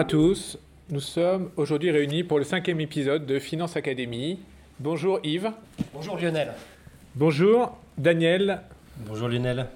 [0.00, 0.58] à tous,
[0.88, 4.38] nous sommes aujourd'hui réunis pour le cinquième épisode de Finance Academy.
[4.78, 5.52] Bonjour Yves.
[5.92, 6.54] Bonjour Lionel.
[7.14, 8.62] Bonjour Daniel.
[8.96, 9.66] Bonjour Lionel.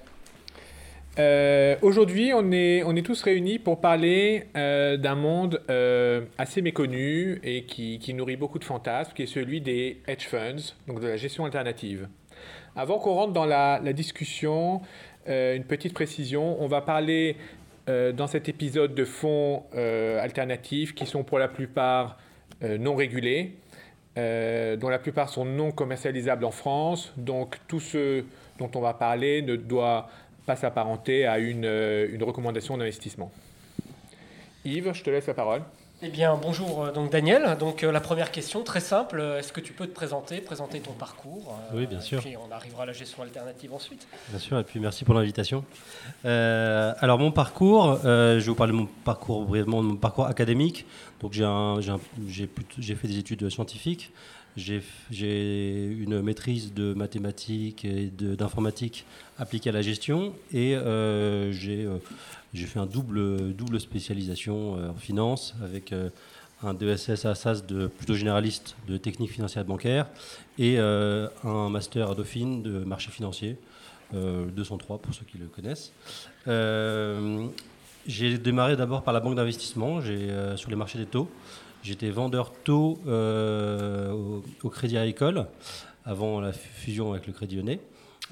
[1.19, 6.63] Euh, aujourd'hui, on est, on est tous réunis pour parler euh, d'un monde euh, assez
[6.63, 11.01] méconnu et qui, qui, nourrit beaucoup de fantasmes, qui est celui des hedge funds, donc
[11.01, 12.07] de la gestion alternative.
[12.75, 14.81] Avant qu'on rentre dans la, la discussion,
[15.27, 17.35] une petite précision, on va parler
[17.87, 22.17] euh, dans cet épisode de fonds euh, alternatifs qui sont pour la plupart
[22.63, 23.57] euh, non régulés,
[24.15, 27.13] dont la plupart sont non commercialisables en France.
[27.17, 28.23] Donc tout ce
[28.57, 30.07] dont on va parler ne doit
[30.45, 33.29] pas s'apparenter à une, une recommandation d'investissement.
[34.63, 35.63] Yves, je te laisse la parole.
[36.01, 37.57] Eh bien, bonjour euh, donc Daniel.
[37.57, 40.91] Donc euh, la première question, très simple, est-ce que tu peux te présenter, présenter ton
[40.91, 42.19] parcours euh, Oui, bien sûr.
[42.19, 44.05] Puis on arrivera à la gestion alternative ensuite.
[44.29, 45.63] Bien sûr, et puis merci pour l'invitation.
[46.25, 50.85] alors mon parcours, je vais vous parler de mon parcours brièvement, de mon parcours académique.
[51.21, 54.11] Donc j'ai fait des études scientifiques.
[54.57, 59.05] J'ai une maîtrise de mathématiques et d'informatique
[59.37, 60.75] appliquée à la gestion et
[61.51, 61.87] j'ai
[62.55, 66.09] j'ai fait un double, double spécialisation euh, en finance avec euh,
[66.63, 70.07] un DSS à SAS de plutôt généraliste de technique financière bancaire
[70.57, 73.57] et euh, un master à Dauphine de marché financier,
[74.13, 75.91] 203 pour ceux qui le connaissent.
[78.07, 79.99] j'ai démarré d'abord par la banque d'investissement
[80.55, 81.29] sur les marchés des taux.
[81.83, 85.47] J'étais vendeur taux au, au, Crédit Agricole
[86.05, 87.81] avant la fusion avec le Crédit Lyonnais.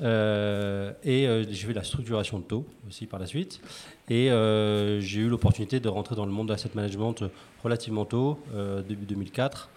[0.02, 3.62] Euh, et euh, j'ai fait la structuration de taux aussi par la suite.
[4.10, 7.24] Et euh, j'ai eu l'opportunité de rentrer dans le monde de l'asset management
[7.64, 8.40] relativement tôt,
[8.88, 9.70] début 2004,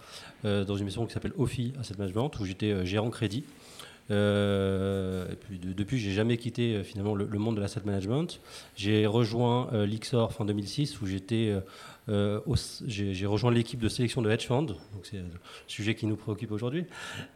[0.43, 3.45] dans une maison qui s'appelle OFI Asset Management, où j'étais gérant crédit.
[4.09, 8.41] et puis depuis, j'ai jamais quitté finalement le, monde de l'asset management.
[8.75, 11.55] J'ai rejoint l'Ixor fin 2006 où j'étais,
[12.09, 15.23] j'ai rejoint l'équipe de sélection de hedge fund, donc c'est le
[15.67, 16.83] sujet qui nous préoccupe aujourd'hui,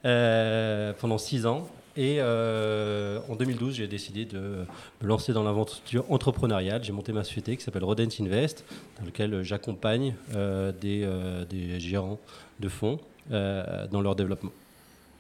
[0.04, 1.70] pendant six ans.
[1.98, 4.66] Et euh, en 2012, j'ai décidé de
[5.02, 6.84] me lancer dans l'aventure entrepreneuriale.
[6.84, 8.64] J'ai monté ma société qui s'appelle Rodent Invest,
[9.00, 12.20] dans laquelle j'accompagne euh, des, euh, des, gérants
[12.60, 14.52] de fonds dans leur développement.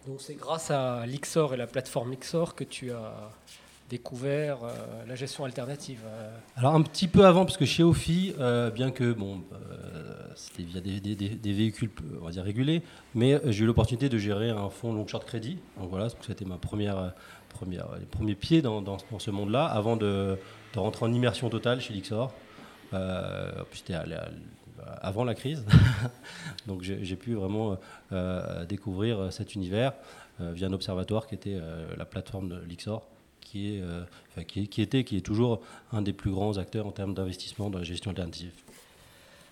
[0.07, 3.31] Donc c'est grâce à l'Ixor et la plateforme Xor que tu as
[3.91, 4.59] découvert
[5.07, 5.99] la gestion alternative
[6.55, 8.33] Alors un petit peu avant, parce que chez Ophi,
[8.73, 9.43] bien que bon,
[10.35, 11.89] c'était via des, véhicules,
[12.21, 12.81] on va dire, régulés.
[13.15, 15.57] Mais euh, j'ai eu l'opportunité de gérer un fonds long short crédit.
[15.79, 17.09] Donc voilà, c'était ma première, euh,
[17.49, 20.37] première, les premiers pieds dans, ce monde-là, avant de,
[20.73, 22.33] de, rentrer en immersion totale chez Lixor.
[22.93, 23.95] Euh, c'était
[25.01, 25.65] avant la crise.
[26.67, 27.77] Donc j'ai pu vraiment
[28.11, 29.93] euh, découvrir cet univers
[30.39, 31.59] via un observatoire qui était
[31.97, 33.07] la plateforme de Lixor.
[33.41, 35.59] Qui, est, qui, qui, était, qui est toujours
[35.91, 38.53] un des plus grands acteurs en termes d'investissement dans la gestion alternative.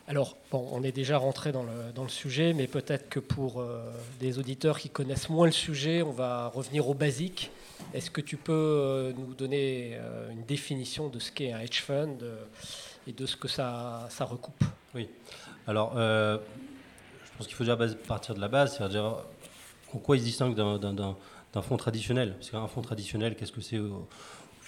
[0.10, 3.62] Alors, bon, on est déjà rentré dans le, dans le sujet, mais peut-être que pour
[3.62, 7.52] euh, des auditeurs qui connaissent moins le sujet, on va revenir au basique.
[7.94, 11.82] Est-ce que tu peux euh, nous donner euh, une définition de ce qu'est un hedge
[11.82, 12.18] fund
[13.06, 14.64] et de ce que ça, ça recoupe?
[14.96, 15.08] Oui.
[15.68, 16.40] Alors, je
[17.38, 17.78] pense qu'il faut déjà
[18.08, 19.18] partir de la base, c'est-à-dire
[19.94, 21.16] en quoi il se distingue d'un
[21.62, 22.34] fonds traditionnel.
[22.36, 23.80] Parce qu'un fonds traditionnel, qu'est-ce que c'est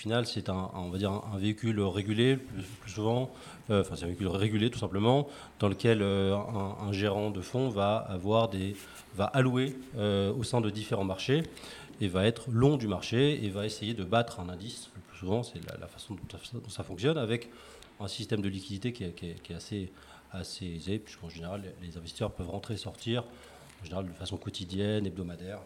[0.02, 0.72] final, c'est un,
[1.36, 3.30] véhicule régulé, plus, souvent,
[3.70, 5.28] euh, enfin c'est un véhicule régulé tout simplement,
[5.60, 8.76] dans lequel euh, un, gérant de fonds va avoir des,
[9.14, 11.44] va allouer euh, au sein de différents marchés
[12.00, 14.90] et va être long du marché et va essayer de battre un indice.
[14.96, 17.52] Le plus souvent, c'est la, façon dont, ça fonctionne avec
[18.00, 19.92] un système de liquidité qui est, assez,
[20.32, 23.24] assez aisé, puisqu'en général, les investisseurs peuvent rentrer et sortir,
[23.82, 25.60] en général de façon quotidienne, hebdomadaire.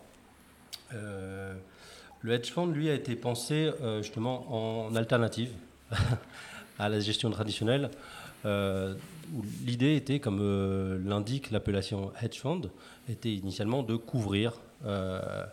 [2.25, 5.51] Le hedge fund, lui, a été pensé euh, justement en alternative
[6.79, 7.91] à la gestion traditionnelle.
[8.45, 8.95] Euh,
[9.63, 12.71] l'idée était, comme euh, l'indique l'appellation hedge fund,
[13.09, 14.53] était initialement de couvrir
[14.83, 15.51] bah,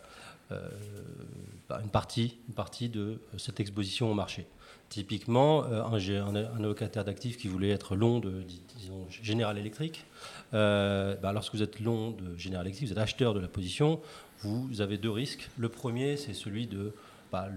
[1.82, 4.46] une, partie, une partie de cette exposition au marché.
[4.88, 8.43] Typiquement, un, un, allocataire d'actifs qui voulait être long de,
[8.78, 10.06] disons, General Electric,
[10.52, 14.00] bah, lorsque vous êtes long de General Electric, vous êtes acheteur de la position,
[14.42, 15.48] vous avez deux risques.
[15.58, 16.92] Le premier, c'est celui de
[17.30, 17.48] bah,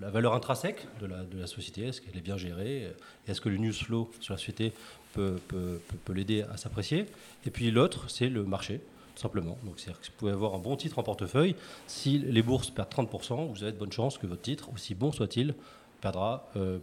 [0.00, 1.86] la valeur intrinsèque de la, société.
[1.86, 2.92] Est-ce qu'elle est bien gérée?
[3.26, 4.72] Est-ce que le news flow sur la société
[5.14, 5.38] peut,
[6.12, 7.06] l'aider à s'apprécier?
[7.46, 8.80] Et puis l'autre, c'est le marché,
[9.14, 9.58] tout simplement.
[9.64, 11.54] Donc, c'est-à-dire que vous pouvez avoir un bon titre en portefeuille.
[11.86, 15.12] Si les bourses perdent 30%, vous avez de bonnes chances que votre titre, aussi bon
[15.12, 15.54] soit-il,
[16.00, 16.50] perdra.
[16.56, 16.78] Euh,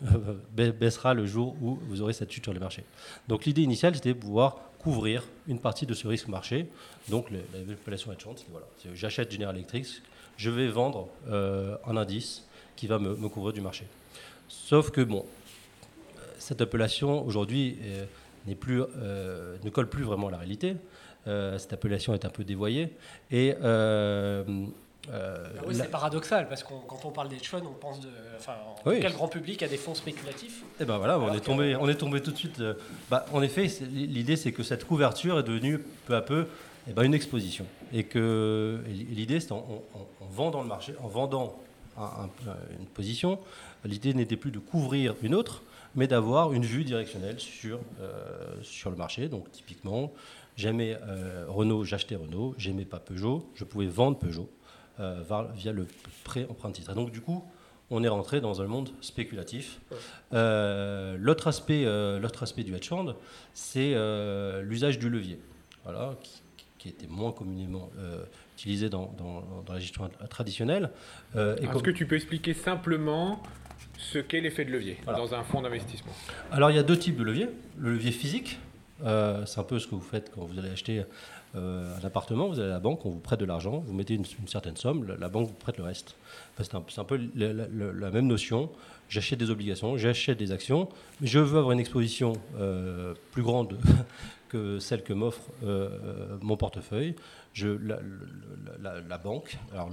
[0.54, 2.84] baissera le jour où vous aurez cette chute sur les marchés.
[3.28, 6.66] Donc l'idée initiale, c'était de pouvoir couvrir une partie de ce risque marché.
[7.08, 9.86] Donc l'appellation hedge fund, voilà, j'achète General Electric,
[10.36, 12.44] je vais vendre euh, un indice
[12.76, 13.86] qui va me, couvrir du marché.
[14.48, 15.24] Sauf que bon,
[16.38, 17.78] cette appellation aujourd'hui
[18.46, 20.76] n'est plus, ne colle plus vraiment à la réalité.
[21.24, 22.90] cette appellation est un peu dévoyée.
[23.30, 23.54] Et
[25.12, 28.08] euh, ah oui, c'est paradoxal parce que quand on parle des on pense de,
[28.38, 28.54] enfin,
[28.84, 30.62] en grand public à des fonds spéculatifs.
[30.62, 32.60] Et eh ben voilà, on est tombé, on est tombé tout de suite.
[32.60, 32.74] Euh,
[33.10, 36.46] bah, en effet, l'idée c'est que cette couverture est devenue peu à peu
[36.88, 39.82] eh ben, une exposition et que l'idée c'est en,
[40.30, 41.58] vendant le marché, en vendant
[42.78, 43.38] une position,
[43.84, 45.62] l'idée n'était plus de couvrir une autre,
[45.94, 49.28] mais d'avoir une vue directionnelle sur euh, sur le marché.
[49.28, 50.12] Donc typiquement,
[50.56, 50.98] j'aimais
[51.48, 54.48] Renault, j'achetais Renault, j'aimais pas Peugeot, je pouvais vendre Peugeot.
[55.00, 55.24] Euh,
[55.56, 55.88] via le
[56.22, 56.94] prêt emprunt titre.
[56.94, 57.44] donc du coup,
[57.90, 59.80] on est rentré dans un monde spéculatif.
[60.32, 63.16] Euh, l'autre aspect, euh, l'autre aspect du hedge fund,
[63.54, 63.94] c'est
[64.62, 65.40] l'usage du levier,
[65.82, 66.14] voilà,
[66.78, 67.90] qui, était moins communément
[68.56, 70.90] utilisé dans, la gestion traditionnelle.
[71.34, 73.42] Est-ce que tu peux expliquer simplement
[73.98, 76.12] ce qu'est l'effet de levier dans un fonds d'investissement?
[76.52, 77.48] Alors il y a deux types de leviers.
[77.78, 78.60] Le levier physique,
[79.00, 81.02] c'est un peu ce que vous faites quand vous allez acheter
[81.56, 84.14] euh, un appartement, vous allez à la banque, on vous prête de l'argent, vous mettez
[84.14, 86.16] une, certaine somme, la, banque vous prête le reste.
[86.58, 88.70] c'est un, peu la, même notion.
[89.08, 90.88] J'achète des obligations, j'achète des actions,
[91.20, 93.78] mais je veux avoir une exposition euh, plus grande
[94.48, 97.14] que celle que m'offre euh, mon portefeuille.
[97.62, 99.90] La, banque, alors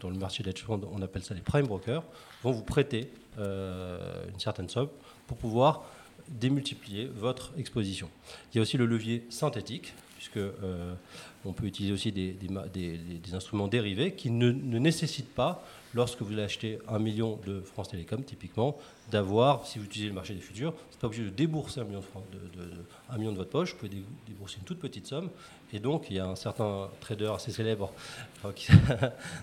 [0.00, 2.04] dans le marché d'edge fund, on appelle ça les prime brokers,
[2.42, 4.88] vont vous prêter une certaine somme
[5.26, 5.84] pour pouvoir
[6.28, 8.08] démultiplier votre exposition.
[8.52, 9.92] Il y a aussi le levier synthétique,
[10.24, 10.94] puisque euh,
[11.44, 12.34] on peut utiliser aussi des,
[13.34, 18.76] instruments dérivés qui ne, nécessitent pas, lorsque vous achetez un million de France Télécom, typiquement,
[19.10, 22.00] d'avoir, si vous utilisez le marché des futurs, c'est pas obligé de débourser un million
[23.32, 25.28] de, votre poche, vous pouvez débourser une toute petite somme.
[25.72, 27.92] Et donc, il y a un certain trader assez célèbre
[28.44, 28.50] de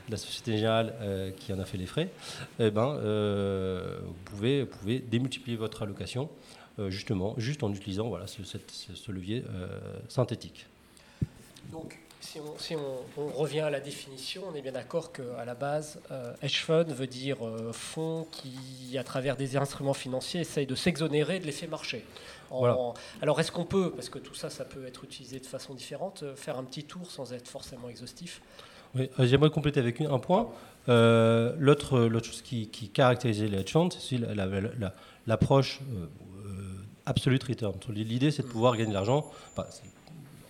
[0.10, 2.10] la Société Générale euh, qui en a fait les frais.
[2.60, 6.30] Eh ben, euh, vous, pouvez, démultiplier votre allocation
[6.88, 9.44] justement, juste en utilisant ce levier
[10.08, 10.66] synthétique.
[11.72, 16.34] Donc, si, on, revient à la définition, on est bien d'accord qu'à la base, euh,
[16.42, 21.40] hedge fund veut dire euh, fonds qui, à travers des instruments financiers, essayent de s'exonérer
[21.40, 22.06] de l'effet marché.
[23.22, 26.24] alors, est-ce qu'on peut, parce que tout ça, ça peut être utilisé de façon différente,
[26.24, 28.42] euh, faire un petit tour sans être forcément exhaustif?
[28.94, 30.50] Oui, j'aimerais compléter avec un point.
[30.88, 34.20] l'autre, chose qui, qui caractérise les hedge funds, c'est
[35.28, 35.80] l'approche
[37.06, 37.74] absolute return.
[37.90, 39.32] L'idée, c'est de pouvoir gagner de l'argent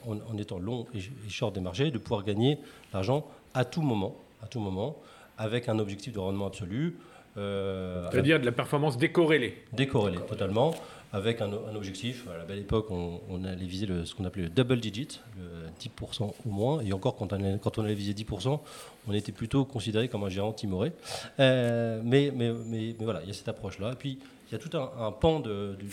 [0.07, 0.99] en, étant long et,
[1.29, 2.57] short des marchés, de pouvoir gagner
[2.93, 4.97] l'argent à tout moment, à tout moment,
[5.37, 6.97] avec un objectif de rendement absolu.
[7.37, 9.63] Euh, C'est-à-dire de la performance décorrélée.
[9.73, 10.73] Décorrélée, totalement,
[11.13, 12.25] avec un, objectif.
[12.33, 15.69] À la belle époque, on, allait viser le, ce qu'on appelait le double digit, le
[15.79, 16.81] 10% au moins.
[16.81, 18.59] Et encore, quand on, allait, quand on allait viser 10%,
[19.07, 20.91] on était plutôt considéré comme un gérant timoré.
[21.39, 23.91] Euh, mais, mais, mais, voilà, il y a cette approche-là.
[23.93, 24.19] Et puis,
[24.49, 25.87] il y a tout un, pan de, du,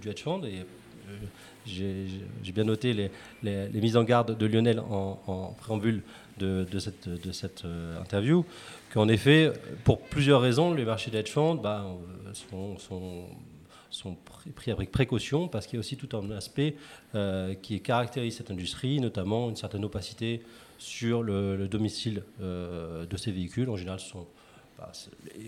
[0.00, 0.44] du, hedge fund.
[0.44, 1.16] Et euh,
[1.66, 3.10] j'ai bien noté
[3.42, 6.02] les, mises en garde de Lionel en, préambule
[6.38, 8.44] de, cette, euh, interview,
[8.92, 9.52] qu'en effet,
[9.84, 11.86] pour plusieurs raisons, les marchés d'hedge funds bah,
[12.32, 14.16] sont,
[14.56, 16.74] pris avec précaution parce qu'il y a aussi tout un aspect
[17.14, 20.42] euh, qui caractérise cette industrie, notamment une certaine opacité
[20.78, 23.70] sur le, domicile euh, de ces véhicules.
[23.70, 24.26] En général, ce sont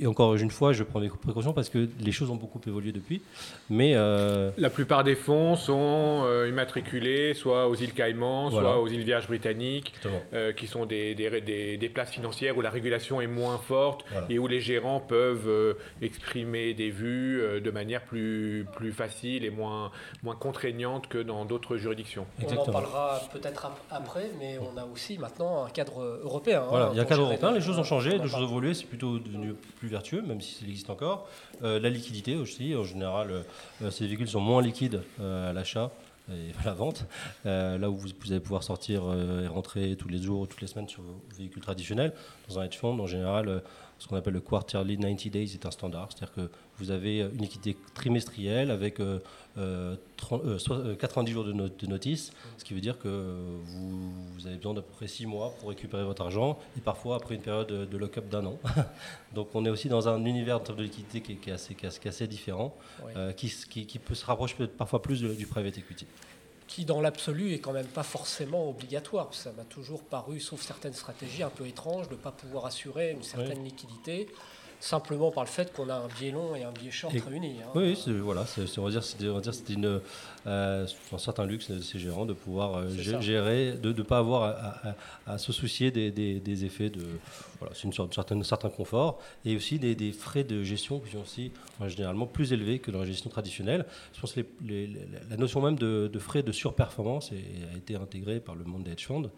[0.00, 2.92] et encore une fois, je prends des précautions parce que les choses ont beaucoup évolué
[2.92, 3.22] depuis.
[3.70, 8.88] Mais euh, la plupart des fonds sont euh, immatriculés soit aux îles Caïmans, soit aux
[8.88, 9.92] îles Vierges britanniques,
[10.32, 14.38] euh, qui sont des, des, des, places financières où la régulation est moins forte et
[14.38, 20.34] où les gérants peuvent exprimer des vues de manière plus, plus facile et moins, moins
[20.34, 22.26] contraignante que dans d'autres juridictions.
[22.42, 26.62] On en parlera peut-être après, mais on a aussi maintenant un cadre européen.
[26.62, 28.48] Hein, voilà, il y a un cadre européen, les choses ont changé, les choses ont
[28.48, 31.28] évolué, c'est plutôt devenu plus vertueux, même si ça existe encore.
[31.62, 33.30] Euh, la liquidité aussi, en général,
[33.82, 35.90] euh, ces véhicules sont moins liquides euh, à l'achat
[36.30, 37.04] et à la vente.
[37.44, 39.02] là où vous, allez pouvoir sortir
[39.42, 42.14] et rentrer tous les jours ou toutes les semaines sur vos véhicules traditionnels,
[42.48, 43.62] dans un hedge fund, en général,
[43.98, 46.08] ce qu'on appelle le quarterly 90 days est un standard.
[46.08, 49.00] C'est-à-dire que vous avez une liquidité trimestrielle avec
[49.54, 49.96] 90 euh,
[50.32, 53.08] euh, euh, jours de, notice, ce qui veut dire que
[53.64, 57.36] vous, avez besoin d'à peu près 6 mois pour récupérer votre argent et parfois après
[57.36, 58.58] une période de, lock-up d'un an.
[59.34, 62.74] Donc on est aussi dans un univers de liquidité qui est, assez, assez, différent,
[63.36, 63.52] qui,
[63.86, 66.06] qui, peut se rapprocher parfois plus du private equity
[66.66, 69.32] qui dans l'absolu est quand même pas forcément obligatoire.
[69.34, 73.12] Ça m'a toujours paru, sauf certaines stratégies un peu étranges, de ne pas pouvoir assurer
[73.12, 74.28] une certaine liquidité.
[74.80, 77.56] Simplement par le fait qu'on a un biais long et un biais short réunis.
[77.62, 77.70] Hein.
[77.74, 78.44] Oui, voilà,
[78.78, 80.00] on va dire c'est une
[80.46, 82.88] euh, un certain luxe de ces gérants de pouvoir euh,
[83.20, 84.94] gérer, de ne pas avoir
[85.26, 87.02] à, se soucier des, des, effets de.
[87.58, 91.12] Voilà, c'est une sorte, certain, certain confort et aussi des, des, frais de gestion qui
[91.12, 91.50] sont aussi
[91.86, 93.86] généralement plus élevés que dans la gestion traditionnelle.
[94.12, 94.90] Je pense que les,
[95.30, 99.06] la notion même de, frais de surperformance a été intégrée par le monde des hedge
[99.06, 99.30] funds.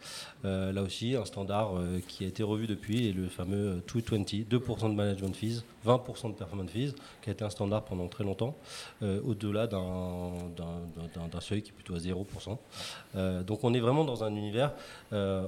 [0.45, 1.75] Euh, là aussi, un standard
[2.09, 6.35] qui a été revu depuis est le fameux 220, 2% de management fees, 20% de
[6.35, 8.55] performance fees, qui a été un standard pendant très longtemps,
[9.03, 12.59] au-delà d'un seuil qui est plutôt à 0%.
[13.17, 14.73] Euh, donc on est vraiment dans un univers
[15.13, 15.47] euh,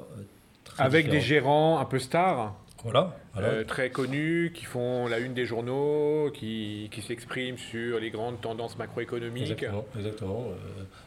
[0.76, 2.54] Avec des gérants un peu stars
[2.84, 8.10] voilà, euh, très connus, qui font la une des journaux, qui, qui s'expriment sur les
[8.10, 9.50] grandes tendances macroéconomiques.
[9.50, 9.84] Exactement.
[9.96, 10.44] exactement.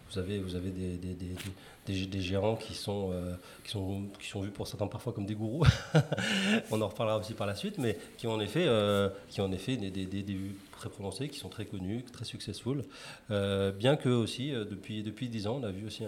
[0.10, 1.34] vous avez, vous avez des, des, des,
[1.88, 3.12] des gérants qui sont,
[3.64, 5.66] qui, sont, qui sont vus pour certains parfois comme des gourous.
[6.72, 8.68] On en reparlera aussi par la suite, mais qui ont en effet,
[9.30, 10.38] qui ont en effet des, des, des,
[10.82, 12.84] très prononcés, qui sont très connus, très successful.
[13.30, 16.06] Euh, bien que aussi, euh, depuis, depuis 10 ans, on a vu aussi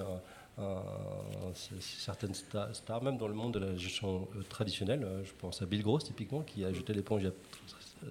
[1.80, 5.08] certaines stars, même dans le monde de la gestion euh, traditionnelle.
[5.24, 7.34] Je pense à Bill Gross, typiquement, qui a jeté l'éponge il y a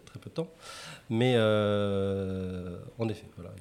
[0.07, 0.49] très, peu de temps.
[1.11, 3.53] Mais en effet, voilà.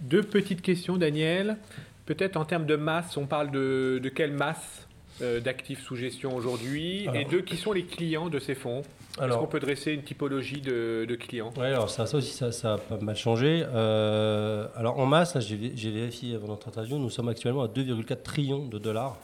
[0.00, 1.58] Deux petites questions, Daniel.
[2.06, 4.88] Peut-être en termes de masse, on parle de, de quelle masse
[5.20, 8.82] d'actifs sous gestion aujourd'hui Et deux, qui sont les clients de ces fonds?
[9.22, 11.52] Est-ce qu'on peut dresser une typologie de, clients?
[11.56, 13.64] Oui, alors ça, aussi, ça, a pas mal changé.
[13.72, 18.66] Euh, alors en masse, j'ai vérifié avant notre interview, nous sommes actuellement à 2,4 trillions
[18.66, 19.16] de dollars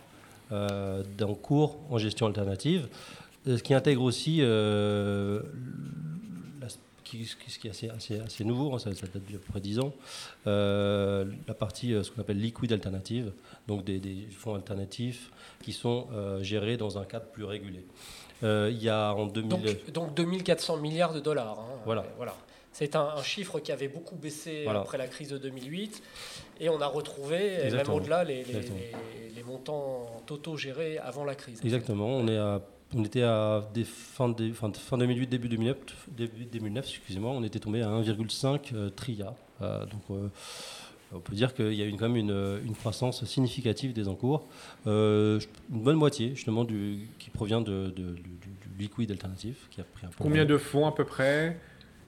[0.52, 1.02] euh,
[1.42, 2.88] cours en gestion alternative,
[3.48, 4.42] euh, ce qui intègre aussi
[7.18, 7.88] euh, ce qui est assez,
[8.20, 9.92] assez, nouveau, hein, ça, date d'à peu près 10 ans,
[10.46, 13.32] la partie, ce qu'on appelle liquid alternative,
[13.68, 15.30] donc des, des, fonds alternatifs
[15.62, 16.08] qui sont
[16.42, 17.84] gérés dans un cadre plus régulé.
[18.42, 19.48] Euh, il y a en 2000...
[19.48, 21.58] Donc, donc 2400 milliards de dollars.
[21.60, 21.80] Hein.
[21.84, 22.04] Voilà.
[22.16, 22.34] voilà.
[22.72, 26.02] C'est un, chiffre qui avait beaucoup baissé après la crise de 2008
[26.60, 28.44] et on a retrouvé, même au-delà, les,
[29.34, 31.60] les, montants totaux gérés avant la crise.
[31.64, 32.06] Exactement.
[32.06, 32.62] On, est à,
[32.94, 34.32] on était à des fin,
[34.72, 35.76] fin, 2008, début 2009,
[36.08, 39.34] début 2009 excusez-moi, on était tombé à 1,5 euh, tria.
[39.62, 40.30] Euh, donc
[41.12, 44.46] on peut dire qu'il y a eu quand même une, croissance significative des encours.
[44.86, 45.40] Euh,
[45.72, 48.14] une bonne moitié, justement, du, qui provient de, du,
[48.78, 49.68] liquide alternatif.
[49.70, 51.58] Qui a pris un Combien de fonds à peu près?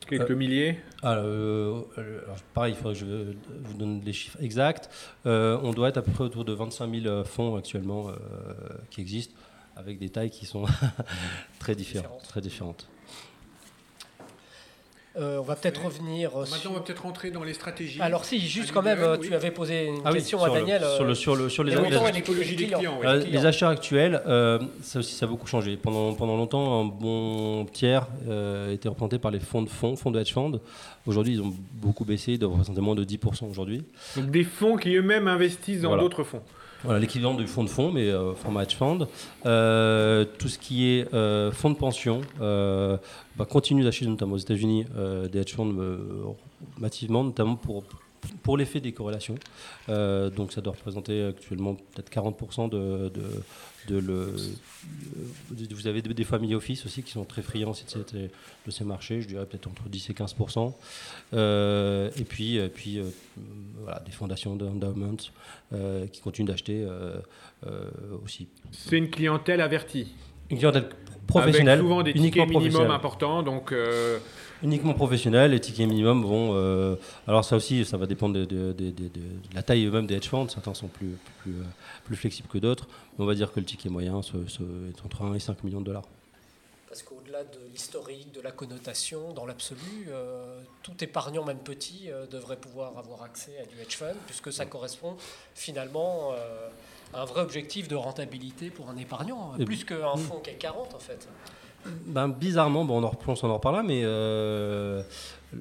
[0.09, 0.79] Quelques euh, milliers?
[1.05, 3.35] euh, alors, pareil, il faudrait que je
[3.65, 4.89] vous donne les chiffres exacts.
[5.25, 8.09] on doit être à peu près autour de 25 000 fonds actuellement
[8.91, 9.35] qui existent,
[9.77, 10.65] avec des tailles qui sont
[11.59, 12.23] très différentes.
[12.29, 12.89] Très différentes.
[15.17, 16.35] Euh, on va peut-être revenir.
[16.37, 18.01] Euh, Maintenant, on va peut-être rentrer dans les stratégies.
[18.01, 20.83] Alors, si, juste quand même, euh, tu avais posé une ah question à Daniel.
[20.97, 24.23] sur, le, sur, le, sur les, les, les, achats actuels,
[24.83, 25.77] ça aussi, ça a beaucoup changé.
[25.77, 28.07] Pendant, pendant longtemps, un bon tiers
[28.71, 30.61] était représenté par les fonds de fonds, fonds de hedge funds.
[31.07, 33.85] Aujourd'hui, ils ont beaucoup baissé, ils doivent représenter moins de 10% aujourd'hui.
[34.17, 36.43] Donc, des fonds qui eux-mêmes investissent dans d'autres fonds.
[36.85, 39.07] Voilà, l'équivalent du fonds de fonds, mais euh, format hedge fund.
[39.47, 44.87] Euh, tout ce qui est euh, fonds de pension bah, continue d'acheter, notamment aux États-Unis,
[45.31, 45.75] des hedge funds
[46.79, 47.85] massivement, notamment pour,
[48.43, 49.37] pour l'effet des corrélations.
[49.89, 53.11] donc ça doit représenter actuellement peut-être 40% de,
[53.89, 54.35] de, le,
[55.71, 59.47] vous avez des family office aussi qui sont très friands de ces marchés, je dirais
[59.47, 60.35] peut-être entre 10 et 15
[61.35, 63.05] euh, et puis, et puis euh,
[63.83, 65.17] voilà, des fondations d'endowment
[65.73, 66.87] euh, qui continuent d'acheter
[68.25, 68.49] aussi.
[68.71, 70.15] C'est une clientèle avertie.
[70.51, 70.89] Une clientèle
[71.27, 71.79] professionnelle.
[71.79, 73.75] Avec souvent des tickets minimum importants, donc.
[74.63, 76.97] Uniquement professionnels, les tickets minimum vont.
[77.27, 80.29] alors ça aussi, ça va dépendre de, de, de, de la taille même des hedge
[80.29, 80.49] funds.
[80.49, 81.55] Certains sont plus, plus,
[82.05, 82.89] plus flexibles que d'autres.
[83.19, 86.05] On va dire que le ticket moyen est entre 1 et 5 millions de dollars.
[86.93, 92.27] Parce qu'au-delà de l'historique, de la connotation, dans l'absolu, euh, tout épargnant, même petit, euh,
[92.27, 95.17] devrait pouvoir avoir accès à du hedge fund, puisque ça correspond
[95.55, 96.69] finalement euh,
[97.15, 100.95] à un vrai objectif de rentabilité pour un épargnant, plus qu'un fonds qui est 40
[100.95, 101.27] en fait.
[102.07, 104.03] Ben, bizarrement, bon, on, en on en reparlera, mais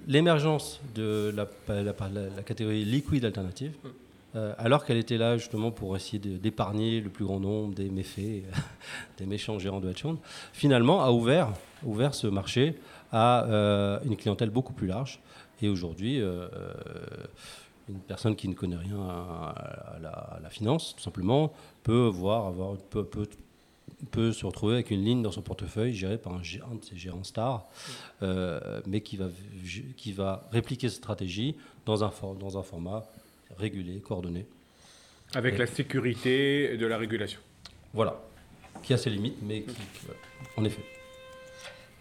[0.07, 1.47] l'émergence de la,
[1.81, 3.89] la, catégorie liquide alternative, mm.
[4.33, 8.43] Euh, alors qu'elle était là justement pour essayer d'épargner le plus grand nombre des méfaits,
[9.17, 10.17] des méchants gérants de hedge fund,
[10.53, 11.49] finalement a ouvert,
[11.83, 12.75] ouvert ce marché
[13.11, 15.19] à euh, une clientèle beaucoup plus large.
[15.61, 16.47] Et aujourd'hui, euh,
[17.89, 21.51] une personne qui ne connaît rien à, la, finance, tout simplement,
[21.83, 23.27] peut voir, avoir, peut, peut,
[24.31, 27.23] se retrouver avec une ligne dans son portefeuille gérée par un, gérant, de ses gérants
[27.23, 27.67] stars,
[28.87, 29.29] mais qui va,
[29.97, 31.55] qui va répliquer cette stratégie
[31.85, 33.03] dans un, dans un format
[33.57, 34.45] régulé, coordonné.
[35.33, 37.39] Avec la sécurité de la régulation.
[37.93, 38.21] Voilà,
[38.83, 39.73] qui a ses limites, mais qui,
[40.57, 40.83] en effet.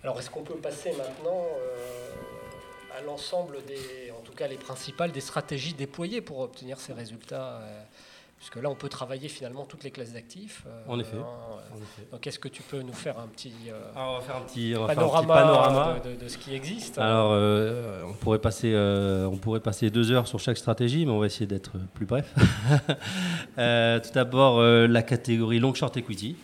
[0.02, 5.12] Alors, est-ce qu'on peut passer maintenant euh, à l'ensemble des, en tout cas les principales,
[5.12, 7.82] des stratégies déployées pour obtenir ces résultats euh,
[8.40, 10.64] Puisque là, on peut travailler finalement toutes les classes d'actifs.
[10.66, 11.18] euh, En effet.
[11.18, 11.26] hein,
[11.74, 12.08] En effet.
[12.10, 14.40] donc, est-ce que tu peux nous faire un petit euh, Alors, on va faire un
[14.40, 16.00] petit, on va faire un petit panorama.
[16.02, 16.96] De, de- de ce qui existe?
[16.98, 21.12] Alors, euh, on, pourrait passer, euh, on pourrait passer deux heures sur chaque stratégie, mais
[21.12, 22.34] on va essayer d'être plus bref.
[23.58, 26.36] Euh, tout d'abord, euh, la catégorie long short equity,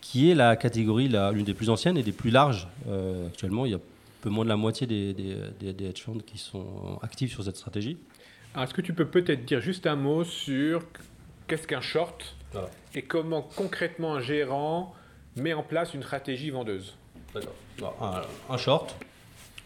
[0.00, 2.66] qui est la catégorie l'une des plus anciennes et des plus larges.
[2.88, 3.78] Euh, actuellement, il y a
[4.22, 7.44] peu moins de la moitié des, des, des- des hedge funds qui sont actifs sur
[7.44, 7.98] cette stratégie.
[8.54, 10.82] Alors, est-ce que tu peux peut-être dire juste un mot sur
[11.46, 12.68] qu'est-ce qu'un short Voilà.
[12.94, 14.94] et comment concrètement un gérant
[15.36, 16.94] met en place une stratégie vendeuse
[17.34, 17.96] D'accord.
[18.00, 18.94] Un, un short,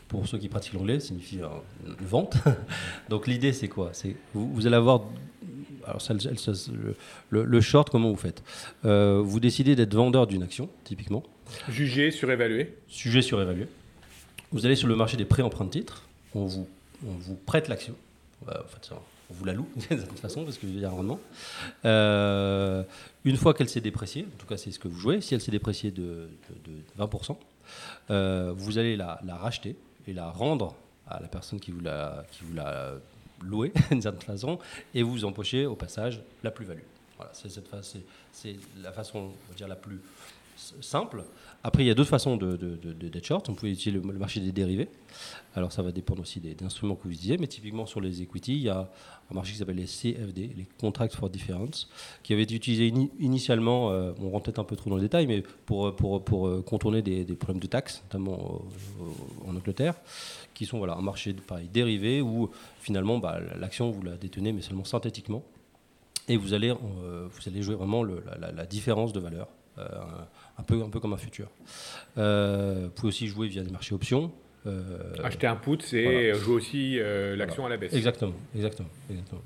[0.08, 1.40] pour ceux qui pratiquent l'anglais, signifie
[1.84, 2.36] une vente.
[3.08, 3.90] Donc l'idée, c'est quoi?
[3.92, 5.02] C'est vous, vous allez avoir.
[5.84, 6.96] Alors, ça, le,
[7.30, 8.42] le- le short, comment vous faites?
[8.84, 11.22] Euh, Vous décidez d'être vendeur d'une action, typiquement,
[11.68, 13.66] Jugé, surévalué sujet surévalué.
[14.52, 16.68] Vous allez sur le marché des pré-emprunts de titres, on vous,
[17.06, 17.94] on vous prête l'action.
[18.46, 20.92] En fait, ça, on vous la loue d'une certaine façon parce qu'il y a un
[20.92, 21.18] rendement.
[21.84, 22.82] Euh,
[23.24, 25.40] une fois qu'elle s'est dépréciée, en tout cas c'est ce que vous jouez, si elle
[25.40, 26.28] s'est dépréciée de,
[26.64, 27.36] de- de 20%,
[28.10, 30.74] euh, vous allez la, racheter et la rendre
[31.08, 32.24] à la personne qui vous l'a
[33.42, 34.58] louée d'une certaine façon
[34.94, 36.80] et vous empochez au passage la plus-value.
[37.16, 40.00] Voilà, c'est c'est- la façon, on va dire, la plus
[40.80, 41.24] simple.
[41.62, 43.48] Après, il y a d'autres façons de, de, short.
[43.48, 44.88] On peut utiliser le, marché des dérivés.
[45.54, 48.54] Alors, ça va dépendre aussi des, instruments que vous utilisez, mais typiquement sur les equity,
[48.54, 48.90] il y a
[49.30, 51.88] un marché qui s'appelle les CFD, les Contracts for Difference,
[52.22, 55.02] qui avait été utilisé ini- initialement, euh, on rentre peut-être un peu trop dans le
[55.02, 58.62] détail, mais pour, pour, pour euh, contourner des, des problèmes de taxes, notamment
[59.00, 59.94] euh, en Angleterre,
[60.54, 64.62] qui sont voilà, un marché pareil, dérivé où finalement bah, l'action, vous la détenez, mais
[64.62, 65.42] seulement synthétiquement.
[66.28, 69.48] Et vous allez, euh, vous allez jouer vraiment la, différence de valeur,
[69.78, 69.84] euh,
[70.58, 71.48] un, peu, un peu comme un futur.
[72.18, 74.32] Euh, vous pouvez aussi jouer via des marchés options.
[74.66, 76.34] euh, Acheter un put, c'est voilà.
[76.34, 77.92] jouer aussi euh, l'action à la baisse.
[77.92, 79.42] Exactement, exactement, exactement.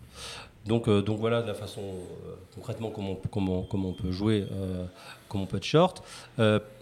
[0.66, 4.44] Donc, euh, donc voilà de la façon euh, concrètement comment, comment, comment on peut jouer,
[4.52, 4.84] euh,
[5.26, 6.04] comment on peut être short.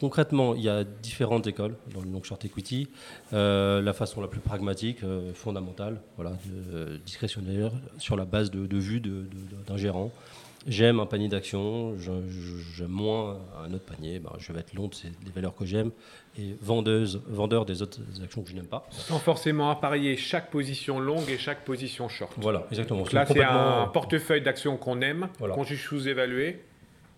[0.00, 2.88] Concrètement, il y a différentes écoles dans le long short equity.
[3.30, 4.99] La façon la plus pragmatique,
[5.34, 6.32] fondamentale, voilà,
[7.06, 10.10] discrétionnaire, sur la base de, de vue d'un gérant.
[10.66, 12.10] J'aime un panier je-
[12.76, 14.18] j'aime moins un autre panier.
[14.18, 15.90] Ben, je vais être long de ces- des valeurs que j'aime
[16.38, 18.86] et vendeuse, vendeur des autres actions que je n'aime pas.
[18.90, 22.32] Sans forcément apparier chaque position longue et chaque position short.
[22.38, 23.00] Voilà, exactement.
[23.00, 25.54] Donc là, c'est complètement- un portefeuille d'actions qu'on aime, Voilà.
[25.54, 26.60] qu'on juge sous-évalué,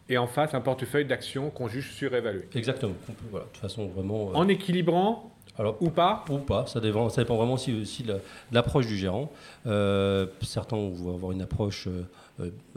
[0.09, 2.47] et en face, un portefeuille d'actions qu'on juge surévalué.
[2.55, 2.95] Exactement.
[3.31, 4.31] Voilà, de toute façon, vraiment.
[4.31, 8.03] euh, En équilibrant alors, ou pas, ou pas, ça dépend, ça dépend vraiment aussi, aussi
[8.03, 8.23] de la- de
[8.53, 9.31] l'approche du gérant.
[9.67, 12.05] Euh, certains vont avoir une approche euh,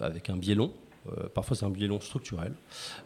[0.01, 0.71] avec un biais long.
[1.07, 2.53] Euh, parfois, c'est un biais long structurel.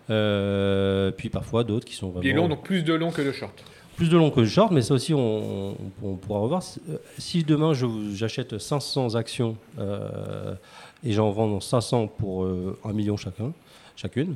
[0.10, 2.22] Euh, puis parfois, d'autres qui sont vraiment.
[2.22, 3.54] biais long, donc plus de long que de short.
[3.96, 6.62] Plus de long que de short, mais ça aussi, on, on- on pourra revoir.
[6.90, 7.74] Euh, Si demain,
[8.14, 10.54] j'achète 500 actions euh,
[11.04, 13.54] et j'en vends 500 pour euh, 1 million chacun,
[13.96, 14.36] chacune,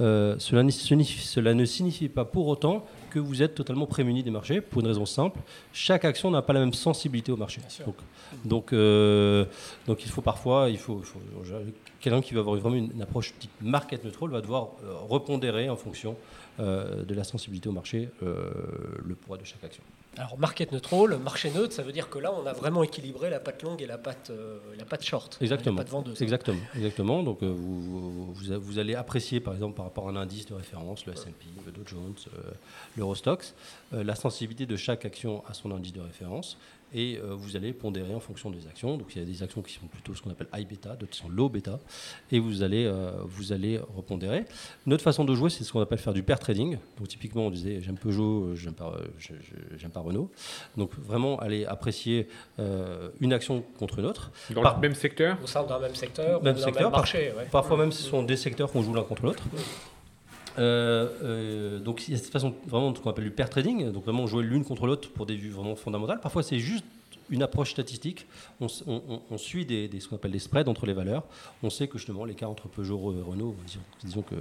[0.00, 4.80] euh, cela ne signifie pas pour autant que vous êtes totalement prémuni des marchés, pour
[4.80, 5.38] une raison simple.
[5.72, 7.60] Chaque action n'a pas la même sensibilité au marché.
[7.84, 7.96] Donc,
[8.44, 9.44] donc, euh,
[9.86, 11.02] donc il faut parfois, il faut,
[12.00, 15.68] quelqu'un qui va avoir vraiment une, une approche type market neutral va devoir euh, repondérer
[15.68, 16.16] en fonction
[16.58, 19.82] euh, de la sensibilité au marché le poids de chaque action.
[20.18, 23.40] Alors, market neutral, marché neutre, ça veut dire que là, on a vraiment équilibré la
[23.40, 25.38] patte longue et la patte, euh, la short.
[25.40, 25.78] Exactement.
[25.78, 26.20] La vendeuse.
[26.20, 27.22] Exactement, exactement.
[27.22, 30.44] Donc euh, vous, vous, vous- vous allez apprécier par exemple par rapport à un indice
[30.46, 32.50] de référence, le S&P, le Dow Jones, euh,
[32.98, 33.54] l'Eurostox,
[33.94, 36.58] euh, la sensibilité de chaque action à son indice de référence
[36.94, 38.96] et euh, vous allez pondérer en fonction des actions.
[38.96, 41.10] Donc il y a des actions qui sont plutôt ce qu'on appelle high beta, d'autres
[41.12, 41.78] qui sont low beta
[42.30, 44.44] et vous allez, euh, vous allez repondérer.
[44.86, 46.78] Notre façon de jouer, c'est ce qu'on appelle faire du pair trading.
[46.98, 49.34] Donc typiquement, on disait j'aime Peugeot, euh, j'aime pas, euh,
[49.76, 50.30] j'aime pas Renault.
[50.76, 52.28] Donc vraiment aller apprécier
[52.58, 54.30] euh, une action contre une autre.
[54.54, 56.90] Dans Par- le même secteur, Au sein d'un même secteur, Même ou d'un secteur, même
[56.90, 57.32] par- marché.
[57.36, 57.46] ouais.
[57.50, 59.42] Parfois même, ce sont des secteurs qu'on joue l'un contre l'autre.
[60.58, 63.48] Euh, euh, donc il y a cette façon vraiment de ce qu'on appelle du pair
[63.48, 66.20] trading, donc vraiment jouer l'une contre l'autre pour des vues vraiment fondamentales.
[66.20, 66.84] Parfois c'est juste
[67.32, 68.26] une approche statistique.
[68.60, 68.68] On,
[69.38, 71.24] suit des, des- ce qu'on appelle des spreads entre les valeurs.
[71.64, 74.36] On sait que justement l'écart entre Peugeot et Renault, disons, disons que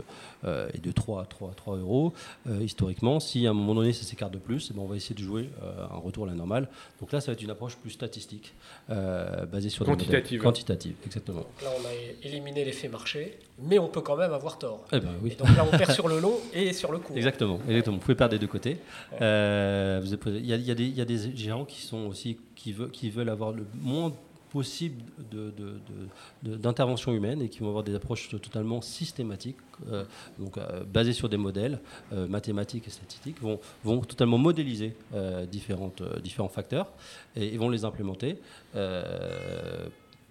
[0.46, 2.14] euh, est de 3 à 3, 3 euros
[2.48, 3.20] euh, historiquement.
[3.20, 5.22] Si à un moment donné ça s'écarte de plus, eh ben, on va essayer de
[5.22, 6.68] jouer euh, un retour à la normale.
[7.00, 8.54] Donc là ça va être une approche plus statistique,
[8.90, 10.42] euh, basée sur des modèles- Quantitative.
[10.42, 11.40] Quantitative, exactement.
[11.40, 14.86] Donc là, on a éliminé l'effet marché, mais on peut quand même avoir tort.
[14.92, 15.32] Eh ben oui.
[15.32, 17.16] Et donc là, on perd sur le long et sur le court.
[17.16, 17.96] Exactement, exactement.
[17.96, 18.78] Vous pouvez perdre des deux côtés.
[19.22, 23.30] Euh, y, y il y a des gérants qui sont aussi qui veulent, qui veulent
[23.30, 24.14] avoir le moins
[24.52, 25.02] possible
[26.44, 29.56] d'intervention humaine et qui vont avoir des approches totalement systématiques,
[29.90, 30.04] euh,
[30.38, 31.80] donc euh, basées sur des modèles
[32.12, 34.94] euh, mathématiques et statistiques, vont, vont totalement modéliser
[35.50, 36.88] différentes, différents facteurs
[37.36, 38.38] et, vont les implémenter.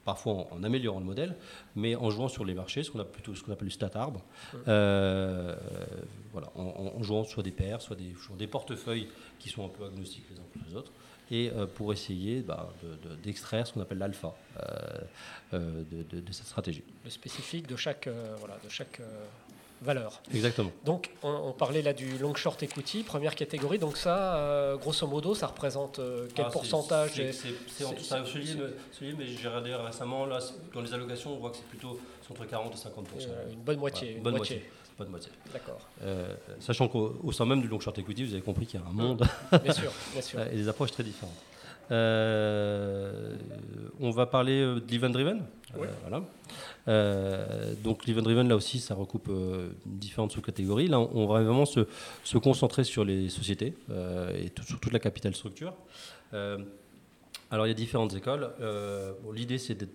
[0.04, 1.36] Parfois en, améliorant le modèle,
[1.76, 4.22] mais en jouant sur les marchés, ce qu'on plutôt ce qu'on appelle le stat arbre,
[4.64, 10.24] voilà, en, jouant soit des paires, soit des, des portefeuilles qui sont un peu agnostiques
[10.30, 10.92] les uns contre les autres,
[11.30, 12.72] et euh, pour essayer bah,
[13.22, 14.66] d'extraire ce qu'on appelle l'alpha euh,
[15.54, 16.84] euh, de, cette stratégie.
[17.04, 19.00] Le spécifique de chaque, voilà, de chaque
[19.82, 20.20] valeur.
[20.34, 20.70] Exactement.
[20.84, 23.78] Donc, on, parlait là du long short equity, première catégorie.
[23.78, 26.00] Donc ça, grosso modo, ça représente
[26.34, 27.22] quel ah, pourcentage
[27.68, 28.24] C'est en tout ça.
[28.26, 30.38] Celui, mais j'ai regardé récemment, là,
[30.74, 31.98] dans les allocations, on voit que c'est plutôt
[32.30, 33.08] entre 40 et 50
[33.52, 34.12] Une bonne moitié.
[34.12, 34.62] une bonne moitié
[35.04, 35.30] de moitié.
[35.52, 35.80] D'accord.
[36.02, 38.86] Euh, sachant qu'au sein même du long short equity, vous avez compris qu'il y a
[38.86, 39.26] un monde
[39.62, 40.40] bien sûr, bien sûr.
[40.40, 41.36] et des approches très différentes.
[41.90, 43.34] Euh,
[43.98, 45.42] on va parler euh, de l'event driven.
[45.74, 46.22] voilà.
[47.82, 49.30] donc l'event driven, là aussi, ça recoupe
[49.86, 50.88] différentes sous-catégories.
[50.88, 51.86] Là, on, va vraiment se,
[52.22, 53.74] se, concentrer sur les sociétés
[54.34, 55.74] et sur toute la capital structure.
[56.32, 58.50] alors il y a différentes écoles.
[59.32, 59.94] L'idée, c'est d'être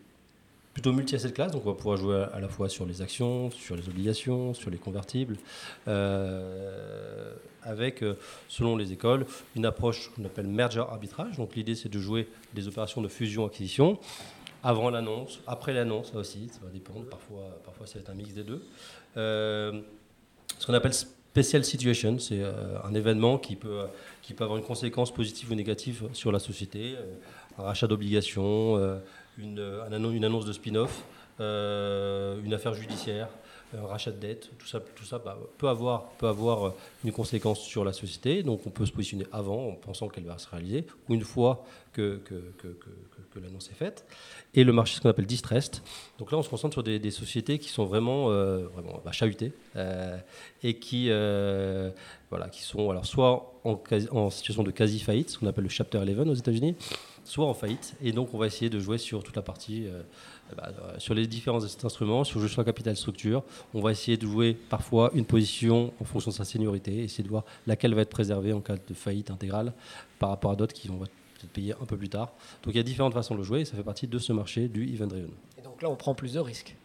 [0.75, 3.77] plutôt multi-asset class, donc on va pouvoir jouer à, la fois sur les actions, sur
[3.77, 5.38] les obligations, sur les convertibles,
[5.88, 7.33] euh,
[7.63, 8.15] avec, euh,
[8.49, 11.38] selon les écoles, une approche qu'on appelle merger arbitrage.
[11.38, 13.97] Donc l'idée c'est de jouer des opérations de fusion-acquisition
[14.63, 18.43] avant l'annonce, après l'annonce, là aussi, ça va dépendre, parfois, parfois c'est un mix des
[18.43, 18.61] deux.
[19.15, 19.79] Euh,
[20.59, 22.43] ce qu'on appelle special situation, c'est
[22.83, 23.83] un événement qui peut,
[24.21, 26.95] qui peut avoir une conséquence positive ou négative sur la société,
[27.57, 28.99] un rachat d'obligations
[29.38, 29.60] une,
[29.91, 31.04] une annonce de spin-off,
[31.41, 33.28] euh, une affaire judiciaire,
[33.78, 37.60] un rachat de dette, tout ça, tout ça bah, peut, avoir, peut avoir une conséquence
[37.60, 38.41] sur la société.
[38.41, 41.65] Donc on peut se positionner avant en pensant qu'elle va se réaliser, ou une fois
[41.91, 42.39] que, que,
[43.43, 44.06] l'annonce est faite.
[44.54, 45.82] Et le marché, ce qu'on appelle distressed.
[46.19, 49.52] Donc là, on se concentre sur des, sociétés qui sont vraiment, euh, vraiment bah, chahutées
[49.76, 50.17] euh,
[50.63, 51.10] et qui,
[52.30, 56.30] voilà, qui sont alors soit en situation de quasi-faillite, ce qu'on appelle le Chapter 11
[56.30, 56.76] aux États-Unis,
[57.25, 57.95] soit en faillite.
[58.01, 60.01] Et donc, on va essayer de jouer sur toute la partie, euh,
[60.55, 63.43] bah, euh, sur les différents instruments, sur le jeu sur la capital structure.
[63.73, 67.29] On va essayer de jouer parfois une position en fonction de sa seniorité, essayer de
[67.29, 69.73] voir laquelle va être préservée en cas de faillite intégrale
[70.19, 72.31] par rapport à d'autres qui vont être payés un peu plus tard.
[72.63, 74.67] Donc, il y a différentes façons de jouer et ça fait partie de ce marché
[74.67, 75.31] du event driven.
[75.57, 76.75] Et donc là, on prend plus de risques.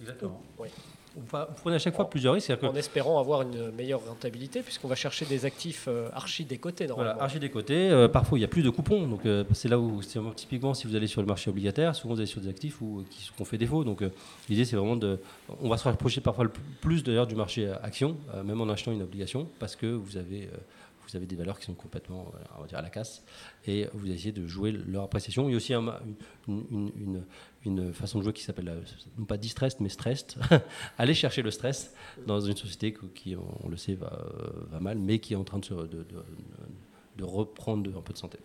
[0.00, 0.42] Exactement.
[0.58, 0.68] Oui
[1.16, 2.52] vous prenez à chaque fois plusieurs risques.
[2.62, 7.12] En espérant avoir une meilleure rentabilité, puisqu'on va chercher des actifs euh, archi décotés normalement.
[7.12, 7.90] Voilà, archi décotés.
[7.90, 9.06] Euh, parfois, il n'y a plus de coupons.
[9.06, 10.00] Donc, euh, c'est là où,
[10.34, 13.04] typiquement, si vous allez sur le marché obligataire, souvent vous allez sur des actifs où,
[13.10, 13.82] qui ont fait défaut.
[13.82, 14.02] Donc,
[14.48, 15.18] l'idée, c'est vraiment de.
[15.62, 19.02] On va se rapprocher parfois le plus d'ailleurs du marché action, même en achetant une
[19.02, 20.50] obligation, parce que vous avez
[21.08, 23.22] vous avez des valeurs qui sont complètement on va dire, à la casse
[23.66, 25.48] et vous essayez de jouer leur appréciation.
[25.48, 25.92] Il y a aussi une,
[26.48, 27.22] une,
[27.92, 28.80] façon de jouer qui s'appelle, euh,
[29.18, 30.36] non pas distressed, mais stressed.
[30.98, 31.94] Aller chercher le stress
[32.26, 34.24] dans une société qui, on le sait, va,
[34.70, 36.06] va mal, mais qui est en train de, de,
[37.16, 38.38] de, reprendre un peu de santé.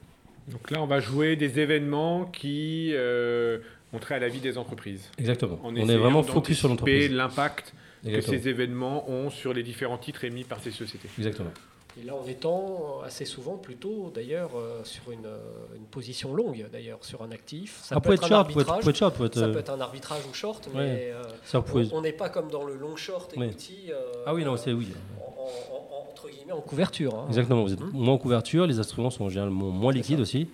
[0.48, 3.60] Donc là, on va jouer des événements qui euh,
[3.94, 5.10] ont trait à la vie des entreprises.
[5.18, 5.60] Exactement.
[5.64, 7.12] on est vraiment focus sur l'entreprise.
[7.12, 11.10] l'impact que ces événements ont sur les différents titres émis par ces sociétés.
[11.18, 11.52] Exactement.
[12.00, 15.28] Et là, en étant assez souvent plutôt, d'ailleurs, euh, sur une,
[15.76, 17.82] une, position longue, d'ailleurs, sur un actif.
[17.84, 18.94] Ça peut, être short, peut être, peut
[19.34, 22.76] ça peut être un arbitrage ou short, mais euh, on n'est pas comme dans le
[22.76, 23.90] long short equity.
[23.90, 24.88] Euh, ah oui, non, c'est oui.
[25.20, 27.14] En, entre guillemets, en couverture.
[27.14, 27.26] Hein.
[27.28, 27.92] Exactement, vous êtes hum.
[27.94, 30.48] moins en couverture, les instruments sont généralement moins liquides aussi.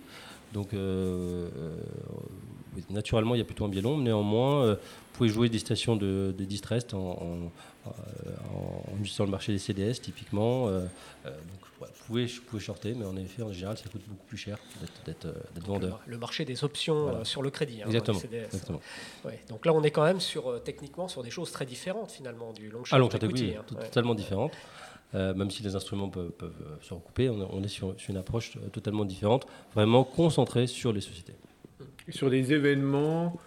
[0.52, 0.70] Donc,
[2.90, 3.96] naturellement, il y a plutôt un biais long.
[3.96, 4.78] Néanmoins, vous
[5.12, 7.50] pouvez jouer des stations de, de distress en, en,
[9.04, 10.68] sur le marché des CDS typiquement.
[10.68, 10.86] Euh,
[11.26, 14.26] euh, donc, vous, pouvez, vous pouvez shorter, mais en effet, en général, ça coûte beaucoup
[14.26, 14.58] plus cher
[15.06, 16.00] d'être euh, vendeur.
[16.06, 17.82] Le, marché des options sur le crédit.
[17.82, 18.20] Hein, exactement.
[18.20, 18.80] exactement.
[19.48, 22.70] donc là, on est quand même sur, techniquement sur des choses très différentes finalement du
[22.70, 23.54] long short ah, equity.
[23.56, 23.64] Hein.
[23.68, 24.52] totalement différentes.
[25.12, 26.32] même si les instruments peuvent,
[26.80, 31.34] se recouper, on, est sur, une approche totalement différente, vraiment concentrée sur les sociétés.
[32.08, 33.38] Sur des événements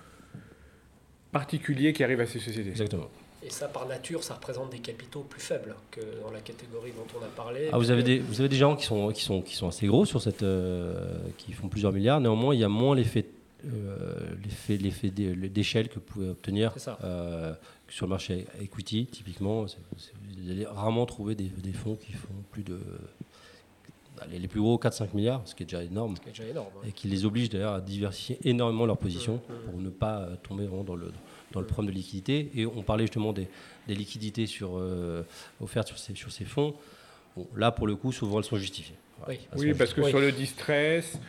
[1.32, 2.70] particuliers qui arrivent à ces sociétés.
[2.70, 3.10] Exactement.
[3.44, 7.08] Et ça, par nature, ça représente des capitaux plus faibles que dans la catégorie dont
[7.20, 7.70] on a parlé.
[7.72, 9.88] Ah, vous, avez des, vous avez des gens qui sont, qui sont, qui sont assez
[9.88, 12.22] gros sur cette, euh, qui font plusieurs milliards.
[12.22, 13.26] Néanmoins, il y a moins l'effet
[13.66, 16.74] euh, l'effet d'échelle que vous pouvez obtenir
[17.04, 17.54] euh,
[17.88, 19.06] sur le marché equity.
[19.06, 22.80] Typiquement, vous allez rarement trouver des, des, fonds qui font plus de
[24.32, 26.14] les plus gros 4-5 milliards, ce qui est déjà énorme,
[26.86, 29.72] et qui les oblige d'ailleurs à diversifier énormément leur position mmh, mmh.
[29.72, 31.20] pour ne pas tomber vraiment dans le, dans
[31.60, 32.50] le problème de liquidité.
[32.56, 33.48] Et on parlait justement des,
[33.88, 35.24] liquidités sur, euh,
[35.60, 36.74] offertes sur ces, sur ces fonds.
[37.36, 38.96] Bon, là, pour le coup, souvent, elles sont justifiées.
[39.28, 39.38] Oui.
[39.52, 40.10] Elles Oui, sont parce que Oui.
[40.10, 41.20] sur le distress,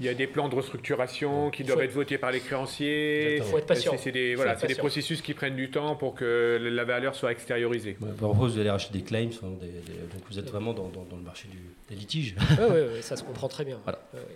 [0.00, 3.36] il y a des plans de restructuration qui doivent Faut- être votés par les créanciers.
[3.38, 3.94] Il faut être patient.
[3.98, 7.96] C'est des, voilà, processus qui prennent du temps pour que la valeur soit extériorisée.
[8.00, 11.04] Ouais, parfois, vous allez racheter des claims, des- des- donc vous êtes vraiment dans, dans-
[11.04, 11.58] dans le marché du,
[11.90, 12.34] des litiges.
[12.38, 13.78] Oui, oui, oui, ça se comprend très bien.
[13.84, 13.98] Voilà.
[14.14, 14.26] Ouais, ouais.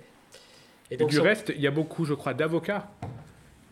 [0.91, 2.91] Et Et donc, du sur- reste, il y a beaucoup, je crois, d'avocats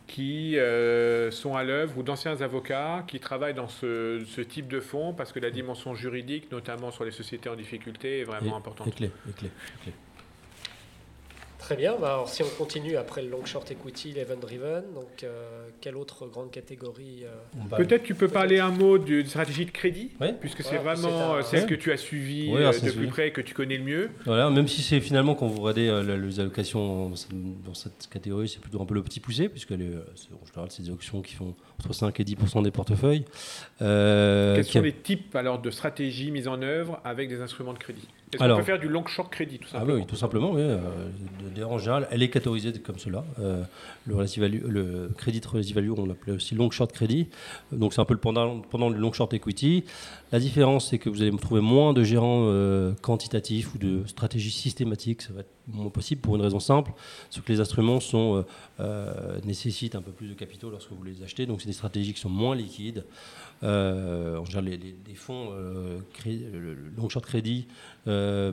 [0.08, 4.80] qui euh, sont à l'œuvre ou d'anciens avocats qui travaillent dans ce, ce type de
[4.80, 8.56] fonds parce que la dimension juridique, notamment sur les sociétés en difficulté, est vraiment Et-
[8.58, 8.88] importante.
[8.88, 9.92] Et clé, et clé, et clé.
[11.58, 11.96] Très bien.
[12.00, 15.96] Bah, alors, si on continue après le long short equity, l'event driven, donc euh, quelle
[15.96, 20.62] autre grande catégorie euh, Peut-être tu peux parler un mot d'une stratégie de crédit, puisque
[20.62, 21.66] c'est Voilà, vraiment c'est un- euh, celle Ouais.
[21.66, 21.96] que tu as
[22.68, 24.10] euh, c'est de plus près, que tu connais le mieux.
[24.24, 28.08] Voilà, même si c'est finalement quand vous regardez euh, les allocations dans cette, dans cette
[28.08, 30.90] catégorie, c'est plutôt un peu le petit poussé, puisque les, c'est- en général, c'est des
[30.90, 33.24] options qui font entre 5 et 10% des portefeuilles.
[33.82, 37.40] Euh, Quels qui sont a- les types alors de stratégies mises en œuvre avec des
[37.40, 38.06] instruments de crédit?
[38.32, 40.60] Est-ce qu'on peut faire du long short crédit tout Ah simplement oui, tout simplement, oui.
[40.62, 43.24] euh, en général, elle est catégorisée comme cela.
[43.38, 43.62] Euh,
[44.06, 47.28] le, relative value, le crédit relative value, on l'appelait aussi long short crédit.
[47.72, 49.84] Donc c'est un peu le pendant, pendant du long short equity.
[50.32, 54.50] La différence, c'est que vous allez trouver moins de gérants euh, quantitatifs ou de stratégies
[54.50, 55.22] systématiques.
[55.22, 56.92] Ça va être moins possible pour une raison simple,
[57.30, 58.44] c'est que les instruments sont,
[58.80, 61.46] euh, nécessitent un peu plus de capitaux lorsque vous les achetez.
[61.46, 63.04] Donc c'est des stratégies qui sont moins liquides.
[63.64, 67.66] Euh, en général, les, les- les fonds euh, cré- le, le long short crédit
[68.06, 68.52] euh,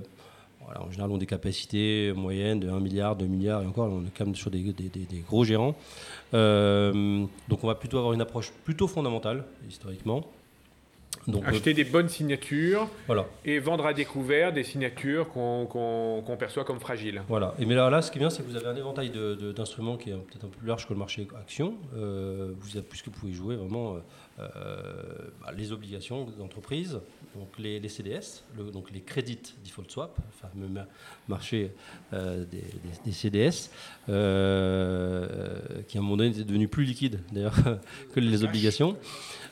[0.63, 4.01] voilà, en général, ont des capacités moyennes de 1 milliard, 2 milliards, et encore, on
[4.01, 5.75] est quand même sur des, des- des- des gros gérants.
[6.33, 10.25] Euh, donc, on va plutôt avoir une approche plutôt fondamentale, historiquement.
[11.27, 13.25] Donc, euh, Acheter des bonnes signatures voilà.
[13.45, 17.21] et vendre à découvert des signatures qu'on perçoit comme fragiles.
[17.27, 17.55] Voilà.
[17.57, 19.11] Et mais là, là, ce qui est bien, c'est que vous avez un éventail
[19.55, 21.75] d'instruments qui est peut-être un peu plus large que le marché action.
[21.95, 23.99] Euh, vous avez, puisque vous pouvez jouer vraiment euh, euh,
[24.37, 26.99] bah, les obligations d'entreprise,
[27.35, 28.43] donc les, CDS,
[28.73, 30.87] donc les Credit Default Swap, le fameux ma-
[31.27, 31.71] marché
[32.13, 33.69] euh, des, CDS,
[34.09, 37.55] euh, qui à un moment donné est devenu plus liquide d'ailleurs
[38.13, 38.97] que les obligations.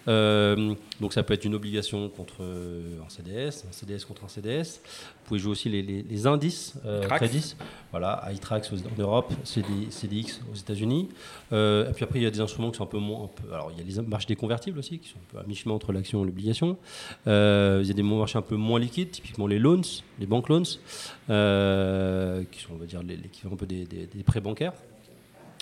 [0.08, 4.28] Euh, donc ça peut être une obligation contre euh, un CDS, un CDS contre un
[4.28, 4.80] CDS.
[4.86, 7.56] Vous pouvez jouer aussi les, les- les indices euh, crédits.
[7.92, 11.08] Voilà, iTrax en Europe, CD, CDX aux États-Unis.
[11.54, 13.26] Euh, et puis après, il y a des instruments qui sont un peu moins.
[13.26, 15.40] un peu- alors, il y a les marchés des convertibles aussi, qui sont un peu
[15.40, 16.78] à mi-chemin entre l'action et l'obligation.
[17.28, 19.82] Euh, il y a des marchés un peu moins liquides, typiquement les loans,
[20.20, 20.64] les bank loans,
[21.30, 24.74] euh, qui sont, on va dire, l'équivalent un peu des, des- des prêts bancaires.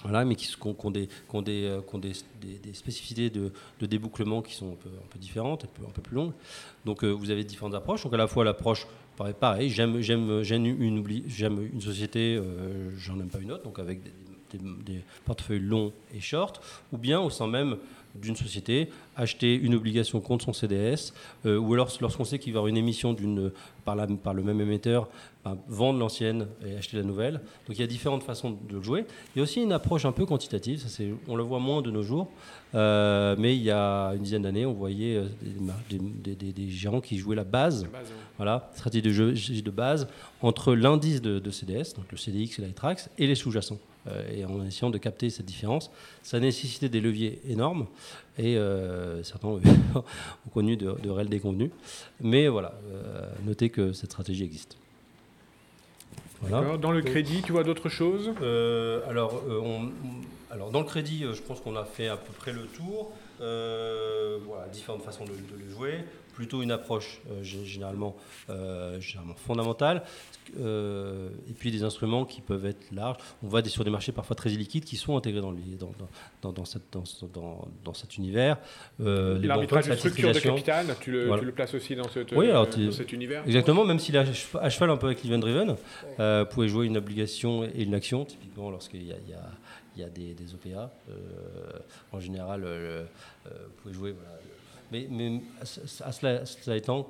[0.03, 5.91] Voilà, mais qui, ont, euh, des- spécificités de, débouclement qui sont un peu, différentes, un
[5.91, 6.33] peu, plus longues.
[6.85, 8.03] Donc euh, vous avez différentes approches.
[8.03, 8.87] Donc à la fois l'approche,
[9.39, 15.93] pareil, j'aime, une, société, euh, j'en aime pas une autre, donc avec des, portefeuilles longs
[16.13, 16.61] et short,
[16.91, 17.77] ou bien au sein même
[18.15, 21.13] d'une société, acheter une obligation contre son CDS,
[21.45, 23.51] euh, ou alors lorsqu'on sait qu'il va y avoir une émission d'une,
[23.85, 25.07] par, la- par le même émetteur,
[25.45, 27.35] ben, vendre l'ancienne et acheter la nouvelle.
[27.67, 29.05] Donc il y a différentes façons de le jouer.
[29.35, 31.81] Il y a aussi une approche un peu quantitative, ça, c'est, on le voit moins
[31.81, 32.27] de nos jours,
[32.75, 35.25] euh, mais il y a une dizaine d'années, on voyait euh,
[35.89, 38.15] des, des- des- des gérants qui jouaient la base La base, ouais.
[38.37, 40.07] voilà, stratégie de jeu de base
[40.41, 43.79] entre l'indice de, de CDS, donc le CDX et l'ITRAX, et les sous-jacents.
[44.07, 45.91] Euh, et en essayant de capter cette différence,
[46.23, 47.85] ça nécessitait des leviers énormes
[48.39, 49.47] et euh, certains
[49.95, 51.69] ont connu de, de réels déconvenus.
[52.19, 54.77] Mais voilà, euh, notez que cette stratégie existe.
[56.41, 56.77] Voilà.
[56.77, 59.91] Dans le crédit, tu vois d'autres choses Euh, alors, euh, on-
[60.53, 63.11] alors, dans le crédit, je pense qu'on a fait à peu près le tour.
[63.39, 65.99] Euh, voilà, différentes façons de, de le jouer.
[66.41, 68.15] Plutôt une approche euh, généralement,
[68.49, 70.01] euh, généralement fondamentale.
[70.59, 73.17] Euh, et puis des instruments qui peuvent être larges.
[73.43, 75.91] On va des- sur des marchés parfois très illiquides qui sont intégrés dans, le- dans,
[76.41, 78.57] dans, dans, cette, dans, ce- dans, dans cet univers.
[78.99, 81.41] L'arbitrage de structure de capital, tu le, Voilà.
[81.41, 84.23] tu le places aussi dans, cette, Oui, alors cet univers Exactement, même s'il est à
[84.25, 85.75] che- à cheval un peu avec l'event driven,
[86.17, 89.51] vous pouvez jouer une obligation et une action, typiquement lorsqu'il y a, il y a-
[89.97, 90.89] il y a des, des OPA.
[91.09, 91.13] euh,
[92.13, 93.03] en général, euh,
[93.45, 94.11] euh, vous pouvez jouer.
[94.13, 94.39] voilà.
[94.91, 97.09] Mais, mais à, ce- à cela, étant,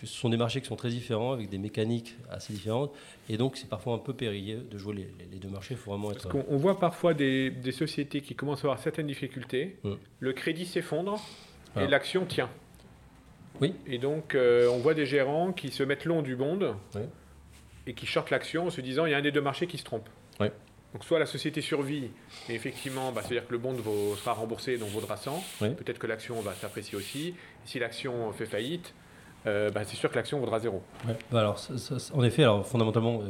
[0.00, 2.92] que ce sont des marchés qui sont très différents, avec des mécaniques assez différentes,
[3.28, 4.94] et donc c'est parfois un peu périlleux de jouer
[5.30, 5.74] les, deux marchés.
[5.74, 6.32] Il faut vraiment Parce être.
[6.32, 9.92] qu'on on voit parfois des, des sociétés qui commencent à avoir certaines difficultés, Mm.
[10.20, 11.18] le crédit s'effondre et
[11.74, 11.88] Voilà.
[11.90, 12.50] l'action tient.
[13.60, 13.72] Oui.
[13.86, 17.02] Et donc, euh, on voit des gérants qui se mettent long du Oui.
[17.86, 19.78] et qui shortent l'action en se disant il y a un des deux marchés qui
[19.78, 20.08] se trompe.
[20.40, 20.48] Oui.
[20.94, 22.08] Donc, soit la société survit,
[22.48, 25.42] et effectivement, bah, c'est-à-dire que le bond vaut- sera remboursé, donc vaudra 100.
[25.60, 25.70] Oui.
[25.74, 27.28] Peut-être que l'action va s'apprécier aussi.
[27.28, 27.34] Et
[27.66, 28.94] si l'action fait faillite,
[29.46, 30.82] euh, bah, c'est sûr que l'action vaudra zéro.
[31.06, 31.16] Ouais.
[31.32, 33.26] Bah alors, ça- ça- ça- en effet, alors fondamentalement, euh,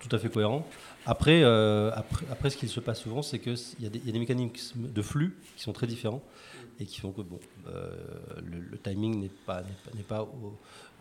[0.00, 0.66] tout à fait cohérent.
[1.06, 4.88] Après, euh, après, après, ce qui se passe souvent, c'est qu'il y a des mécanismes
[4.92, 6.22] de flux qui sont très différents
[6.78, 7.90] et qui font que bon, euh,
[8.44, 10.28] le, le timing n'est pas, n'est pas, n'est pas,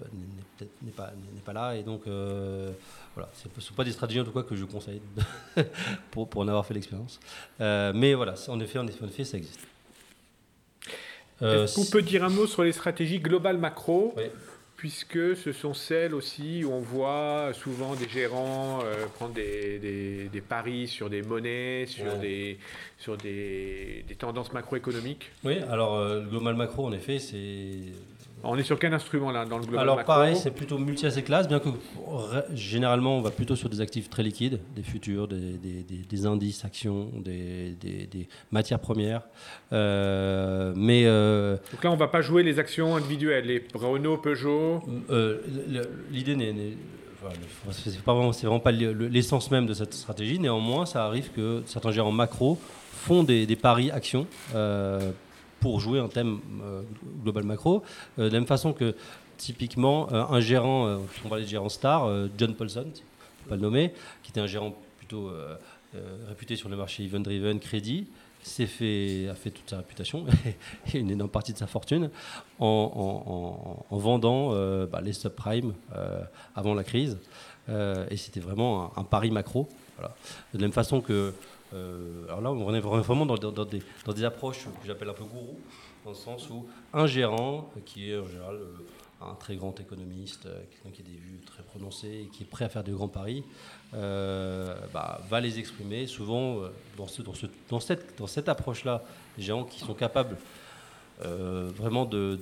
[0.01, 1.75] euh, n'est pas, là.
[1.75, 2.71] Et donc, euh,
[3.13, 5.01] voilà, ce ne sont pas des stratégies en tout cas que je conseille
[6.11, 7.19] pour, pour en avoir fait l'expérience.
[7.59, 9.59] Euh, mais voilà, en, effet, en, effet, en effet, ça existe.
[11.41, 14.13] Est-ce qu'on peut dire un mot sur les stratégies globales macro?
[14.15, 14.23] Oui.
[14.77, 20.29] Puisque ce sont celles aussi où on voit souvent des gérants euh, prendre des, des-
[20.29, 22.19] des paris sur des monnaies, sur, Ouais.
[22.19, 22.57] des,
[22.99, 25.31] sur des, des tendances macroéconomiques.
[25.45, 27.79] Oui, alors euh, le global macro, en effet, c'est
[28.47, 31.23] On est sur quel instrument là dans le global Alors macro pareil, c'est plutôt multi-asset
[31.23, 31.69] class, bien que
[32.53, 36.25] généralement on va plutôt sur des actifs très liquides, des futurs, des, des- des- des
[36.25, 37.75] indices, actions, des,
[38.51, 39.21] matières premières.
[39.73, 44.81] Euh, mais euh, Donc là, on va pas jouer les actions individuelles, les Renault, Peugeot.
[45.09, 45.37] euh,
[46.11, 46.53] l'idée n'est...
[47.71, 50.39] c'est pas vraiment, vraiment pas le- le- l'essence même de cette stratégie.
[50.39, 52.59] Néanmoins, ça arrive que certains gérants macro
[52.91, 55.11] font des, des paris actions euh,
[55.65, 56.83] pour jouer un thème euh,
[57.23, 57.81] global macro.
[58.19, 58.93] Euh, de la même façon que
[59.35, 62.85] typiquement euh, un gérant, on parlait de gérant star, John Paulson,
[63.41, 65.31] faut pas le nommer, qui était un gérant plutôt
[66.27, 68.05] réputé sur le marché event-driven crédit,
[68.43, 70.27] s'est fait, a fait toute sa réputation
[70.93, 72.11] et une énorme partie de sa fortune
[72.59, 74.51] en, en- en- en vendant
[74.85, 75.73] bah, les subprimes
[76.55, 77.17] avant la crise.
[77.69, 79.67] Et c'était vraiment un, pari macro.
[80.53, 81.33] De la même façon que.
[81.73, 85.23] Euh, alors là, on est vraiment dans, des, dans des approches que j'appelle un peu
[85.25, 85.57] gourou,
[86.03, 90.45] dans le sens où un gérant, qui est en général euh, un très grand économiste,
[90.45, 92.93] euh, quelqu'un qui a des vues très prononcées et qui est prêt à faire de
[92.93, 93.43] grands paris,
[93.93, 96.05] bah, va les exprimer.
[96.07, 96.61] Souvent,
[96.97, 99.03] dans, ce- ce- cette, cette approche-là,
[99.37, 100.37] les gérants qui sont capables
[101.19, 102.37] vraiment de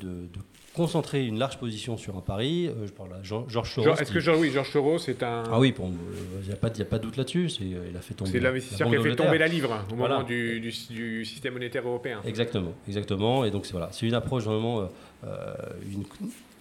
[0.74, 2.68] concentrer une large position sur un pari.
[2.68, 3.90] Euh, je parle à Jean- Georges Soros.
[3.94, 5.44] Est-ce qui- que Georges oui, Georges Soros, c'est un.
[5.52, 7.50] Ah oui, il n'y a, pas de- y a pas de doute là-dessus.
[7.50, 8.32] c'est, euh, il a fait tomber.
[8.32, 10.16] C'est l'investisseur qui a fait tomber la livre au Voilà.
[10.16, 12.22] moment du, du- du système monétaire européen.
[12.26, 13.46] Exactement, exactement.
[13.46, 14.86] Et donc c'est voilà, c'est une approche vraiment euh,
[15.26, 15.54] euh,
[15.92, 16.04] une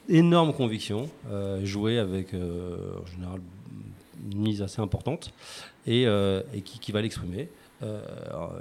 [0.08, 3.40] énorme conviction, euh, jouée avec euh, en général
[4.30, 5.32] une mise assez importante
[5.86, 7.48] et, euh, et qui, qui va l'exprimer.
[7.82, 8.00] Euh,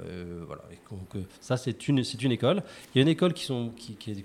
[0.08, 0.62] euh, voilà.
[0.90, 2.62] Donc, euh, ça c'est une c'est une école.
[2.94, 4.24] Il y a une école qui sont qui, qui est,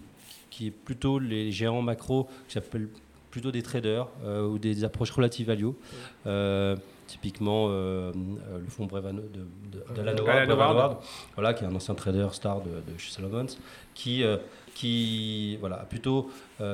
[0.58, 2.90] qui est plutôt les gérants macro que j'appelle
[3.30, 5.70] plutôt des traders euh, ou des approches relative value.
[6.26, 10.98] Euh, typiquement euh, le fonds Brevan de, de, de Howard,
[11.36, 13.46] voilà, qui est un ancien trader star de, de chez Solomons,
[13.94, 14.26] qui,
[14.74, 16.30] qui, voilà, plutôt,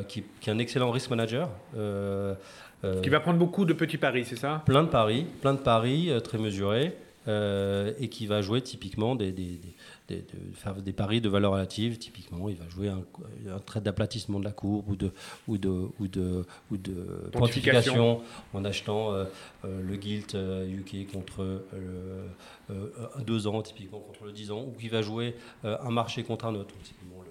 [0.07, 1.49] qui, qui est un excellent risk manager.
[1.73, 4.63] Qui va prendre beaucoup de petits paris, c'est ça?
[4.65, 6.95] Plein de paris, plein de paris très mesurés,
[7.27, 9.75] euh, et qui va jouer typiquement des, des, des-
[10.09, 11.97] des- de faire des paris de valeur relative.
[11.97, 13.03] Typiquement, il va jouer un,
[13.49, 15.11] un trait d'aplatissement de la courbe ou de,
[15.47, 16.93] ou de, ou de, ou de
[17.31, 18.21] Pontification.
[18.53, 19.25] en achetant euh,
[19.65, 24.61] euh, le gilt UK contre le, euh, un 2 ans, typiquement contre le 10 ans,
[24.67, 26.73] ou qui va jouer un marché contre un autre.
[26.75, 27.22] Donc,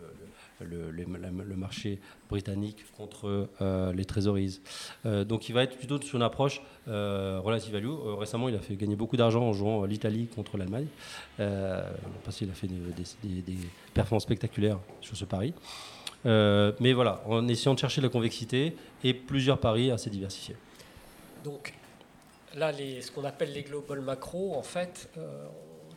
[0.65, 4.61] le, marché britannique contre euh, les trésoreries.
[5.07, 7.87] Euh, donc il va être plutôt sur une approche euh, relative value.
[7.87, 10.87] Euh, récemment, il a fait gagner beaucoup d'argent en jouant l'Italie contre l'Allemagne.
[11.37, 13.57] Parce qu'il a fait des,
[13.95, 15.55] performances spectaculaires sur ce pari.
[16.25, 20.57] Mais voilà, en essayant de chercher la convexité et plusieurs paris assez diversifiés.
[21.45, 21.75] Donc
[22.55, 25.11] là, ce qu'on appelle les global macro, en fait,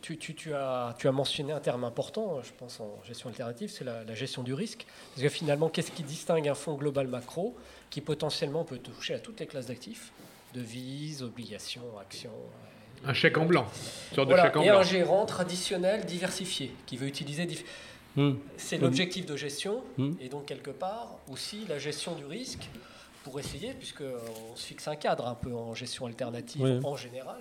[0.06, 3.72] tu, tu- tu as, tu as mentionné un terme important, je pense en gestion alternative,
[3.72, 4.86] c'est la, la gestion du risque.
[5.16, 7.56] Parce que finalement, qu'est-ce qui distingue un fonds global macro
[7.90, 10.12] qui potentiellement peut toucher à toutes les classes d'actifs
[10.54, 12.30] Devises, obligations, actions.
[13.04, 13.66] euh, Un chèque en blanc.
[14.14, 14.80] Sorte Voilà, de chèque en et blanc.
[14.80, 17.46] un gérant traditionnel diversifié qui veut utiliser.
[17.48, 17.66] dif-
[18.16, 18.36] Hmm.
[18.58, 18.84] C'est Hmm.
[18.84, 20.14] l'objectif de gestion Hmm.
[20.22, 22.70] et donc quelque part aussi la gestion du risque
[23.26, 26.80] pour essayer, puisqu'on se fixe un cadre un peu en gestion alternative Oui.
[26.84, 27.38] en général,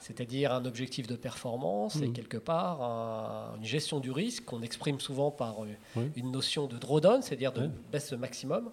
[0.00, 2.12] c'est-à-dire un objectif de performance et Hmm.
[2.14, 6.04] quelque part un- une gestion du risque qu'on exprime souvent par euh, Oui.
[6.16, 7.68] une notion de drawdown, c'est-à-dire de Oui.
[7.92, 8.70] baisse maximum,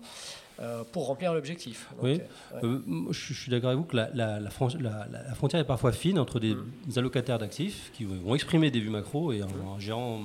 [0.61, 1.89] euh, pour remplir l'objectif.
[2.01, 2.21] Oui.
[2.53, 2.63] euh, ouais.
[2.63, 5.35] Euh, je, je suis d'accord avec vous que la, la- la fron- la- la- la
[5.35, 6.65] frontière est parfois fine entre des Mm.
[6.95, 10.21] allocataires d'actifs qui vont exprimer des vues macro et un, un gérant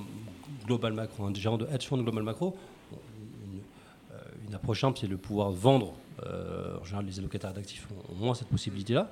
[0.65, 2.57] global macro, un gérant de hedge fund global macro.
[2.93, 3.59] Une,
[4.13, 5.95] euh, une approche simple, c'est de pouvoir vendre.
[6.27, 9.11] Euh, en général, les allocataires d'actifs ont, moins cette possibilité-là,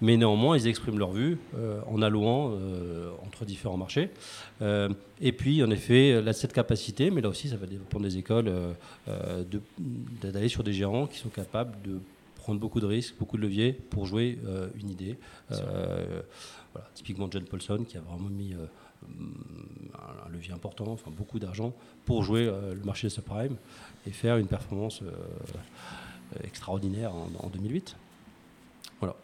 [0.00, 4.10] mais néanmoins, ils expriment leur vue euh, en allouant euh, entre différents marchés.
[5.20, 8.52] Et puis, en effet, cette capacité, mais là aussi, ça va dépendre des écoles,
[10.22, 11.98] d'aller sur des gérants qui sont capables de
[12.36, 14.38] prendre beaucoup de risques, beaucoup de leviers pour jouer
[14.78, 15.18] une idée.
[15.48, 21.72] Voilà, typiquement John Paulson qui a vraiment mis un, levier important, enfin beaucoup d'argent
[22.04, 23.56] pour jouer le marché des subprimes
[24.06, 25.02] et faire une performance
[26.44, 27.96] extraordinaire en, en 2008.
[29.00, 29.14] Voilà.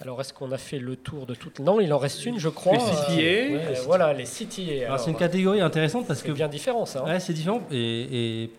[0.00, 2.48] Alors, est-ce qu'on a fait le tour de toutes Non, il en reste une, je
[2.48, 2.72] crois.
[2.74, 3.12] Les CTA.
[3.20, 4.86] Euh, voilà, les CTA.
[4.86, 7.00] Alors, c'est une catégorie intéressante parce c'est que bien différent, ça.
[7.02, 7.06] hein.
[7.06, 7.62] Ouais, c'est différent.
[7.70, 8.50] Et, et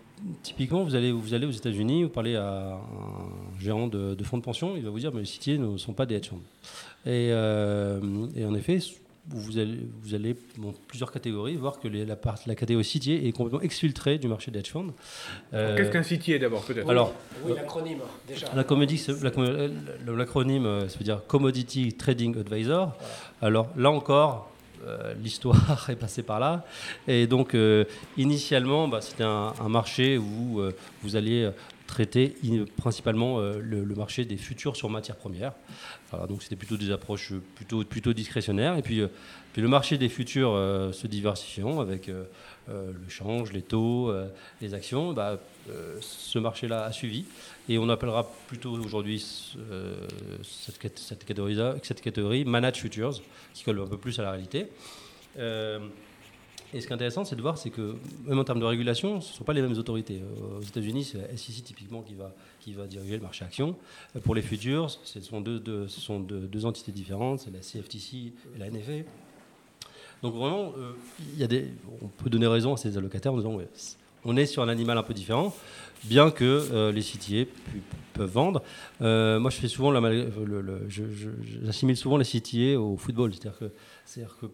[0.42, 4.38] typiquement, vous allez, vous allez aux États-Unis, vous parlez à un gérant de, de fonds
[4.38, 6.40] de pension, il va vous dire mais les CTA ne sont pas des hedge funds.
[7.06, 8.00] Et, euh,
[8.34, 8.78] et en effet,
[9.30, 13.12] vous allez, vous allez dans plusieurs catégories voir que les- la, part- la catégorie CTA
[13.26, 14.92] est complètement exfiltrée du marché des hedge funds.
[15.52, 16.88] Euh, Qu'est-ce qu'un CTA d'abord, peut-être?
[16.88, 17.12] Alors,
[17.44, 18.46] Oui, l'acronyme, déjà.
[18.54, 19.68] la comédie, c'est- la com- euh,
[20.16, 22.96] l'acronyme, euh, ça veut dire Commodity Trading Advisor.
[23.42, 24.50] Alors là encore,
[24.86, 25.56] euh, l'histoire
[25.90, 26.64] est passée par là.
[27.06, 27.84] Et donc, euh,
[28.16, 30.72] initialement, bah, c'était un, un marché où euh,
[31.02, 31.50] vous alliez
[31.88, 35.52] traiter in- principalement euh, le, marché des futurs sur matières premières.
[36.28, 38.76] Donc c'était plutôt des approches plutôt, plutôt discrétionnaires.
[38.76, 39.08] Et puis, euh,
[39.52, 42.08] puis le marché des futurs euh, se diversifiant avec
[42.68, 44.12] le change, les taux,
[44.60, 45.40] les actions, bah,
[46.00, 47.24] ce marché-là a suivi.
[47.68, 49.24] Et on appellera plutôt aujourd'hui
[50.42, 52.02] cette, cat- cette catégorie cette
[52.44, 53.14] Managed Futures,
[53.54, 54.66] qui colle un peu plus à la réalité.
[56.74, 57.94] Et ce qui est intéressant, c'est de voir, c'est que
[58.26, 60.20] même en termes de régulation, ce ne sont pas les mêmes autorités.
[60.22, 63.74] Euh, Aux États-Unis, c'est la SEC typiquement qui va, qui va diriger le marché action.
[64.16, 68.16] Euh, Pour les futures, ce sont deux, deux- entités différentes, c'est la CFTC
[68.54, 69.08] et la NFA.
[70.22, 70.92] Donc vraiment, euh,
[71.38, 71.68] y a des,
[72.02, 73.68] on peut donner raison à ces allocataires en disant, ouais,
[74.24, 75.54] on est sur un animal un peu différent,
[76.04, 77.48] bien que euh, les CTA
[78.12, 78.62] peuvent vendre.
[79.00, 79.90] Moi, je fais souvent
[81.64, 83.70] j'assimile souvent les CTA au football, c'est-à-dire que
[84.08, 84.46] c'est-à-dire que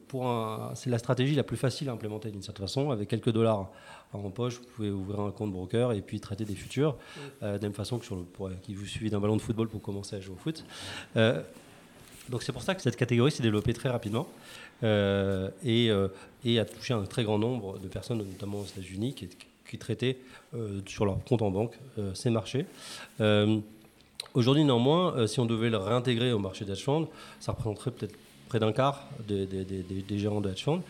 [0.75, 2.91] c'est la stratégie la plus facile à implémenter d'une certaine façon.
[2.91, 3.71] Avec quelques dollars
[4.13, 6.97] en poche, vous pouvez ouvrir un compte broker et puis traiter des futurs,
[7.43, 9.41] euh, de la même façon que sur le, pour, qui vous suffit d'un ballon de
[9.43, 10.65] football pour commencer à jouer au foot.
[11.17, 11.41] Euh,
[12.31, 14.27] donc c'est pour ça que cette catégorie s'est développée très rapidement
[14.83, 16.09] euh, et, euh,
[16.45, 20.19] a touché un très grand nombre de personnes, notamment aux États-Unis, qui, traitaient
[20.55, 22.65] euh, sur leur compte en banque euh, ces marchés.
[23.21, 23.59] Euh,
[24.35, 26.85] Aujourd'hui, néanmoins, euh, si on devait le réintégrer au marché d'hedge
[27.39, 28.17] ça représenterait peut-être
[28.49, 30.81] près d'un quart des, gérants de hedge fund,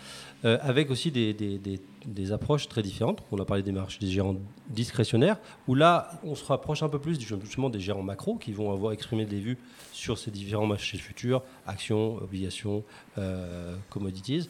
[0.45, 3.23] euh, avec aussi des, approches très différentes.
[3.33, 4.37] On a parlé des marchés des gérants
[4.69, 8.73] discrétionnaires, où là, on se rapproche un peu plus justement des gérants macro qui vont
[8.73, 9.59] avoir exprimé des vues
[9.93, 12.85] sur ces différents marchés futurs, actions, obligations,
[13.19, 14.49] euh, commodities,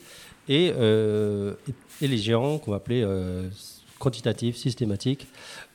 [0.48, 1.54] et, euh,
[2.00, 3.06] et, les gérants qu'on va appeler
[3.98, 5.26] quantitatifs, systématiques,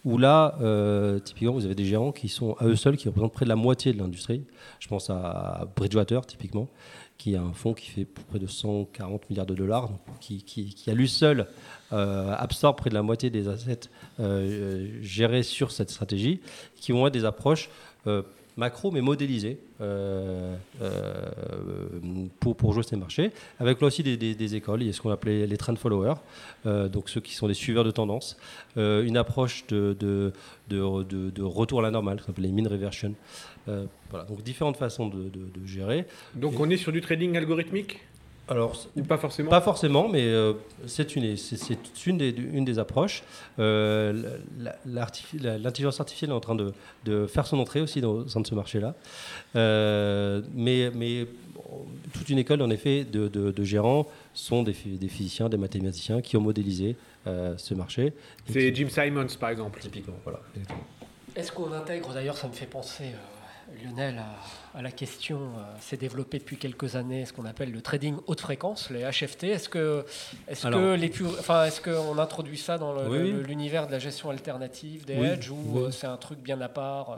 [0.05, 3.33] où là, euh, typiquement, vous avez des gérants qui sont à eux seuls, qui représentent
[3.33, 4.43] près de la moitié de l'industrie.
[4.79, 6.67] Je pense à Bridgewater, typiquement,
[7.17, 10.73] qui a un fonds qui fait près de 140 milliards de dollars, donc qui, qui,
[10.73, 11.47] qui à lui seul
[11.91, 13.89] euh, absorbe près de la moitié des assets
[14.19, 16.39] euh, gérés sur cette stratégie,
[16.75, 17.69] qui vont être des approches
[18.59, 21.29] macro mais modélisées euh, euh,
[22.39, 24.93] pour, pour jouer ces marchés, avec là aussi des, des- des écoles, il y a
[24.93, 26.15] ce qu'on appelait les trend followers,
[26.65, 28.37] euh, donc ceux qui sont des suiveurs de tendance,
[28.75, 30.33] une approche de, de,
[30.67, 33.13] de, de- de retour à la normale, qu'on appelle les mean reversion.
[34.11, 36.05] Voilà, donc différentes façons de gérer.
[36.35, 37.99] Donc on est sur du trading algorithmique?
[38.49, 38.75] Alors,
[39.07, 40.53] pas forcément pas forcément, mais euh,
[40.87, 41.77] c'est une, c'est- c'est
[42.07, 43.23] une, des, une des approches.
[43.59, 44.37] Euh,
[44.85, 46.73] L'intelligence artificielle est en train de,
[47.05, 48.95] de faire son entrée aussi dans, au sein de ce marché-là.
[49.55, 54.73] Euh, mais, mais bon, toute une école, en effet, de, de- de gérants sont des,
[54.85, 56.95] des physiciens, des mathématiciens qui ont modélisé
[57.27, 58.13] euh, ce marché.
[58.47, 59.79] C'est qui- Jim Simons, par exemple.
[59.79, 60.15] typiquement.
[60.23, 60.39] Voilà.
[61.35, 65.61] Est-ce qu'on intègre, d'ailleurs, ça me fait penser, euh, Lionel, à, à la question, euh,
[65.79, 69.45] c'est développé depuis quelques années, ce qu'on appelle le trading haute fréquence, les HFT.
[69.45, 70.05] Est-ce que,
[70.47, 73.43] est-ce que les enfin, est-ce qu'on introduit ça dans le- Oui, le- oui.
[73.47, 75.81] l'univers de la gestion alternative des Oui, hedges ou oui.
[75.85, 77.15] euh, c'est un truc bien à part, euh,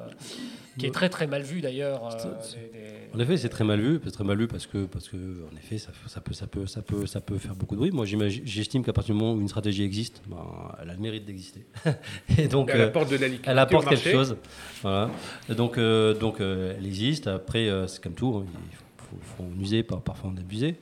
[0.79, 3.65] qui est très très mal vu d'ailleurs euh, C'est- des- des- En effet, c'est très
[3.65, 6.33] mal vu, c'est très mal vu parce que, parce que, en effet, ça, ça peut,
[6.33, 7.91] ça peut, ça peut, ça peut faire beaucoup de bruit.
[7.91, 10.37] Moi, j'imagine- j'estime qu'à partir du moment où une stratégie existe, ben,
[10.81, 11.65] elle a le mérite d'exister.
[12.37, 14.37] Et donc, Elle apporte de la liquidité elle apporte quelque chose.
[14.81, 15.09] Voilà.
[15.49, 17.27] Et donc, euh, donc euh, elle existe.
[17.41, 20.75] Après, euh, c'est comme tout, hein, il faut, faut en user, par- parfois en abuser.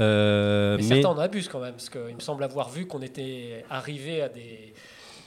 [0.00, 3.02] Euh, Mais, mais certains en abusent quand même, parce qu'il me semble avoir vu qu'on
[3.02, 4.72] était arrivé à des,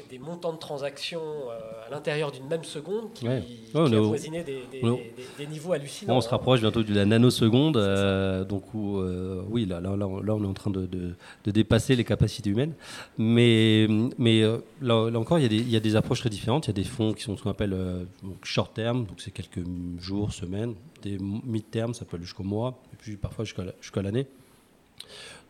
[0.09, 3.43] des montants de transactions euh, à l'intérieur d'une même seconde qui, Ouais.
[3.43, 6.17] qui avoisinaient des, des- niveaux hallucinants.
[6.17, 7.77] on se rapproche bientôt de la nanoseconde.
[7.77, 10.85] euh, donc, où, euh, oui, là, là, là, on- là, on est en train de,
[10.87, 12.73] de- de dépasser les capacités humaines.
[13.17, 13.87] Mais,
[14.17, 14.41] mais
[14.81, 16.65] là, encore, il y, a des, il y a des approches très différentes.
[16.65, 17.75] Il y a des fonds qui sont ce qu'on appelle
[18.23, 19.63] donc short term, donc c'est quelques
[19.99, 20.73] jours, semaines.
[21.03, 24.25] Des mid term, ça peut aller jusqu'au mois, et puis parfois jusqu'à la- jusqu'à l'année.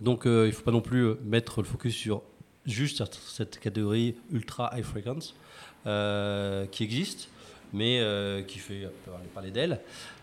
[0.01, 2.22] Donc, il ne faut pas non plus mettre le focus sur
[2.66, 5.34] juste cette, catégorie ultra high frequency
[5.86, 7.30] euh, qui existe,
[7.74, 9.80] mais euh, qui fait parler, parler d'elle,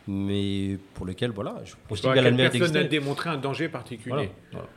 [0.07, 3.31] mais pour lequel, voilà, je pense Sur qu'elle a le laquelle mérite personne n'a démontré
[3.31, 4.31] un danger particulier.
[4.53, 4.69] Voilà,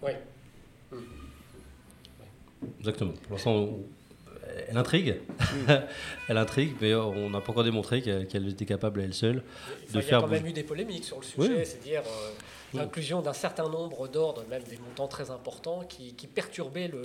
[0.00, 0.16] voilà.
[0.16, 0.22] Ouais.
[2.78, 3.12] Exactement.
[3.12, 3.68] Pour l'instant,
[4.68, 5.16] elle intrigue.
[6.28, 9.42] elle intrigue, mais on n'a pas encore démontré qu'elle était capable à elle seule
[9.92, 10.02] de faire.
[10.02, 12.02] Il y a quand même eu des polémiques sur le sujet, c'est-à-dire
[12.74, 17.02] l'inclusion d'un certain nombre d'ordres, même des montants très importants, qui, perturbaient le,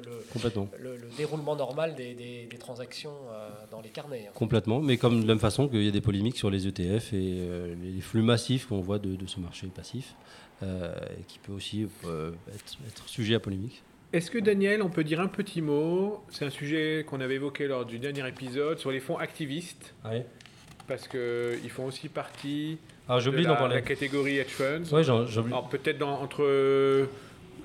[0.80, 4.26] le, déroulement normal des, transactions euh, dans les carnets.
[4.28, 4.32] Hein.
[4.34, 7.14] Complètement, mais comme de la même façon qu'il y a des polémiques sur les ETF
[7.14, 10.16] et euh, les flux massifs qu'on voit de, ce marché passif,
[10.64, 10.94] euh,
[11.28, 11.88] qui peut aussi
[12.54, 13.84] être, sujet à polémique.
[14.12, 16.24] Est-ce que Daniel, on peut dire un petit mot?
[16.30, 19.94] C'est un sujet qu'on avait évoqué lors du dernier épisode sur les fonds activistes.
[20.04, 20.22] Oui.
[20.88, 22.80] Parce qu'ils font aussi partie
[23.10, 23.76] alors j'oublie d'en parler.
[23.76, 24.84] La catégorie hedge funds.
[24.92, 25.52] Oui, j'oublie.
[25.52, 27.08] Alors peut-être entre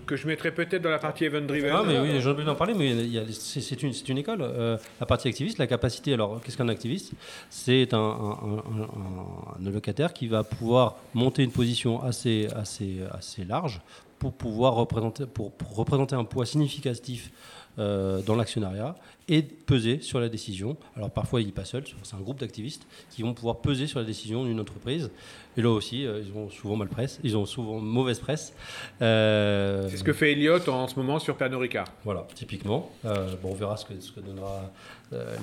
[0.04, 1.72] que je mettrais peut-être dans la partie event driven.
[1.74, 4.42] Ah mais oui, j'ai oublié d'en parler, mais c'est une, une, école.
[4.42, 6.14] Euh, la partie activiste, la capacité.
[6.14, 7.12] Alors qu'est-ce qu'un activiste?
[7.50, 13.80] C'est un, un, locataire qui va pouvoir monter une position assez, assez, assez large
[14.18, 17.30] pour pouvoir représenter, pour représenter un poids significatif
[17.78, 18.94] euh, dans l'actionnariat
[19.26, 20.76] et peser sur la décision.
[20.96, 23.98] Alors parfois il n'est pas seul, c'est un groupe d'activistes qui vont pouvoir peser sur
[23.98, 25.10] la décision d'une entreprise.
[25.56, 28.54] Et là aussi, euh, ils ont souvent mal presse, ils ont souvent mauvaise presse.
[29.02, 31.88] Euh, c'est ce que fait Elliott en ce moment sur Pernod Ricard.
[32.04, 32.90] Voilà, typiquement.
[33.02, 34.70] bon, on verra ce que, ce que donnera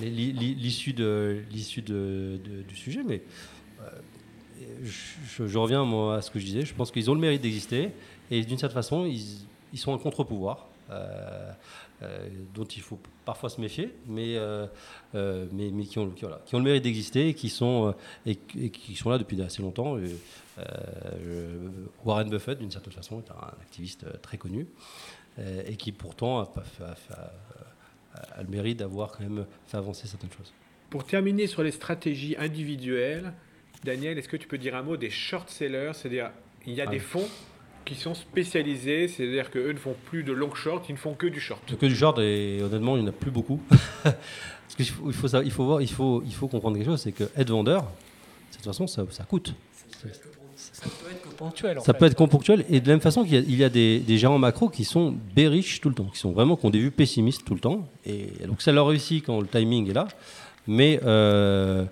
[0.02, 1.44] l'issue de,
[1.82, 3.24] de, du sujet, mais
[4.84, 6.66] je, reviens moi, à ce que je disais.
[6.66, 7.90] Je pense qu'ils ont le mérite d'exister
[8.30, 10.68] et d'une certaine façon, ils, ils sont un contre-pouvoir.
[10.92, 11.52] Euh,
[12.54, 14.66] dont il faut parfois se méfier, mais, euh,
[15.16, 17.93] euh, mais, mais qui, ont, qui, qui, ont, le mérite d'exister et, qui sont,
[18.26, 19.97] et, qui sont là depuis assez longtemps.
[22.04, 24.68] Warren Buffett, d'une certaine façon, est un activiste très connu
[25.39, 26.52] et qui pourtant a,
[28.14, 30.52] a le mérite d'avoir quand même fait avancer certaines choses.
[30.89, 33.34] Pour terminer sur les stratégies individuelles,
[33.84, 35.91] Daniel, est-ce que tu peux dire un mot des short sellers?
[35.93, 36.32] C'est-à-dire,
[36.68, 37.28] il y a ah des fonds
[37.86, 41.28] qui sont spécialisés, c'est-à-dire qu'eux ne font plus de long short, ils ne font que
[41.28, 41.62] du short.
[41.78, 43.62] Que du short, et honnêtement, il n'y en a plus beaucoup.
[44.04, 47.02] Parce qu'il faut, il faut, il faut, voir, il faut, il faut comprendre quelque chose,
[47.02, 49.54] c'est que être vendeur, de toute façon, ça, ça coûte.
[50.56, 51.80] Ça peut être que ponctuel.
[51.84, 52.66] ça peut être ponctuel.
[52.70, 54.70] Et de la même façon qu'il y a, il y a des, des, gérants macro
[54.70, 57.56] qui sont bearish tout le temps, qui sont vraiment, qui ont des vues pessimistes tout
[57.56, 57.88] le temps.
[58.06, 60.08] Et donc ça leur réussit quand le timing est là.
[60.68, 61.86] Mais euh,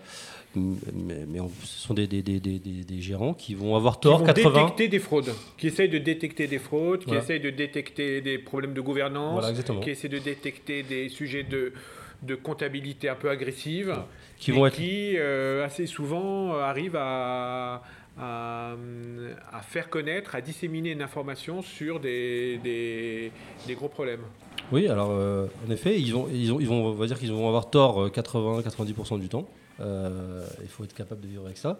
[0.56, 4.24] mais, ce sont des, des, des, des, gérants qui vont avoir tort.
[4.34, 8.22] Qui vont détecter des fraudes, qui essayent de détecter des fraudes, qui essayent de détecter
[8.22, 9.46] des problèmes de gouvernance,
[9.82, 11.74] qui essayent de détecter des sujets de,
[12.24, 13.96] de comptabilité un peu agressive,
[14.38, 14.76] qui, vont être...
[14.76, 17.84] qui euh, assez souvent euh, arrivent à,
[18.18, 18.74] à,
[19.52, 24.22] à, faire connaître, à disséminer une information sur des, des, gros problèmes.
[24.72, 27.32] Oui, alors euh, en effet, ils, ont, ils, ont, ils vont, on va dire qu'ils
[27.32, 29.48] vont avoir tort 80-90% du temps.
[29.82, 31.80] Euh, il faut être capable de vivre avec ça.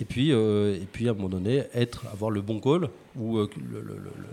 [0.00, 3.38] Et puis, euh, et puis à un moment donné, être, avoir le bon call où
[3.38, 3.50] euh,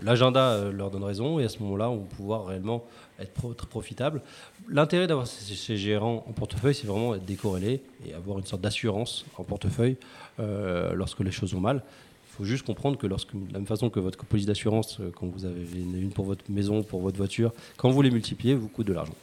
[0.02, 2.84] l'agenda leur donne raison et à ce moment-là, on va pouvoir réellement
[3.18, 4.22] être très profitable.
[4.68, 9.24] L'intérêt d'avoir ces, gérants en portefeuille, c'est vraiment être décorrélé et avoir une sorte d'assurance
[9.36, 9.96] en portefeuille
[10.38, 11.82] lorsque les choses vont mal.
[12.30, 13.12] Il faut juste comprendre que de
[13.52, 17.00] la même façon que votre police d'assurance, quand vous avez une pour votre maison, pour
[17.00, 19.14] votre voiture, quand vous les multipliez, vous coûte de l'argent.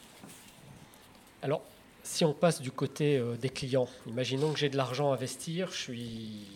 [1.41, 1.63] Alors,
[2.10, 5.70] si on passe du côté euh, des clients, imaginons que j'ai de l'argent à investir,
[5.72, 6.47] je suis,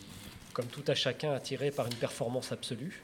[0.52, 3.04] comme tout à chacun, attiré par une performance absolue.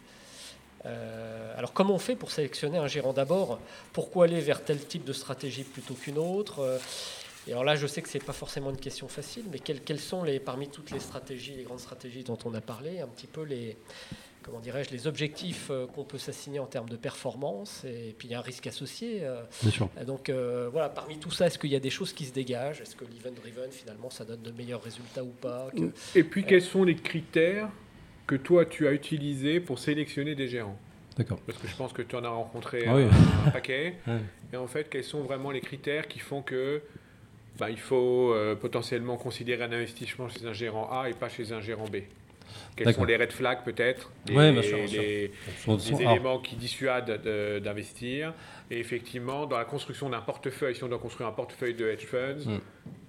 [0.86, 3.60] Euh, alors comment on fait pour sélectionner un gérant d'abord?
[3.94, 6.60] Pourquoi aller vers tel type de stratégie plutôt qu'une autre?
[6.60, 6.80] Euh,
[7.48, 9.82] Et alors là, je sais que ce n'est pas forcément une question facile, mais quelles,
[9.82, 13.08] quelles, sont les, parmi toutes les stratégies, les grandes stratégies dont on a parlé, un
[13.08, 13.78] petit peu les,
[14.44, 18.32] comment dirais-je, les objectifs euh, qu'on peut s'assigner en termes de performance, et puis il
[18.32, 19.20] y a un risque associé.
[19.24, 19.42] Euh.
[19.62, 19.90] Bien sûr.
[20.06, 22.82] Donc euh, voilà, parmi tout ça, est-ce qu'il y a des choses qui se dégagent?
[22.82, 25.70] Est-ce que l'event-driven, finalement, ça donne de meilleurs résultats ou pas?
[26.16, 27.70] Et puis, quels sont les critères
[28.28, 30.78] que toi, tu as utilisés pour sélectionner des gérants?
[31.18, 31.40] D'accord.
[31.46, 33.96] Parce que je pense que tu en as rencontré ah un, paquet.
[34.54, 36.82] Et en fait, quels sont vraiment les critères qui font que
[37.58, 41.60] bah, il faut potentiellement considérer un investissement chez un gérant A et pas chez un
[41.60, 41.98] gérant B?
[42.76, 45.32] Quels sont les red flags peut-être Les,
[46.02, 47.22] éléments qui dissuadent
[47.64, 48.34] d'investir.
[48.72, 52.06] Et effectivement, dans la construction d'un portefeuille, si on doit construire un portefeuille de hedge
[52.06, 52.60] funds, hmm.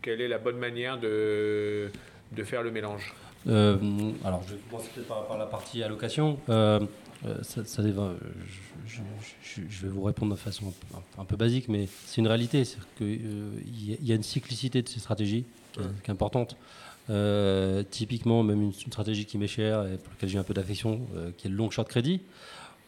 [0.02, 1.90] quelle est la bonne manière de,
[2.32, 3.14] de faire le mélange
[3.48, 3.76] euh,
[4.24, 6.38] Alors, je vais commencer par, par, la partie allocation.
[6.48, 6.80] Euh,
[7.26, 10.72] euh, ça, je, vais vous répondre de façon
[11.18, 12.64] un, peu basique, mais c'est une réalité.
[12.64, 16.56] C'est qu'il y, a une cyclicité de ces stratégies qui est importante.
[17.10, 21.00] Euh, typiquement, même une, stratégie qui m'est chère et pour laquelle j'ai un peu d'affection,
[21.16, 22.20] euh, qui est le long short crédit.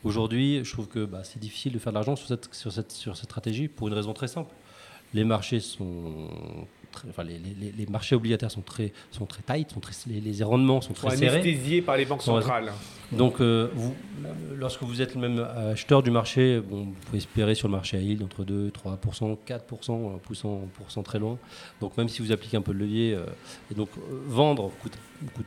[0.05, 3.89] Aujourd'hui, je trouve que bah, c'est difficile de faire de l'argent sur cette, stratégie pour
[3.89, 4.53] une raison très simple.
[5.13, 6.29] Les marchés sont
[6.93, 10.21] très, enfin, les, les- les marchés obligataires sont très, sont très tight, sont très, les,
[10.21, 11.41] les rendements sont très serrés.
[11.41, 12.71] anesthésiés par les banques centrales.
[13.11, 13.95] Donc, euh, vous,
[14.57, 15.39] lorsque vous êtes même
[15.73, 19.37] acheteur du marché, bon, vous pouvez espérer sur le marché à yield entre 2, 3%,
[19.47, 21.37] 4%, en poussant, en poussant très loin.
[21.81, 23.25] Donc, même si vous appliquez un peu de levier, euh,
[23.71, 24.97] et donc euh, vendre coûte,
[25.35, 25.45] coûte-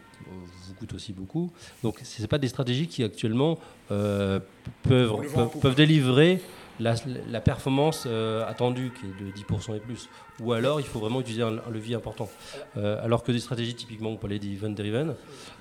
[0.68, 1.52] vous coûte aussi beaucoup.
[1.84, 3.58] Donc, ce n'est pas des stratégies qui actuellement
[3.91, 4.39] euh,
[4.84, 6.39] peuvent, le peuvent délivrer
[6.80, 10.09] la, performance euh, attendue qui est de 10% et plus.
[10.41, 12.30] Ou alors, il faut vraiment utiliser un, levier important.
[12.78, 15.15] Euh, alors que des stratégies, typiquement, on parlait des event-driven,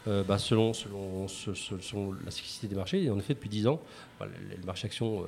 [0.08, 3.80] euh, bah, selon, selon, selon la cyclicité des marchés, et en effet, depuis 10 ans,
[4.18, 5.24] bah, le, le marché action,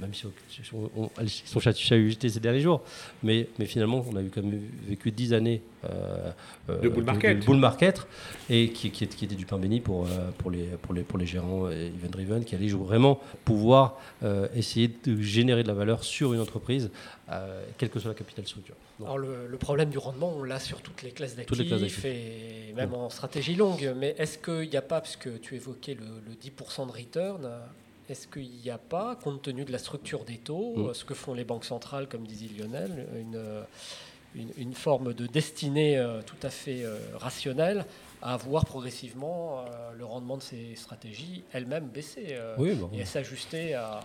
[0.00, 0.26] même si
[0.72, 2.82] on- on- elles sont chahutés ces derniers jours,
[3.22, 6.30] mais, mais finalement, on a eu quand même vécu 10 années euh,
[6.70, 7.44] euh, De bull market.
[7.44, 8.06] bull market,
[8.50, 11.02] et qui, qui, est- qui était du pain béni pour, euh, pour, les, pour, les,
[11.02, 15.74] pour les gérants euh, event-driven, qui allaient vraiment pouvoir euh, essayer de générer de la
[15.74, 16.90] valeur sur une entreprise,
[17.30, 18.74] euh, quelle que soit la capital structure.
[18.98, 21.66] Donc, Alors le, le problème du rendement, on l'a sur toutes les classes Toutes les
[21.66, 23.92] classes d'actifs et même en stratégie longue.
[23.96, 27.48] Mais est-ce qu'il n'y a pas, puisque tu évoquais le, le 10% de return,
[28.08, 30.86] est-ce qu'il n'y a pas, compte tenu de la structure des taux, Mm.
[30.88, 33.40] euh, ce que font les banques centrales, comme disait Lionel, une,
[34.34, 37.84] une, une forme de destinée euh, tout à fait euh, rationnelle
[38.20, 43.04] à voir progressivement euh, le rendement de ces stratégies elles-mêmes baisser euh, oui, bah, et
[43.04, 44.00] s'ajuster à,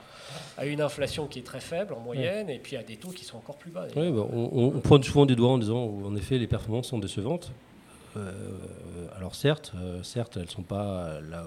[0.58, 3.26] à une inflation qui est très faible en moyenne et puis à des taux qui
[3.26, 3.88] sont encore plus bas.
[3.96, 7.00] Oui, bah, on, on- pointe souvent des doigts en disant en effet les performances sont
[7.00, 7.52] décevantes.
[8.16, 8.30] Euh,
[9.18, 11.46] alors certes, euh, certes, elles sont pas là.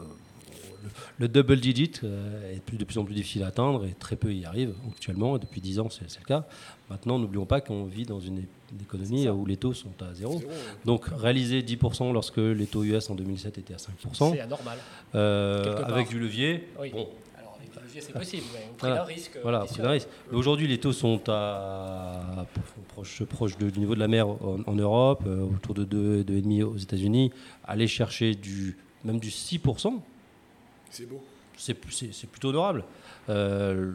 [0.87, 4.16] Le, le double digit euh, est de plus en plus difficile à atteindre et très
[4.16, 5.37] peu y arrivent actuellement.
[5.37, 6.45] Et depuis 10 ans, c'est le cas.
[6.91, 8.45] Maintenant, n'oublions pas qu'on vit dans une,
[8.80, 10.39] économie où les taux sont à zéro.
[10.39, 10.51] Zéro.
[10.84, 14.78] Donc réaliser 10% lorsque les taux US en 2007 étaient à 5%, C'est anormal.
[15.14, 16.91] euh, avec du levier, Oui.
[16.93, 17.09] bon,
[17.39, 18.95] Alors avec leviers, c'est possible, mais on Voilà.
[18.97, 19.39] prend un risque.
[19.43, 20.09] Voilà, un risque.
[20.30, 22.47] Mais aujourd'hui, les taux sont à
[22.89, 26.22] proche, proche de- du niveau de la mer en, en Europe, euh, autour de 2,
[26.24, 27.30] 2,5 aux États-Unis.
[27.64, 30.03] Aller chercher du, même du 6%,
[30.97, 31.22] C'est beau.
[31.90, 32.84] c'est plutôt honorable.
[33.28, 33.92] Euh,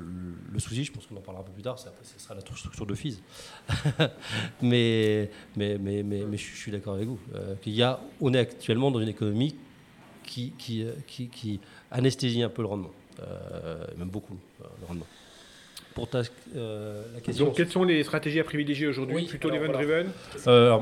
[0.52, 2.42] le souci, je pense qu'on en parlera un peu plus tard, après, ce sera la
[2.42, 3.22] structure de FIS.
[4.62, 7.20] mais, mais, mais, mais, mais je, suis- d'accord avec vous.
[7.34, 9.56] Euh, qu'il y a, on est actuellement dans une économie
[10.24, 12.92] qui, qui, euh, qui, qui anesthésie un peu le rendement,
[13.22, 15.08] euh, même beaucoup le rendement.
[15.96, 16.22] Pour ta,
[16.56, 17.46] euh, la question.
[17.46, 20.10] Donc, quelles sont les stratégies à privilégier aujourd'hui Oui, Plutôt l'event-driven
[20.48, 20.78] Euh,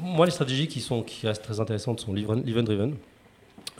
[0.00, 2.96] moi, les stratégies qui, sont, qui restent très intéressantes sont l'event driven.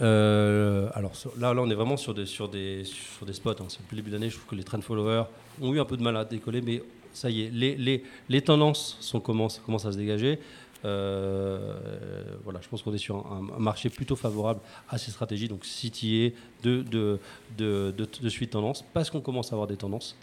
[0.01, 3.51] Euh, alors là, là, on est vraiment sur des, sur des, sur des spots.
[3.51, 3.67] hein.
[3.69, 5.25] C'est le début d'année, je trouve que les trend followers
[5.61, 6.83] ont eu un peu de mal à décoller, mais
[7.13, 10.39] ça y est, les, les, les tendances sont, commencent, commencent à se dégager.
[10.85, 11.59] Euh,
[12.45, 15.61] voilà, je pense qu'on est sur un, un marché plutôt favorable à ces stratégies, donc
[15.61, 17.19] CTA de, de,
[17.59, 20.17] de, de, de suite tendance, parce qu'on commence à avoir des tendances.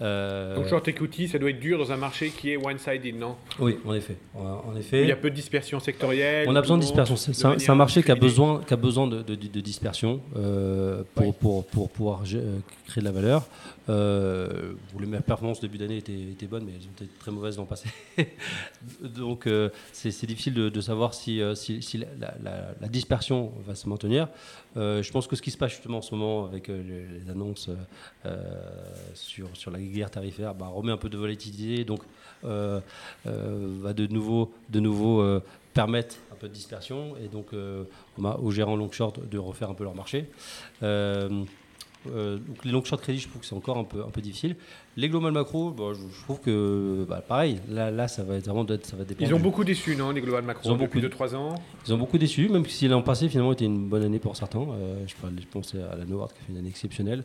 [0.00, 3.36] Euh, Donc, short equity, ça doit être dur dans un marché qui est one-sided, non?
[3.60, 4.16] Oui, en effet.
[4.34, 5.06] En Il effet.
[5.06, 6.48] y a peu de dispersion sectorielle.
[6.48, 7.16] On a besoin de dispersion.
[7.16, 11.26] C'est un, marché qui a besoin, qui a besoin de, de- de dispersion euh, pour,
[11.26, 11.32] Oui.
[11.40, 13.46] pour, pour pouvoir créer de la valeur.
[13.88, 17.56] Euh, bon, les meilleures performances début d'année étaient, bonnes, mais elles ont été très mauvaises
[17.58, 17.88] l'an passé.
[19.02, 21.54] Donc euh, c'est difficile de, savoir si, euh,
[22.18, 24.28] la, dispersion va se maintenir.
[24.76, 27.70] Euh, je pense que ce qui se passe justement en ce moment avec les, annonces
[29.14, 32.00] sur, la guerre tarifaire bah, remet un peu de volatilité, donc
[32.42, 34.52] va de nouveau,
[35.74, 39.84] permettre un peu de dispersion et donc aux gérants long short de refaire un peu
[39.84, 40.30] leur marché.
[42.06, 44.56] Euh, donc les long short crédit, je trouve que c'est encore un peu difficile.
[44.96, 48.44] Les global macro, bon, je, je trouve que bah, pareil, là, là ça va être
[48.44, 49.28] vraiment d'être- ça va dépendre.
[49.28, 51.54] Ils ont beaucoup déçu, non, les global macro, Ils ont depuis beaucoup 2-3 ans.
[51.86, 54.60] ils ont beaucoup déçu, même si l'an passé finalement était une bonne année pour certains.
[54.60, 57.24] Euh, je, parle- je pense à la Noward qui a fait une année exceptionnelle.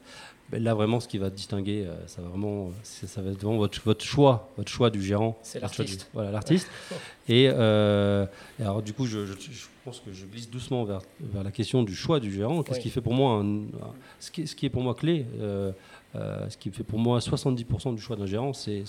[0.52, 3.58] Ben là vraiment, ce qui va distinguer, euh, ça va vraiment, ça va être vraiment
[3.60, 5.38] votre, votre choix, votre choix du gérant.
[5.44, 6.10] C'est l'artiste.
[6.12, 6.68] Voilà, l'artiste.
[7.30, 8.26] et, euh,
[8.60, 11.52] et alors du coup, je, je- je pense que je glisse doucement vers, vers la
[11.52, 12.64] question du choix du gérant.
[12.64, 12.84] Qu'est-ce Oui.
[12.84, 15.72] qui fait pour moi, un- un- ce, qui, ce qui est pour moi clé, euh,
[16.14, 18.84] ce qui fait pour moi 70% du choix d'un gérant, c'est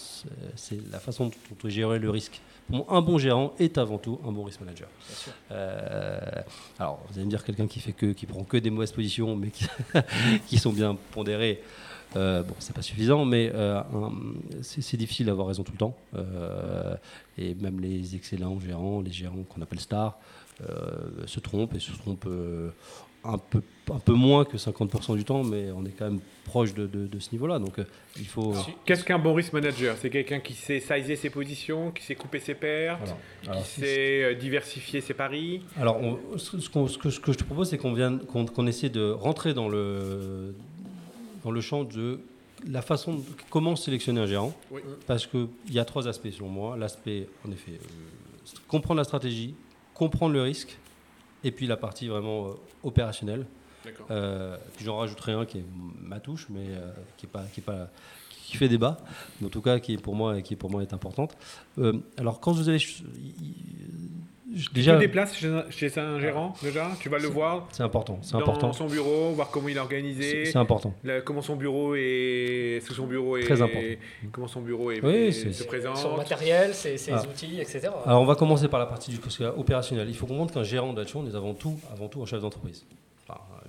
[0.91, 2.41] la façon dont on peut gérer le risque.
[2.71, 4.89] Pour moi, un bon gérant est avant tout un bon risk manager.
[5.51, 6.21] Euh,
[6.79, 9.35] alors, vous allez me dire quelqu'un qui fait que, qui prend que des mauvaises positions,
[9.35, 9.67] mais qui,
[10.47, 11.63] qui sont bien pondérées.
[12.17, 13.83] Euh, bon, c'est pas suffisant, mais euh,
[14.63, 15.97] c'est difficile d'avoir raison tout le temps.
[16.15, 16.95] Euh,
[17.39, 20.19] et même les excellents gérants, les gérants qu'on appelle stars,
[20.69, 22.71] euh, se trompent et se trompent euh,
[23.25, 23.61] un peu,
[23.93, 27.07] un peu moins que 50% du temps, mais on est quand même proche de, de-
[27.07, 27.59] de ce niveau-là.
[27.59, 27.85] Donc, euh,
[28.19, 28.55] il faut.
[28.55, 29.97] Si- Qu'est-ce qu'un bon risk manager?
[30.01, 34.35] C'est quelqu'un qui sait sizer ses positions, qui sait couper ses pertes, qui sait euh,
[34.35, 35.63] diversifier ses paris?
[35.79, 38.67] Alors, on- ce, ce que, ce que je te propose, c'est qu'on vienne, qu'on qu'on
[38.67, 40.55] essaie de rentrer dans le,
[41.45, 42.21] dans le champ de
[42.69, 44.81] la façon, comment sélectionner un gérant Oui.
[45.07, 46.77] Parce qu'il y a trois aspects selon moi.
[46.77, 49.55] L'aspect, en effet, euh, comprendre la stratégie,
[49.95, 50.77] comprendre le risque,
[51.45, 53.47] et puis la partie vraiment euh, opérationnelle.
[53.85, 54.07] D'accord.
[54.11, 55.65] Euh, puis j'en rajouterai un qui est
[56.01, 57.91] ma touche, mais euh, qui est pas, qui est pas,
[58.51, 58.97] qui fait débat,
[59.41, 61.37] mais en tout cas qui est pour moi, qui pour moi est importante.
[61.79, 63.05] Euh, alors quand vous allez, y-
[64.57, 67.85] Tu déjà, te déplaces chez un, chez un gérant déjà Tu vas le voir c'est
[67.85, 70.93] important, c'est dans important, son bureau, voir comment il est organisé, c'est important.
[71.05, 73.87] la- comment son bureau est, sous son bureau est, Très important.
[74.33, 76.17] comment son bureau est, Oui, est- c'est- se Son présente.
[76.17, 77.23] matériel, ses, ses Ah.
[77.23, 77.91] outils, etc.
[78.05, 79.19] Alors on va commencer par la partie du
[79.57, 80.09] opérationnel.
[80.09, 82.85] Il faut comprendre qu'un gérant fund est avant tout, avant tout un chef d'entreprise.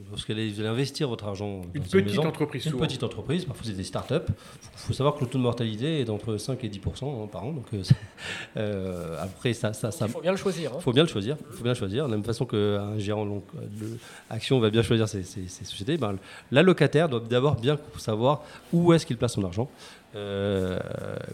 [0.02, 2.86] Enfin, lorsque vous allez investir votre argent dans Une une petite maison, entreprise Une souvent.
[2.86, 4.14] petite entreprise, parfois c'est des startups.
[4.28, 4.34] Il
[4.76, 7.52] faut, savoir que le taux de mortalité est d'entre 5 et 10 hein, par an.
[7.54, 7.84] Donc, euh,
[8.58, 10.74] euh, après, ça, ça, ça- Il faut bien le choisir.
[10.74, 10.80] hein.
[10.80, 11.38] faut bien le choisir.
[11.52, 12.06] Il faut bien le choisir.
[12.06, 13.97] De la même façon qu'un gérant long, de
[14.30, 16.18] action va bien choisir ses, ses- ses sociétés, ben,
[16.52, 18.43] l'allocataire doit d'abord bien savoir
[18.74, 19.70] où est-ce qu'il place son argent,
[20.16, 20.80] euh,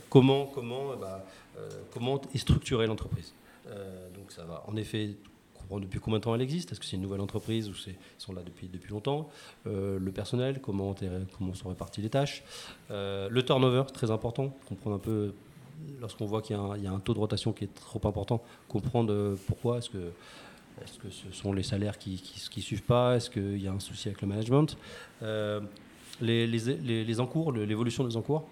[0.09, 1.07] comment, comment, eh ben,
[1.57, 3.33] euh, comment est structurée l'entreprise.
[3.69, 5.15] Euh, donc ça va en effet
[5.79, 8.33] depuis combien de temps elle existe, est-ce que c'est une nouvelle entreprise ou c'est- sont
[8.33, 9.29] là depuis, depuis longtemps,
[9.67, 10.95] Euh, le personnel, comment,
[11.53, 12.43] sont réparties les tâches,
[12.91, 15.33] Euh, le turnover, très important, comprendre un peu
[16.01, 19.35] lorsqu'on voit qu'il y, a un- taux de rotation qui est trop important, comprendre euh,
[19.47, 20.11] pourquoi, est-ce que,
[21.09, 22.21] ce sont les salaires qui
[22.55, 24.77] ne suivent pas, est-ce qu'il y a un souci avec le management,
[26.21, 28.47] les, les, les- encours, l'évolution des encours.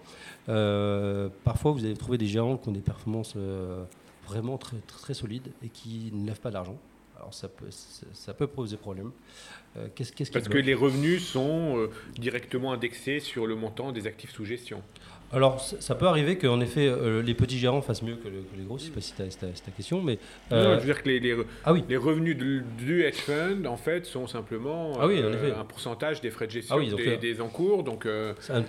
[0.48, 3.34] Euh, parfois, vous allez trouver des gérants qui ont des performances
[4.26, 6.76] vraiment très solides et qui ne lèvent pas d'argent.
[7.26, 9.10] Alors ça peut, ça ça peut poser problème.
[9.76, 13.90] Euh, qu'est-ce, qu'est-ce qui Parce que les revenus sont euh, directement indexés sur le montant
[13.90, 14.80] des actifs sous gestion.
[15.32, 18.56] Alors, ça peut arriver qu'en effet, euh, les petits gérants fassent mieux que, le- que
[18.56, 18.78] les gros.
[18.78, 20.18] Je ne sais pas si c'est ta, question, mais
[20.52, 23.16] Non, euh, je veux dire que les, les, ah oui, les revenus de- du hedge
[23.16, 26.78] fund, en fait, sont simplement Ah oui, euh, un pourcentage des frais de gestion Ah
[26.78, 27.82] oui, donc, des, euh, des encours.
[27.82, 28.64] Donc, euh, un- euh,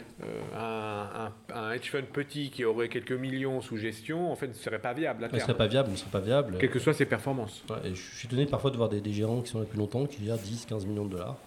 [0.58, 4.54] un, un- un hedge fund petit qui aurait quelques millions sous gestion, en fait, ne
[4.54, 6.56] serait pas viable à ne serait pas viable, ne serait pas viable.
[6.60, 7.62] quelles que soient ses performances.
[7.70, 9.78] Ouais, et je suis étonné parfois de voir des, des gérants qui sont là depuis
[9.78, 11.38] longtemps, qui gèrent 10, 15 millions de dollars.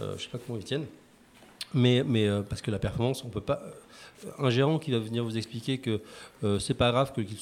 [0.00, 0.86] Euh, je ne sais pas comment ils tiennent.
[1.72, 3.62] Mais, mais euh, parce que la performance, on peut pas.
[4.38, 6.00] Un gérant qui va venir vous expliquer que
[6.44, 7.36] euh, c'est pas grave que- qu'il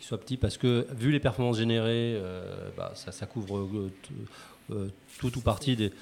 [0.00, 3.58] soit petit parce que vu les performances générées, euh, bah, ça, ça couvre
[4.70, 4.88] euh,
[5.18, 5.92] tout, ou partie des.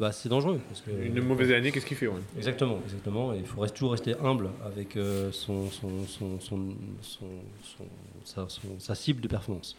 [0.00, 0.60] Bah, c'est dangereux.
[0.68, 2.20] Parce que, Une mauvaise année, qu'est-ce qu'il fait ouais?
[2.36, 3.32] Exactement, exactement.
[3.32, 4.98] Et il faut toujours rester humble avec
[5.32, 6.68] son, son, son, son-
[7.02, 7.86] son-
[8.24, 9.76] son- sa, cible de performance.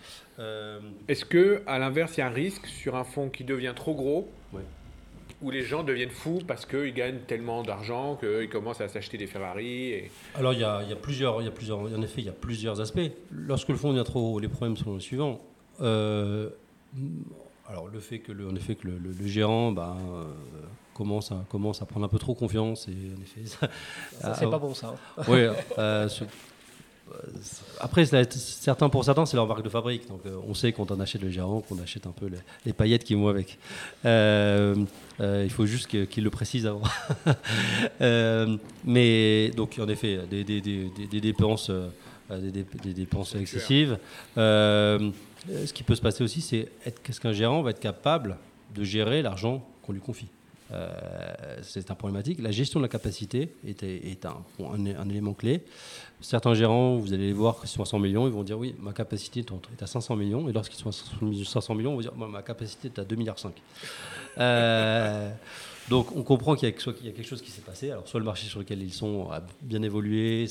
[1.09, 3.93] Est-ce que, à l'inverse, il y a un risque sur un fonds qui devient trop
[3.93, 4.61] gros, Ouais.
[5.41, 9.27] Où les gens deviennent fous parce qu'ils gagnent tellement d'argent qu'ils commencent à s'acheter des
[9.27, 10.11] Ferrari et...
[10.35, 12.25] Alors il y a, il y a plusieurs, il y a plusieurs, en effet, il
[12.25, 12.99] y a plusieurs aspects.
[13.31, 15.39] Lorsque le fonds devient trop haut, les problèmes sont les suivants.
[15.81, 16.49] Euh,
[17.67, 20.23] alors le fait que le, en effet que le, le- le gérant bah, euh,
[20.93, 23.69] commence à commence à prendre un peu trop confiance et en effet ça,
[24.19, 24.95] Ça, c'est pas bon, ça.
[25.17, 25.23] hein.
[25.27, 25.45] oui,
[25.77, 26.09] euh,
[27.79, 30.07] après, va être- certains, pour certains, c'est leur marque de fabrique.
[30.09, 32.73] Donc, euh, on sait quand on achète le gérant, qu'on achète un peu les, les
[32.73, 33.57] paillettes qui vont avec.
[34.05, 34.75] Euh,
[35.19, 36.81] euh, il faut juste que- qu'il le précise avant.
[38.01, 41.89] Euh, mais donc, en effet, des, des- des- des- dépenses, euh,
[42.29, 43.97] des, dépenses excessives.
[44.37, 45.11] Euh,
[45.65, 48.37] ce qui peut se passer aussi, c'est est- qu'est-ce qu'un gérant va être capable
[48.75, 50.27] de gérer l'argent qu'on lui confie?
[50.71, 52.39] Euh, c'est un problématique.
[52.41, 55.61] La gestion de la capacité est, est un, un, élément clé.
[56.21, 58.75] Certains gérants, vous allez les voir, qui sont à 100 millions, ils vont dire oui,
[58.79, 60.47] ma capacité est à 500 millions.
[60.49, 63.37] Et lorsqu'ils sont à 500 millions, ils vont dire ma capacité est à 2,5 milliards.
[64.37, 65.31] Euh,
[65.89, 67.89] donc on comprend qu'il y, a, quelque chose qui s'est passé.
[67.91, 70.47] Alors soit le marché sur lequel ils sont a bien évolué,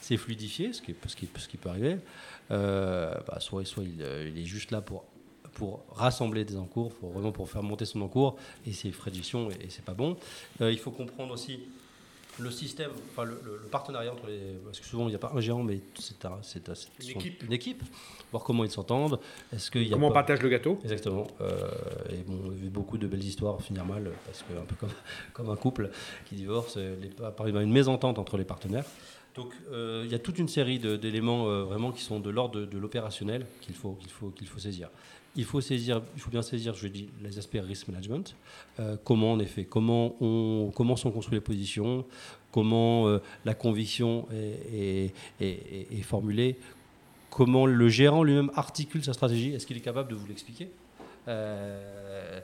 [0.00, 1.96] c'est fluidifié, ce qui, peut arriver.
[2.50, 5.04] Euh, bah, soit soit euh, il est juste là pour
[5.54, 8.36] pour rassembler des encours, pour vraiment pour faire monter son encours,
[8.66, 10.16] et c'est frais de gestion, et, et c'est pas bon.
[10.60, 11.60] Euh, il faut comprendre aussi
[12.38, 14.38] le système, enfin le, le- le partenariat entre les.
[14.64, 17.10] Parce que souvent il n'y a pas un gérant, mais c'est un- c'est un- Une
[17.10, 17.42] équipe.
[17.42, 17.82] Une équipe.
[18.30, 19.20] Voir comment ils s'entendent.
[19.52, 21.26] Est-ce qu'il y a Comment on pas- partage le gâteau Exactement.
[21.42, 21.68] Euh,
[22.10, 24.74] et bon, on a vu beaucoup de belles histoires finir mal, parce que un peu
[24.76, 24.88] comme,
[25.34, 25.90] comme un couple
[26.24, 28.86] qui divorce, euh, les, par exemple, une mésentente entre les partenaires.
[29.34, 32.60] Donc euh, il y a toute une série d'éléments euh, vraiment qui sont de l'ordre
[32.60, 34.88] de, de l'opérationnel qu'il faut, qu'il faut, qu'il faut saisir.
[35.34, 38.36] Il faut saisir, il faut bien saisir, je dis, les aspects risk management.
[38.80, 42.04] Euh, comment en effet, comment on, comment sont construites les positions,
[42.50, 45.12] comment euh, la conviction est,
[46.02, 46.58] formulée,
[47.30, 49.54] comment le gérant lui-même articule sa stratégie.
[49.54, 50.70] Est-ce qu'il est capable de vous l'expliquer?
[51.28, 52.40] Euh,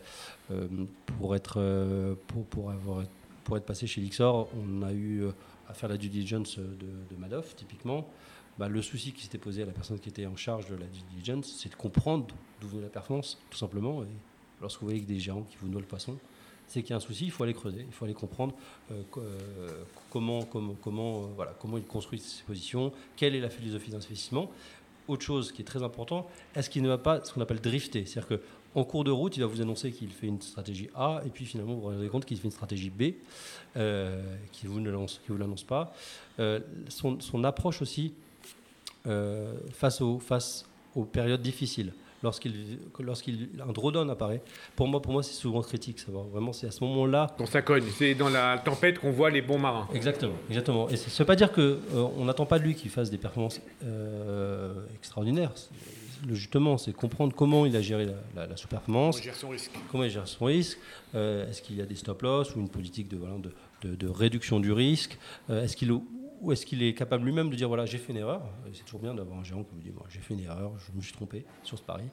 [1.18, 3.02] pour, être, pour, pour, avoir,
[3.44, 5.24] pour être passé chez Lixor, on a eu
[5.68, 8.08] à faire la due diligence de Madoff, typiquement.
[8.58, 10.86] Bah, le souci qui s'était posé à la personne qui était en charge de la
[10.86, 12.26] diligence, c'est de comprendre
[12.60, 14.02] d'où venait la performance, tout simplement.
[14.60, 16.18] Lorsque vous voyez que des gérants qui vous noient le poisson,
[16.68, 18.54] c'est qu'il y a un souci, il faut aller creuser, il faut aller comprendre
[18.92, 23.50] euh, euh, comment, comment, comment, euh, voilà, comment il construit ses positions, quelle est la
[23.50, 24.50] philosophie d'investissement.
[25.08, 28.04] Autre chose qui est très important, est-ce qu'il ne va pas ce qu'on appelle drifter?
[28.04, 28.38] C'est-à-dire
[28.74, 31.46] qu'en cours de route, il va vous annoncer qu'il fait une stratégie A, et puis
[31.46, 33.14] finalement, vous vous rendez compte qu'il fait une stratégie B,
[34.52, 34.84] qui ne vous,
[35.28, 35.94] vous l'annonce pas.
[36.90, 38.12] Son, approche aussi
[39.72, 41.92] face, aux, face aux périodes difficiles
[42.22, 44.42] lorsqu'il lorsqu'il un drawdown apparaît.
[44.76, 45.98] Pour moi, pour moi, c'est souvent critique.
[45.98, 47.28] Ça Vraiment, c'est à ce moment-là.
[47.38, 49.88] Quand ça cogne, c'est dans la tempête qu'on voit les bons marins.
[49.94, 50.88] Exactement, exactement.
[50.88, 53.18] Et ça ne veut pas dire que euh, n'attend pas de lui qu'il fasse des
[53.18, 55.52] performances euh, extraordinaires.
[56.26, 59.16] Le, justement, c'est comprendre comment il a géré la, sous-performance.
[59.16, 59.70] Comment il gère son risque.
[59.90, 60.78] Comment il gère son risque.
[61.14, 63.36] Euh, est-ce qu'il y a des stop-loss ou une politique de, voilà,
[63.82, 65.16] de, de, réduction du risque
[65.48, 65.92] Est-ce qu'il
[66.40, 69.00] ou est-ce qu'il est capable lui-même de dire voilà, j'ai fait une erreur C'est toujours
[69.00, 71.44] bien d'avoir un géant qui me dit j'ai fait une erreur, je me suis trompé
[71.62, 72.04] sur ce pari.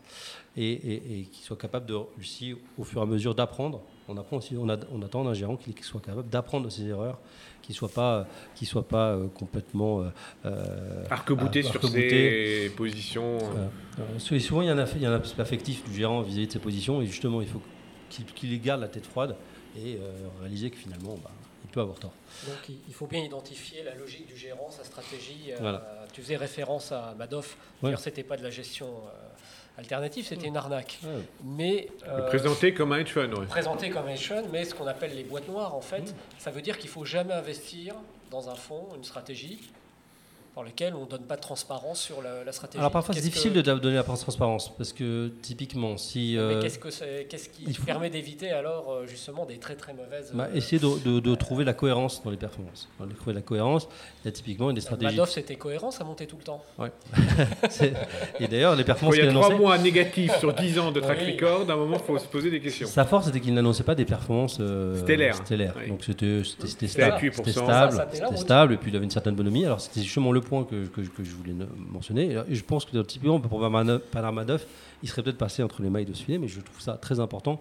[0.58, 3.82] Et, et, qu'il soit capable de, aussi, au fur et à mesure, d'apprendre.
[4.08, 7.20] On, apprend aussi, on, on attend d'un gérant qu'il soit capable d'apprendre de ses erreurs,
[7.62, 10.02] qu'il ne soit pas, qu'il soit pas euh, complètement.
[10.02, 10.10] Euh,
[10.46, 13.40] euh arc-bouté sur ses positions.
[14.18, 16.54] souvent, il y, a un, il y a un aspect affectif du gérant vis-à-vis de
[16.54, 17.62] ses positions, et justement, il faut
[18.10, 19.36] qu'il qu garde la tête froide
[19.78, 20.12] et euh,
[20.42, 21.32] réaliser que finalement, bah,
[21.84, 22.14] avoir tort.
[22.48, 25.52] Donc il faut bien identifier la logique du gérant, sa stratégie.
[25.60, 25.78] Euh,
[26.14, 27.58] tu faisais référence à Madoff.
[27.82, 27.96] Ouais.
[27.98, 31.00] C'était pas de la gestion euh, alternative, c'était une arnaque.
[31.44, 33.46] Mais euh, présenté comme un hedge fund.
[33.48, 36.16] Présenté comme un hedge fund, mais ce qu'on appelle les boîtes noires, en fait, mm.
[36.38, 37.96] ça veut dire qu'il faut jamais investir
[38.32, 39.60] dans un fonds, une stratégie
[40.56, 42.80] par lequel on ne donne pas de transparence sur la, stratégie.
[42.80, 46.38] Alors parfois c'est difficile de donner la transparence parce que typiquement si...
[46.38, 50.32] Euh, qu'est-ce, que qu'est-ce qui permet d'éviter alors euh, justement des très très mauvaises...
[50.34, 52.88] Bah, euh, essayer de, de, trouver la cohérence dans les performances.
[53.00, 53.90] Dans trouver la cohérence,
[54.24, 55.18] il y a typiquement des stratégies...
[55.18, 56.64] Madoff c'était cohérent, ça montait tout le temps.
[56.78, 56.92] Ouais.
[58.40, 59.18] Et d'ailleurs les performances...
[59.18, 62.06] il y a trois mois négatifs sur 10 ans de track record, d'un moment il
[62.06, 62.88] faut se poser des questions.
[62.88, 65.36] Sa force c'était qu'il n'annonçait pas des performances stellaires.
[65.36, 65.76] stellaires.
[65.90, 69.66] Donc c'était, c'était, stable, c'était stable, c'était stable, et puis il avait une certaine bonhomie.
[69.66, 71.54] Alors c'était justement le point que, que, je voulais
[71.92, 72.38] mentionner.
[72.48, 74.66] Et je pense que typiquement, pour Panama Madoff,
[75.04, 77.20] il serait peut-être passé entre les mailles de ce filet, mais je trouve ça très
[77.20, 77.60] important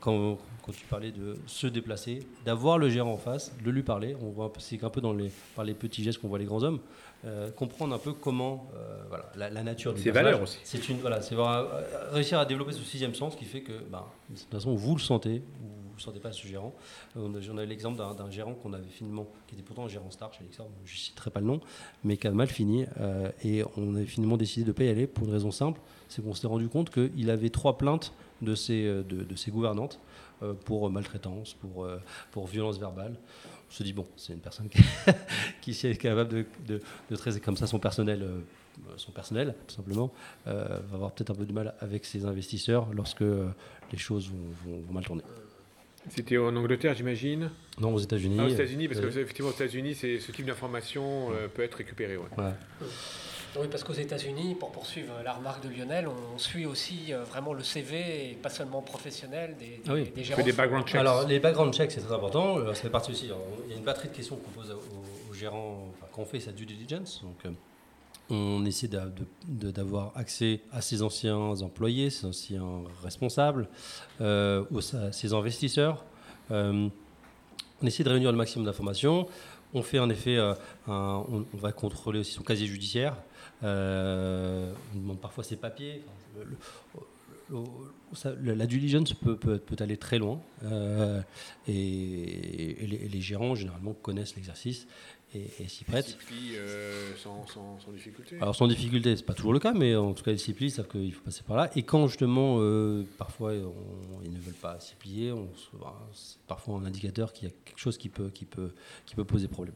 [0.00, 4.16] quand, quand tu parlais de se déplacer, d'avoir le gérant en face, de lui parler.
[4.22, 6.62] On voit c'est un peu dans les, par les petits gestes qu'on voit les grands
[6.62, 6.80] hommes.
[7.26, 10.58] Euh, comprendre un peu comment euh, voilà, la, nature du Ses valeurs aussi.
[10.64, 11.34] C'est une voilà, c'est
[12.12, 15.02] réussir à développer ce sixième sens qui fait que bah, de toute façon vous le
[15.02, 15.42] sentez,
[16.00, 16.74] ne sentez pas ce gérant.
[17.14, 20.40] J'en ai l'exemple d'un gérant qu'on avait finalement, qui était pourtant un gérant star chez
[20.40, 21.60] Alexandre, je ne citerai pas le nom,
[22.04, 22.86] mais qui a mal fini.
[23.00, 25.80] Euh, et on a finalement décidé de ne pas y aller pour une raison simple
[26.08, 29.04] c'est qu'on s'est rendu compte qu'il avait trois plaintes de ses, euh,
[29.48, 30.00] gouvernantes
[30.42, 33.14] euh, pour maltraitance, pour, violence verbale.
[33.68, 34.82] On se dit, bon, c'est une personne qui,
[35.60, 36.80] qui est capable de,
[37.14, 38.26] traiter comme ça son personnel
[38.96, 40.10] son personnel, tout simplement,
[40.46, 43.20] va avoir peut-être un peu de mal avec ses investisseurs lorsque
[43.92, 44.30] les choses
[44.64, 45.22] vont, mal tourner.
[46.08, 48.36] C'était en Angleterre, j'imagine Non, aux États-Unis.
[48.40, 52.16] Ah, aux États-Unis, parce qu'effectivement, aux États-Unis, ce type d'information euh, peut être récupéré.
[52.16, 52.26] Ouais.
[53.58, 57.52] Oui, parce qu'aux États-Unis, pour poursuivre la remarque de Lionel, on suit aussi euh, vraiment
[57.52, 60.42] le CV, et pas seulement professionnel, des, ah des, gérants.
[60.42, 61.00] des background checks.
[61.00, 62.58] Alors, les background checks, c'est très important.
[62.58, 63.28] Euh, ça fait partie aussi.
[63.66, 66.52] il y a une batterie de questions qu'on pose aux, gérants quand on fait sa
[66.52, 67.22] due diligence.
[67.22, 67.52] Donc,
[68.30, 68.88] on essaie
[69.48, 73.68] d'avoir accès à ses anciens employés, ses anciens responsables,
[74.20, 74.64] euh,
[75.12, 76.04] ses investisseurs.
[76.50, 76.88] Euh,
[77.82, 79.26] on essaie de réunir le maximum d'informations.
[79.74, 80.54] On fait en effet, euh,
[80.86, 83.16] on, va contrôler aussi son casier judiciaire.
[83.62, 83.66] On
[84.94, 86.02] demande parfois ses papiers.
[88.42, 90.40] la diligence peut, aller très loin
[91.68, 94.86] et, les, gérants généralement connaissent l'exercice
[95.34, 96.16] et, s'y prêtent.
[96.54, 100.24] Euh, sans, sans, difficulté Alors sans difficulté, c'est pas toujours le cas, mais en tout
[100.24, 101.70] cas, ils s'y plient, ils savent qu'il faut passer par là.
[101.76, 105.32] Et quand justement, euh, parfois, ils ne veulent pas s'y plier,
[106.14, 108.72] c'est parfois un indicateur qu'il y a quelque chose qui peut, qui peut,
[109.06, 109.74] qui peut poser problème.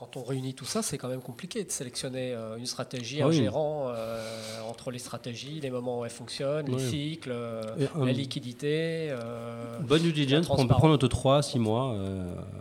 [0.00, 3.26] Quand on réunit tout ça, c'est quand même compliqué de sélectionner euh, une stratégie, ah
[3.26, 4.18] un gérant euh,
[4.66, 7.60] entre les stratégies, les moments où elles fonctionnent, les cycles, euh,
[8.02, 9.14] la liquidité.
[9.82, 11.94] bonne due diligence, on peut prendre entre 3 à 6 mois.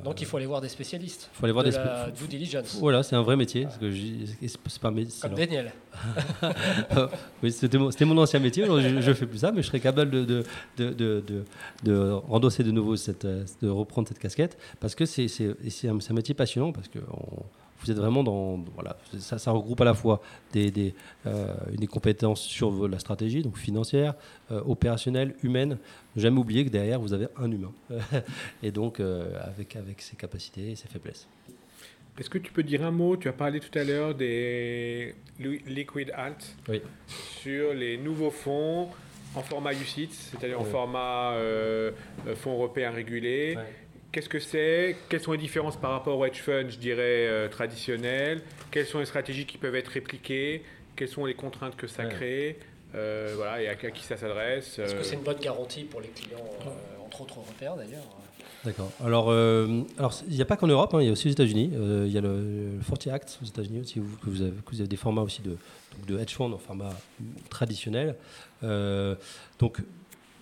[0.04, 1.30] Donc il faut aller voir des spécialistes.
[1.34, 2.76] Il faut aller voir de des la due diligence.
[2.78, 3.68] Voilà, c'est un vrai métier.
[3.72, 5.72] c'est pas Comme Daniel.
[7.44, 10.44] oui, c'était mon, ancien métier, je ne fais plus ça, mais je serais capable de,
[10.78, 11.24] de, de,
[11.84, 15.28] de, endosser de nouveau, cette, de reprendre cette casquette, parce que c'est
[15.86, 17.00] un, un, métier passionnant, parce que
[17.82, 18.58] vous êtes vraiment dans.
[18.74, 20.22] Voilà, ça, regroupe à la fois
[20.52, 20.94] des, des,
[21.26, 24.16] euh, des, compétences sur la stratégie, donc financière,
[24.52, 25.78] euh, opérationnelle, humaine.
[26.16, 27.72] Ne jamais oublier que derrière, vous avez un humain.
[28.64, 31.28] et donc, euh, avec, avec ses capacités et ses faiblesses.
[32.20, 33.16] Est-ce que tu peux dire un mot?
[33.16, 36.82] Tu as parlé tout à l'heure des liquid alt oui.
[37.08, 38.90] sur les nouveaux fonds
[39.36, 41.92] en format UCITS, c'est-à-dire en format euh,
[42.36, 43.56] fonds européen régulé.
[43.56, 43.64] Ouais.
[44.12, 44.96] Qu'est-ce que c'est?
[45.08, 48.42] Quelles sont les différences par rapport au hedge fund, je dirais, euh, traditionnel?
[48.72, 50.64] Quelles sont les stratégies qui peuvent être répliquées?
[50.96, 52.10] Quelles sont les contraintes que ça Ouais.
[52.10, 52.60] crée?
[52.96, 55.84] Euh, Voilà, et à, à qui ça s'adresse Est-ce euh, que c'est une bonne garantie
[55.84, 58.04] pour les clients, euh, entre autres européens d'ailleurs?
[58.66, 58.92] D'accord.
[59.06, 61.32] Alors, euh, alors il n'y a pas qu'en Europe, hein, il y a aussi aux
[61.32, 61.72] États-Unis.
[61.76, 64.52] Euh, il y a le, le 40 Act aux États-Unis aussi, où, que vous avez,
[64.52, 66.90] que vous avez des formats aussi de, donc de hedge fund en format
[67.50, 68.16] traditionnel.
[68.64, 69.16] Euh,
[69.60, 69.78] donc,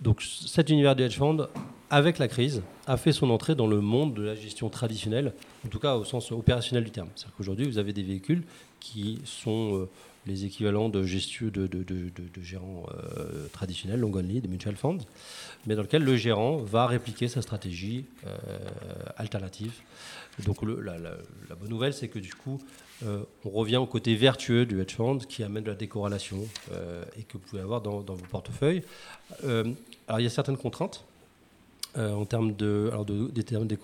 [0.00, 1.48] donc, cet univers du hedge fund,
[1.90, 5.32] avec la crise, a fait son entrée dans le monde de la gestion traditionnelle,
[5.66, 7.08] en tout cas au sens opérationnel du terme.
[7.14, 8.44] C'est-à-dire qu'aujourd'hui, vous avez des véhicules
[8.78, 9.88] qui sont euh,
[10.26, 11.68] les équivalents de, gestion, de,
[12.42, 14.98] gérants euh, traditionnels, long only, des mutual funds,
[15.66, 18.36] mais dans lequel le gérant va répliquer sa stratégie euh,
[19.16, 19.72] alternative.
[20.44, 22.60] Donc la, bonne nouvelle, c'est que du coup,
[23.04, 26.46] on revient au côté vertueux du hedge fund qui amène de la décorrélation
[27.18, 28.84] et que vous pouvez avoir dans vos portefeuilles.
[30.08, 31.04] Alors il y a certaines contraintes.
[31.96, 33.78] euh, en termes de, alors de- des, termes- des,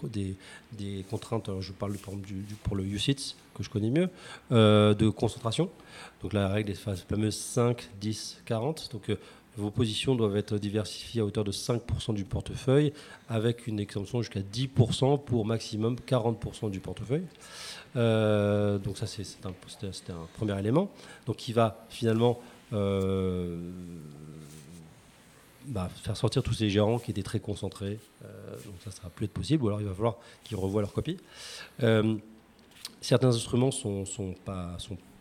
[0.72, 4.10] des- contraintes, je parle du, pour le UCITS, que je connais mieux,
[4.52, 5.70] euh, de concentration.
[6.22, 8.90] Donc la règle est fa- fameuse 5, 10, 40.
[8.92, 9.16] Donc euh,
[9.56, 12.92] vos positions doivent être diversifiées à hauteur de 5% du portefeuille,
[13.28, 17.24] avec une exemption jusqu'à 10% pour maximum 40% du portefeuille.
[17.94, 20.90] Donc ça, c'est un, un premier élément.
[21.26, 22.38] Donc qui va finalement
[25.66, 27.98] bah, faire sortir tous ces gérants qui étaient très concentrés.
[28.24, 30.92] Euh, donc ça sera plus être possible, ou alors il va falloir qu'ils revoient leur
[30.92, 31.16] copie.
[31.82, 32.16] Euh,
[33.00, 34.76] certains instruments sont, sont pas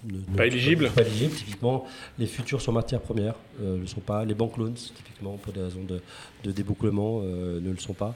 [0.05, 0.89] ne- ne- Pas éligibles.
[0.91, 1.33] pas éligibles.
[1.35, 1.85] Typiquement,
[2.19, 4.25] les futurs sur matières premières euh, ne le sont pas.
[4.25, 6.01] Les bank loans, typiquement, pour des raisons de,
[6.43, 8.15] de débouclement, euh, ne le sont pas.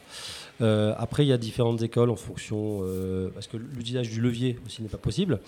[0.60, 2.80] Euh, après, il y a différentes écoles en fonction.
[2.84, 5.40] euh, parce que l'usage du levier aussi n'est pas possible.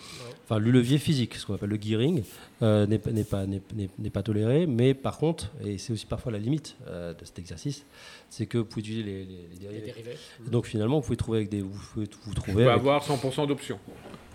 [0.46, 2.24] Enfin, le levier physique, ce qu'on appelle le gearing,
[2.62, 4.68] euh, n'est pas- n'est pas, n'est- n'est- n'est pas toléré.
[4.68, 7.86] Mais par contre, et c'est aussi parfois la limite euh, de cet exercice,
[8.30, 10.16] c'est que vous pouvez utiliser les, les- les Les dérivés.
[10.52, 12.08] donc finalement, vous pouvez trouver avec des, vous pouvez
[12.54, 13.80] vous avec avoir 100% d'options.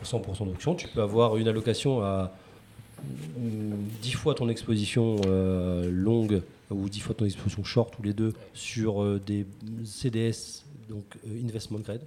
[0.05, 0.75] 100% d'options.
[0.75, 2.33] Tu peux avoir une allocation à
[3.39, 8.15] mm, 10 fois ton exposition euh, longue ou 10 fois ton exposition short, tous les
[8.15, 9.47] deux, sur euh, des
[9.85, 12.03] CDS, donc euh, investment grade,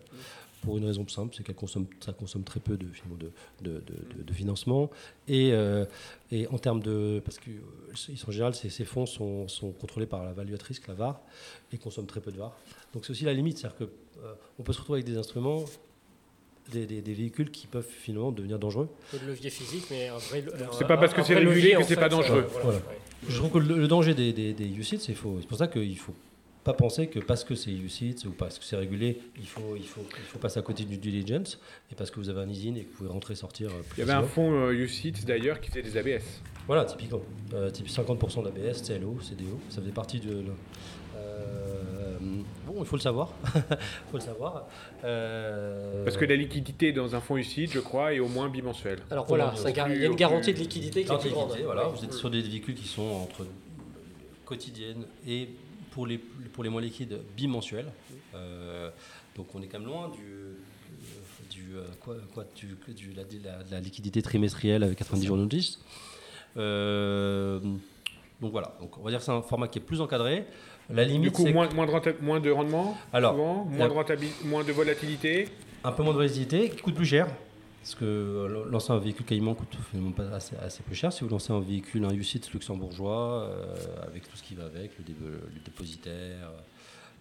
[0.62, 2.88] pour une raison simple, c'est qu'elle consomme, ça consomme très peu de,
[4.34, 4.90] financement.
[5.28, 7.22] Et, en termes de.
[7.24, 7.52] Parce que,
[8.28, 11.22] en général, ces, fonds sont, sont contrôlés par la value at risk, la VAR,
[11.72, 12.58] et consomment très peu de VAR.
[12.94, 15.64] Donc c'est aussi la limite, c'est-à-dire qu'on peut se retrouver avec des instruments
[16.72, 18.90] des, des- des véhicules qui peuvent finalement devenir dangereux.
[19.12, 20.44] peu de levier physique, mais un vrai.
[20.78, 22.46] C'est pas parce que c'est régulé que c'est pas dangereux.
[22.64, 22.80] Voilà.
[23.28, 25.38] Je trouve que le, le danger des, des, des UCITS, c'est faux.
[25.42, 26.14] C'est pour ça qu'il faut
[26.64, 29.86] pas penser que parce que c'est UCITS ou parce que c'est régulé, il faut, il,
[29.88, 31.60] faut, il faut passer à côté du due diligence
[31.92, 33.70] et parce que vous avez un easing et que vous pouvez rentrer sortir.
[33.70, 36.24] euh, plus Il y avait un fonds euh, UCITS d'ailleurs qui faisait des ABS.
[36.68, 37.22] Voilà, typiquement.
[37.54, 40.30] Euh, type 50% d'ABS, CLO, CDO, ça faisait partie de.
[40.32, 40.42] Euh,
[42.80, 43.30] il faut le savoir.
[44.12, 44.68] Faut le savoir.
[45.04, 49.00] Euh, Parce que la liquidité dans un fonds UCITS, je crois, est au moins bimensuelle.
[49.12, 51.12] Alors voilà, Au ça gar- plus- il y a une garantie plus- de liquidité qui
[51.12, 51.46] est plus grande.
[51.48, 51.96] liquidité, voilà, Ouais.
[51.98, 53.46] vous êtes sur des véhicules qui sont entre
[54.46, 55.50] quotidiennes et
[55.92, 57.92] pour les, pour les moins liquides bimensuels.
[58.36, 58.90] Euh,
[59.36, 60.58] donc on est quand même loin du,
[61.50, 65.42] du, euh, quoi, quoi, du, du- la, la- la liquidité trimestrielle avec 90 jours de
[65.44, 65.80] notice.
[66.56, 67.60] Euh,
[68.42, 70.46] donc voilà, donc on va dire que c'est un format qui est plus encadré.
[70.90, 74.04] La Du limite, coup, c'est moins, moins, de moins de rendement, Alors, souvent, la- moins,
[74.06, 75.50] de moins de volatilité.
[75.84, 77.28] un peu moins de volatilité, qui coûte plus cher.
[77.82, 81.12] Parce que euh, lancer un véhicule Caïman coûte finalement pas assez, assez peu cher.
[81.14, 83.76] Si vous lancez un véhicule, un UCITS luxembourgeois, euh,
[84.06, 86.52] avec tout ce qui va avec, le, dé- le dépositaire.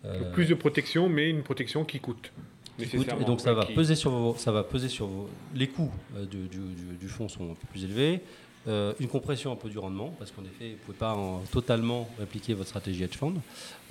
[0.05, 2.33] euh, Donc, plus de protection, mais une protection qui coûte.
[2.79, 2.95] qui coûte.
[2.95, 5.69] nécessairement, et donc ça va qui- peser sur vos, ça va peser sur vos, les
[5.69, 8.21] coûts euh, du, du, du- du fonds sont un peu plus élevés.
[8.69, 11.41] Euh, une compression un peu du rendement, parce qu'en effet, vous ne pouvez pas en-
[11.53, 13.35] totalement répliquer votre stratégie hedge fund.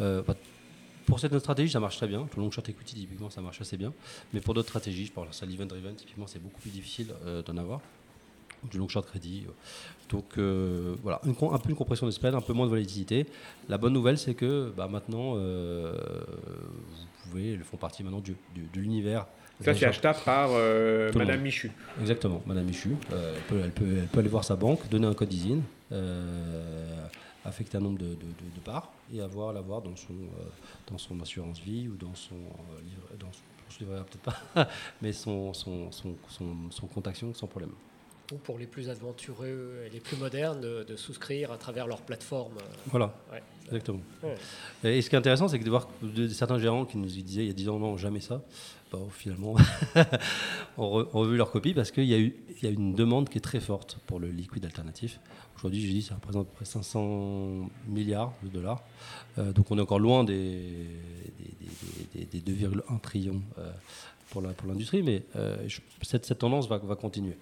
[0.02, 0.36] Euh, bah,
[1.06, 2.24] pour cette stratégie, ça marche très bien.
[2.26, 3.94] Pour le long short equity, typiquement, ça marche assez bien.
[4.34, 7.42] Mais pour d'autres stratégies, je parle à l'event driven, typiquement, c'est beaucoup plus difficile euh,
[7.44, 7.80] d'en avoir.
[8.72, 9.44] Du long short crédit.
[10.10, 10.38] Donc
[11.04, 13.28] voilà, un peu une compression de spread, un peu moins de volatilité.
[13.70, 18.80] La bonne nouvelle, c'est que bah, maintenant, vous pouvez, ils font partie maintenant du- de
[18.80, 19.28] l'univers.
[19.64, 21.42] Ça, c'est achetable par euh, Madame.
[21.42, 21.72] Michu.
[22.02, 22.96] Exactement, Madame Michu.
[23.14, 25.60] euh, elle, peut, elle, peut, elle peut aller voir sa banque, donner un code d'ISIN,
[25.92, 27.06] euh,
[27.46, 30.44] affecter un nombre de, de- de- de parts et avoir l'avoir dans son, euh,
[30.92, 33.42] dans son assurance vie ou dans son euh, livret, dans son,
[33.80, 34.18] je peut-être
[34.54, 34.68] pas,
[35.02, 37.72] mais son, son, son, son, son compte action sans problème.
[38.34, 42.56] ou pour les plus aventureux et les plus modernes de, souscrire à travers leur plateforme.
[42.88, 43.14] Voilà,
[43.68, 44.02] exactement.
[44.84, 45.88] Et ce qui est intéressant, c'est que de voir
[46.30, 48.42] certains gérants qui nous disaient il y a 10 ans, non, jamais ça,
[48.92, 49.56] bah, finalement,
[50.78, 53.42] ont, revu leur copie parce qu'il y, a eu, y a une demande qui est
[53.42, 55.20] très forte pour le liquide alternatif.
[55.58, 58.84] Aujourd'hui, je dis, ça représente près 500 milliards de dollars.
[59.38, 60.88] Euh, donc on est encore loin des,
[62.14, 63.72] des, 2,1 trillions euh,
[64.30, 65.68] pour l'industrie, mais euh,
[66.02, 66.68] cette, tendance.
[66.68, 67.36] Va continuer.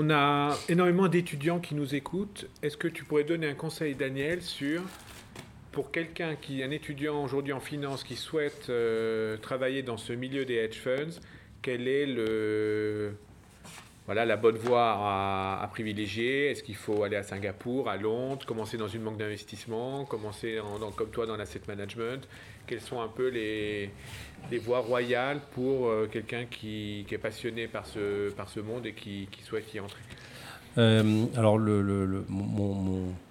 [0.00, 2.46] On a énormément d'étudiants qui nous écoutent.
[2.62, 4.82] Est-ce que tu pourrais donner un conseil, Daniel, sur
[5.72, 10.12] pour quelqu'un qui est un étudiant aujourd'hui en finance qui souhaite euh, travailler dans ce
[10.12, 11.20] milieu des hedge funds,
[11.62, 13.14] quel est le
[14.08, 16.50] voilà la bonne voie à, privilégier?
[16.50, 20.58] Est-ce qu'il faut aller à Singapour, à Londres, commencer dans une banque d'investissement, commencer
[20.96, 22.26] comme toi dans l'asset management?
[22.66, 23.90] Quelles sont un peu les,
[24.48, 28.94] des voies royales pour euh, quelqu'un qui, est passionné par ce, par ce monde et
[28.94, 30.00] qui, souhaite y entrer?
[30.78, 32.24] Euh, Alors, le,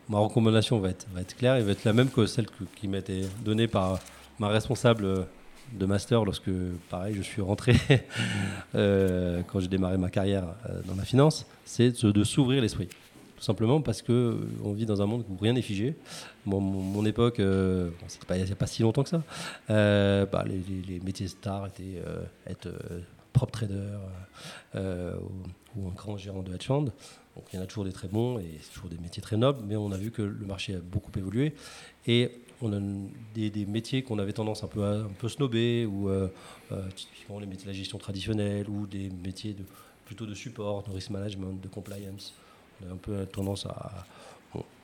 [0.10, 3.24] ma recommandation va être, claire, elle va être la même que celle qui m'a été
[3.44, 4.00] donnée par
[4.40, 5.28] ma responsable
[5.74, 6.50] de master lorsque,
[6.90, 7.76] pareil, je suis rentré
[8.76, 10.46] euh, quand j'ai démarré ma carrière
[10.86, 12.90] dans la finance, c'est de s'ouvrir l'esprit
[13.38, 15.96] tout simplement parce que euh, on vit dans un monde où rien n'est figé.
[16.46, 17.92] mon, époque, euh,
[18.28, 19.22] pas, il n'y a pas si longtemps que ça,
[19.70, 22.02] euh, bah, les, métiers stars étaient
[22.48, 22.70] être
[23.32, 23.98] propre trader
[24.76, 26.92] ou, un grand gérant de hedge fund.
[27.38, 29.64] Donc il y en a toujours des très bons et toujours des métiers très nobles,
[29.66, 31.54] mais on a vu que le marché a beaucoup évolué
[32.06, 32.32] et
[32.62, 32.80] on a
[33.36, 36.10] des, métiers qu'on avait tendance un peu à un peu snobber ou
[36.96, 39.64] typiquement les métiers de la gestion traditionnelle ou des métiers de,
[40.06, 42.34] plutôt de support, de risk management, de compliance
[42.82, 44.06] on a un peu tendance à,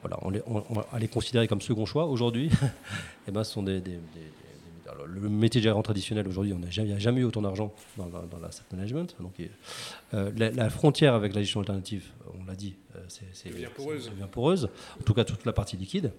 [0.02, 0.42] voilà, on les,
[1.00, 2.06] les, considérer comme second choix.
[2.06, 2.50] Aujourd'hui,
[3.28, 3.82] eh ben, ce sont des,
[5.06, 8.40] le métier de gérant traditionnel aujourd'hui, on n'a jamais, jamais, eu autant d'argent dans, dans,
[8.42, 9.16] l'asset management.
[9.20, 9.34] Donc,
[10.14, 12.06] euh, la, frontière avec la gestion alternative,
[12.40, 14.70] on l'a dit, euh, c'est bien poreuse.
[15.00, 16.12] En tout cas, toute la partie liquide.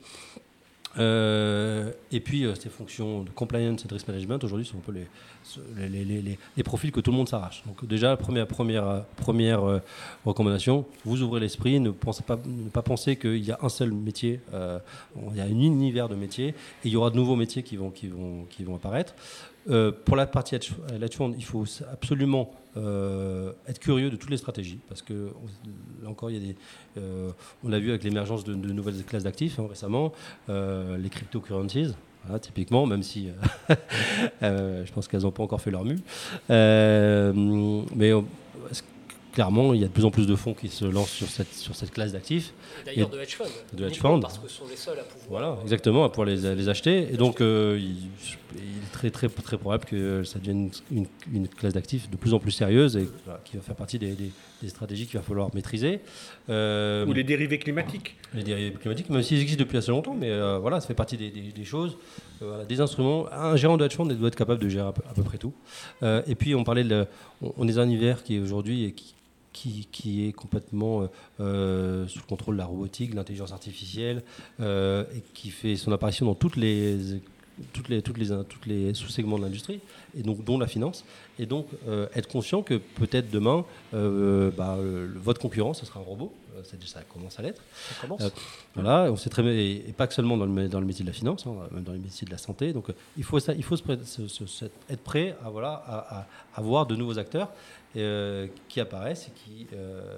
[0.99, 4.81] Euh, et puis, euh, ces fonctions de compliance et de risk management, aujourd'hui, sont un
[4.81, 5.07] peu les,
[5.89, 7.63] les, les, les, profils que tout le monde s'arrache.
[7.67, 9.81] Donc, déjà, première, première, première euh,
[10.25, 13.93] recommandation, vous ouvrez l'esprit, ne, pensez pas, ne pas penser qu'il y a un seul
[13.93, 17.63] métier, il y a un univers de métiers, et il y aura de nouveaux métiers
[17.63, 19.15] qui vont, qui vont, qui vont apparaître.
[19.71, 20.73] Euh, pour la partie hedge
[21.13, 25.31] fund, il faut absolument euh, être curieux de toutes les stratégies parce que
[26.03, 26.57] là encore, il y a des,
[26.99, 27.31] euh,
[27.65, 30.13] on l'a vu avec l'émergence de, nouvelles classes d'actifs hein, récemment,
[30.49, 31.95] les cryptocurrencies.
[32.41, 33.29] Typiquement, même si
[34.41, 35.99] je pense qu'elles n'ont pas encore fait leur mue.
[36.49, 38.13] mais
[39.35, 41.53] clairement, il y a de plus en plus de fonds qui se lancent sur cette,
[41.53, 42.55] sur cette classe d'actifs.
[42.87, 43.45] D'ailleurs, de hedge funds.
[43.73, 44.21] De hedge funds.
[44.21, 45.27] Parce que ce sont les seuls à pouvoir.
[45.29, 47.09] Voilà, exactement, à pouvoir les, les acheter.
[47.13, 48.09] Et donc, euh, il,
[48.57, 52.39] est très, très, très probable que ça devienne une, une, classe d'actifs de plus en
[52.39, 53.09] plus sérieuse et
[53.45, 54.31] qui va faire partie des, des,
[54.69, 56.01] stratégies qu'il va falloir maîtriser.
[56.49, 58.17] Euh, Ou les dérivés climatiques.
[58.33, 61.19] Les dérivés climatiques, même s'ils existent depuis assez longtemps, mais euh, voilà, ça fait partie
[61.19, 61.99] des, des choses.
[62.69, 63.27] des instruments.
[63.31, 65.53] Un gérant de hedge fund doit être capable de gérer à peu, près tout.
[66.03, 67.07] et puis, on parlait de.
[67.43, 69.15] On, on est un univers qui est aujourd'hui et qui,
[69.55, 71.07] qui, est complètement euh,
[71.41, 74.23] euh, sous le contrôle de la robotique, de l'intelligence artificielle,
[74.61, 76.99] euh, et qui fait son apparition dans toutes les,
[77.73, 79.81] toutes les, toutes les, toutes les sous-segments de l'industrie,
[80.17, 81.05] et donc dont la finance.
[81.39, 81.67] Et donc
[82.15, 84.79] être conscient que peut-être demain, bah,
[85.17, 86.33] votre concurrent, ce sera un robot.
[86.85, 87.63] ça commence à l'être.
[88.75, 91.15] Voilà, on sait très et, pas que seulement dans le, dans le métier de la
[91.15, 92.73] finance, hein, même dans les métiers de la santé.
[92.73, 92.87] Donc
[93.17, 97.19] il faut, ça, il faut se, être prêt à, voilà, à, à, voir de nouveaux
[97.19, 97.51] acteurs
[97.97, 100.11] euh, qui apparaissent et qui, euh,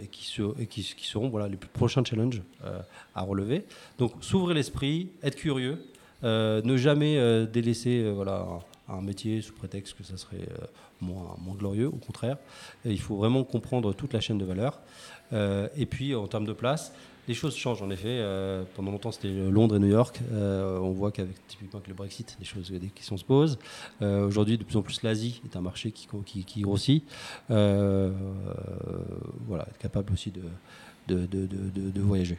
[0.00, 2.78] et qui, seront voilà, les plus prochains challenges euh,
[3.16, 3.64] à relever.
[3.98, 5.84] Donc s'ouvrir l'esprit, être curieux,
[6.22, 8.46] ne jamais délaisser voilà,
[8.88, 10.46] un, métier sous prétexte que ça serait
[11.00, 12.38] moins, moins glorieux, au contraire.
[12.84, 14.80] il faut vraiment comprendre toute la chaîne de valeur.
[15.32, 16.94] et puis en termes de place,
[17.28, 18.08] les choses changent en effet.
[18.08, 20.20] Euh, pendant longtemps, c'était Londres et New York.
[20.32, 23.58] Euh, on voit qu'avec typiquement avec le Brexit, des choses, des questions se posent.
[24.02, 26.06] Euh, aujourd'hui, de plus en plus, l'Asie est un marché qui,
[26.44, 27.04] qui, grossit.
[27.48, 28.12] voilà,
[29.68, 30.42] être capable aussi de,
[31.08, 32.38] de, de, de voyager.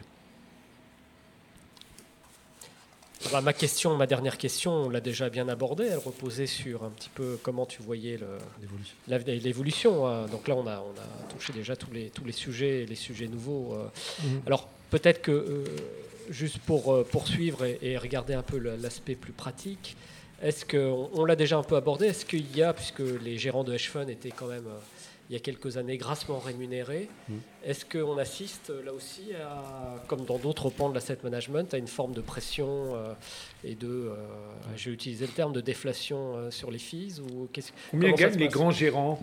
[3.41, 5.85] ma question, ma dernière question, on l'a déjà bien abordée.
[5.85, 8.19] Elle reposait sur un petit peu comment tu voyais
[9.07, 10.07] l'évolution.
[10.07, 10.27] Hein.
[10.27, 13.27] Donc là, on a, on a touché déjà tous les, tous les sujets, les sujets
[13.27, 13.75] nouveaux.
[14.23, 14.41] Mhm.
[14.45, 15.65] Alors peut-être que, euh,
[16.29, 19.95] juste pour euh, poursuivre et, regarder un peu l'aspect plus pratique,
[20.41, 23.63] est-ce qu'on on, l'a déjà un peu abordé Est-ce qu'il y a, puisque les gérants
[23.63, 24.79] de hedge fund étaient quand même, euh,
[25.29, 27.39] il y a quelques années, grassement rémunérés, mhm.
[27.63, 31.87] est-ce qu'on assiste là aussi, à, comme dans d'autres pans de l'asset management, à une
[31.87, 32.95] forme de pression
[33.63, 34.11] et de,
[34.75, 37.49] j'ai utilisé le terme, de déflation sur les fees ou
[37.89, 39.19] Combien gagnent les grands gérants?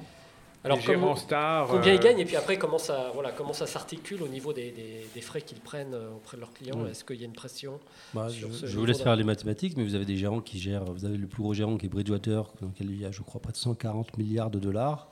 [0.64, 1.66] Alors, comment- stars.
[1.68, 4.52] Combien euh, ils gagnent et puis après comment ça, voilà, comment ça s'articule au niveau
[4.52, 6.86] des, des- des frais qu'ils prennent euh, auprès de leurs clients?
[6.86, 7.80] Est-ce qu'il y a une pression
[8.14, 10.40] Bah, sur je, ce je vous laisse faire les mathématiques, mais vous avez des gérants
[10.40, 10.84] qui gèrent.
[10.84, 13.22] Vous avez le plus gros gérant qui est Bridgewater, dans lequel il y a, je
[13.22, 15.08] crois, près de 140 milliards de dollars.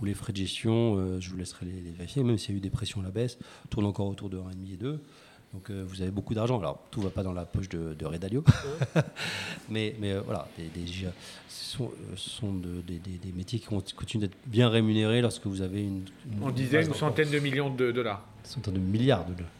[0.00, 2.54] Où les frais de gestion, euh, je vous laisserai les, les vérifier, même s'il y
[2.54, 3.38] a eu des pressions à la baisse,
[3.68, 5.00] tournent encore autour de 1,5 et 2.
[5.52, 6.58] Donc euh, vous avez beaucoup d'argent.
[6.60, 8.44] Alors tout va pas dans la poche de, de Ray Dalio,
[9.68, 10.86] mais, mais euh, voilà, des, des,
[11.48, 15.60] ce sont, euh, sont de- des, métiers qui cont- continuent d'être bien rémunérés lorsque vous
[15.62, 18.24] avez une, une On disait une centaine de millions de dollars.
[18.44, 19.50] centaine de milliards de dollars.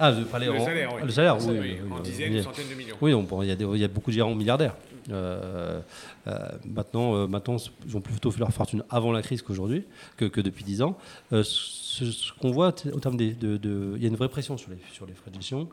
[0.00, 0.98] Ah, vous parlez Le en- salaire, oui.
[1.02, 1.58] ah, Le salaire, Oui, oui.
[1.60, 2.36] oui, oui, on oui, disait oui.
[2.38, 2.96] une centaine de millions.
[3.00, 4.74] Oui, y, il y a beaucoup de gérants milliardaires.
[5.10, 5.80] Euh,
[6.26, 7.56] euh, maintenant, euh, maintenant,
[7.86, 9.84] ils ont plutôt fait leur fortune avant la crise qu'aujourd'hui,
[10.16, 10.96] que, depuis 10 ans.
[11.30, 15.06] Ce qu'on voit au terme de, il y a une vraie pression sur les, sur
[15.06, 15.68] les frais de gestion.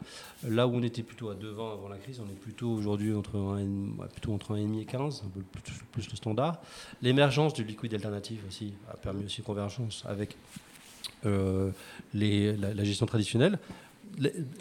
[0.48, 3.38] Là où on était plutôt à 2,20 avant la crise, on est plutôt aujourd'hui entre
[3.38, 5.42] 1,5 ouais, plutôt entre 1,5 et 15, un peu
[5.92, 6.62] plus, le standard.
[7.02, 10.36] L'émergence du liquide alternatif aussi a permis aussi convergence avec
[12.14, 13.60] les, la gestion traditionnelle.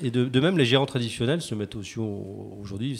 [0.03, 2.97] Et de, même, les gérants traditionnels se mettent aussi au- aujourd'hui.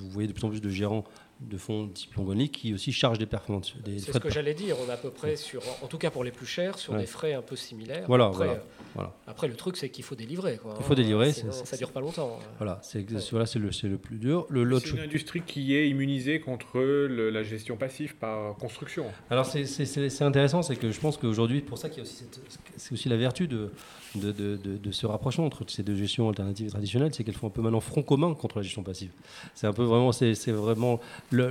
[0.00, 1.04] vous voyez de plus en plus de gérants
[1.50, 3.74] de fonds type Longoni qui aussi chargent des performances.
[3.84, 4.76] Des C'est ce que j'allais dire.
[4.84, 7.00] On est à peu près sur, en tout cas pour les plus chers, sur Ouais.
[7.00, 8.04] des frais un peu similaires.
[8.06, 8.64] Voilà, après, voilà, euh,
[8.94, 9.16] voilà.
[9.26, 10.58] après, le truc c'est qu'il faut délivrer.
[10.58, 10.96] Quoi, Il faut hein.
[10.96, 12.38] délivrer, Sinon, c'est- ça dure pas longtemps.
[12.40, 12.44] hein.
[12.58, 14.46] Voilà, c'est voilà, c'est le, c'est le plus dur.
[14.48, 19.06] Le, C'est une industrie qui est immunisée contre le- la gestion passive par construction.
[19.30, 22.00] Alors c'est- c'est c'est- c'est intéressant, c'est que je pense qu'aujourd'hui, pour ça qu'il y
[22.00, 22.40] a aussi cette-
[22.76, 23.70] c'est aussi la vertu de,
[24.14, 27.34] de, de, de- de ce rapprochement entre ces deux gestions alternatives et traditionnelles, c'est qu'elles
[27.34, 29.10] font un peu maintenant front commun contre la gestion passive.
[29.54, 31.00] C'est un peu vraiment, c'est c'est vraiment
[31.32, 31.50] le,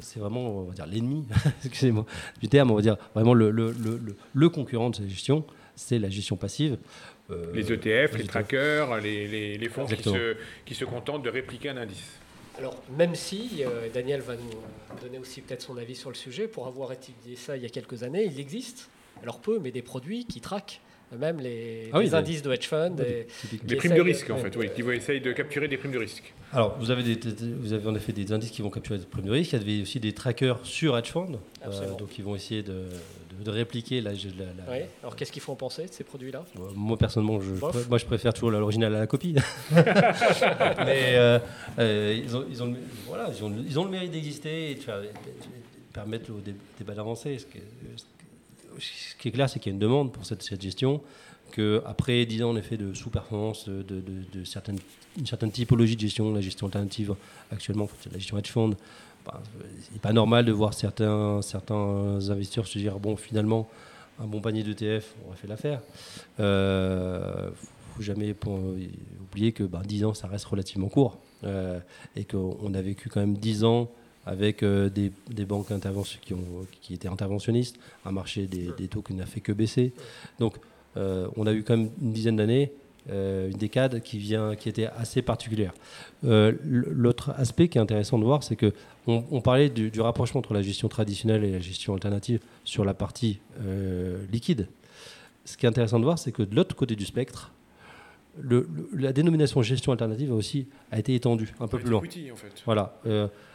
[0.00, 1.24] c'est vraiment, on va dire l'ennemi,
[1.64, 2.04] excusez-moi
[2.40, 5.44] du terme, on va dire vraiment le, le, le, le- le concurrent de cette gestion,
[5.76, 6.78] c'est la gestion passive.
[7.30, 10.16] Euh, Les ETF, les les trackers, les, les- les fonds qui Exactement.
[10.16, 12.02] se, qui se contentent de répliquer un indice.
[12.58, 16.48] Alors, même si, euh, Daniel va nous donner aussi peut-être son avis sur le sujet,
[16.48, 18.90] pour avoir étudié ça il y a quelques années, il existe,
[19.22, 20.80] alors peu, mais des produits qui traquent
[21.18, 22.96] même les, Ah oui, les indices de hedge fund.
[23.00, 23.26] et-.
[23.64, 25.98] Des primes de risque, en fait, oui, qui vont essayer de capturer des primes de
[25.98, 26.32] risque.
[26.52, 29.06] Alors, vous avez, des, des- vous avez en effet des indices qui vont capturer des
[29.06, 29.52] primes de risque.
[29.52, 32.72] Il y avait aussi des trackers sur hedge fund, euh, donc ils vont essayer de,
[33.38, 34.84] de- de répliquer la, la- la-.
[35.02, 36.44] Alors, qu'est-ce qu'il faut en penser de ces produits-là?
[36.58, 37.88] Euh, Moi personnellement, je, Bof.
[37.88, 39.34] moi je préfère toujours l'original à la copie.
[39.70, 41.38] Mais euh,
[41.78, 42.76] euh, ils, ont, ils, ont, le-
[43.06, 46.40] voilà, ils, ont, ils ont le mérite d'exister et de, faire- de- de permettre au
[46.40, 47.38] dé- débat d'avancer.
[47.38, 47.44] Ce,
[48.78, 51.00] ce qui est clair, c'est qu'il y a une demande pour cette, cette gestion.
[51.52, 54.78] Que après 10 ans en effet de sous-performance de, certaines,
[55.18, 57.16] une certaine typologie de gestion, la gestion alternative
[57.50, 58.74] actuellement, la gestion hedge fund,
[59.26, 59.42] bah,
[59.92, 61.40] c'est pas normal de voir certains,
[62.28, 63.68] investisseurs se dire bon finalement
[64.20, 65.80] un bon panier d'ETF aurait fait l'affaire.
[66.38, 67.50] Euh,
[67.96, 68.60] faut jamais pour-
[69.22, 71.18] oublier que bah, 10 ans, ça reste relativement court.
[71.42, 71.80] Euh,
[72.16, 73.90] et qu'on a vécu quand même 10 ans
[74.26, 75.68] avec euh, des, des banques
[76.20, 76.38] qui, ont,
[76.82, 79.92] qui étaient interventionnistes, un marché des, des taux qui n'a fait que baisser.
[80.38, 80.56] Donc,
[80.96, 82.72] euh, on a eu quand même une dizaine d'années,
[83.10, 85.72] euh, une décade qui, vient, qui était assez particulière.
[86.24, 88.72] Euh, L'autre aspect qui est intéressant de voir, c'est que
[89.06, 92.84] on, on parlait du, du rapprochement entre la gestion traditionnelle et la gestion alternative sur
[92.84, 94.68] la partie euh, liquide.
[95.46, 97.50] Ce qui est intéressant de voir, c'est que de l'autre côté du spectre,
[98.40, 102.00] le- le- la dénomination gestion alternative a aussi a été étendue un peu plus loin.
[102.30, 102.62] En fait.
[102.66, 103.00] Voilà.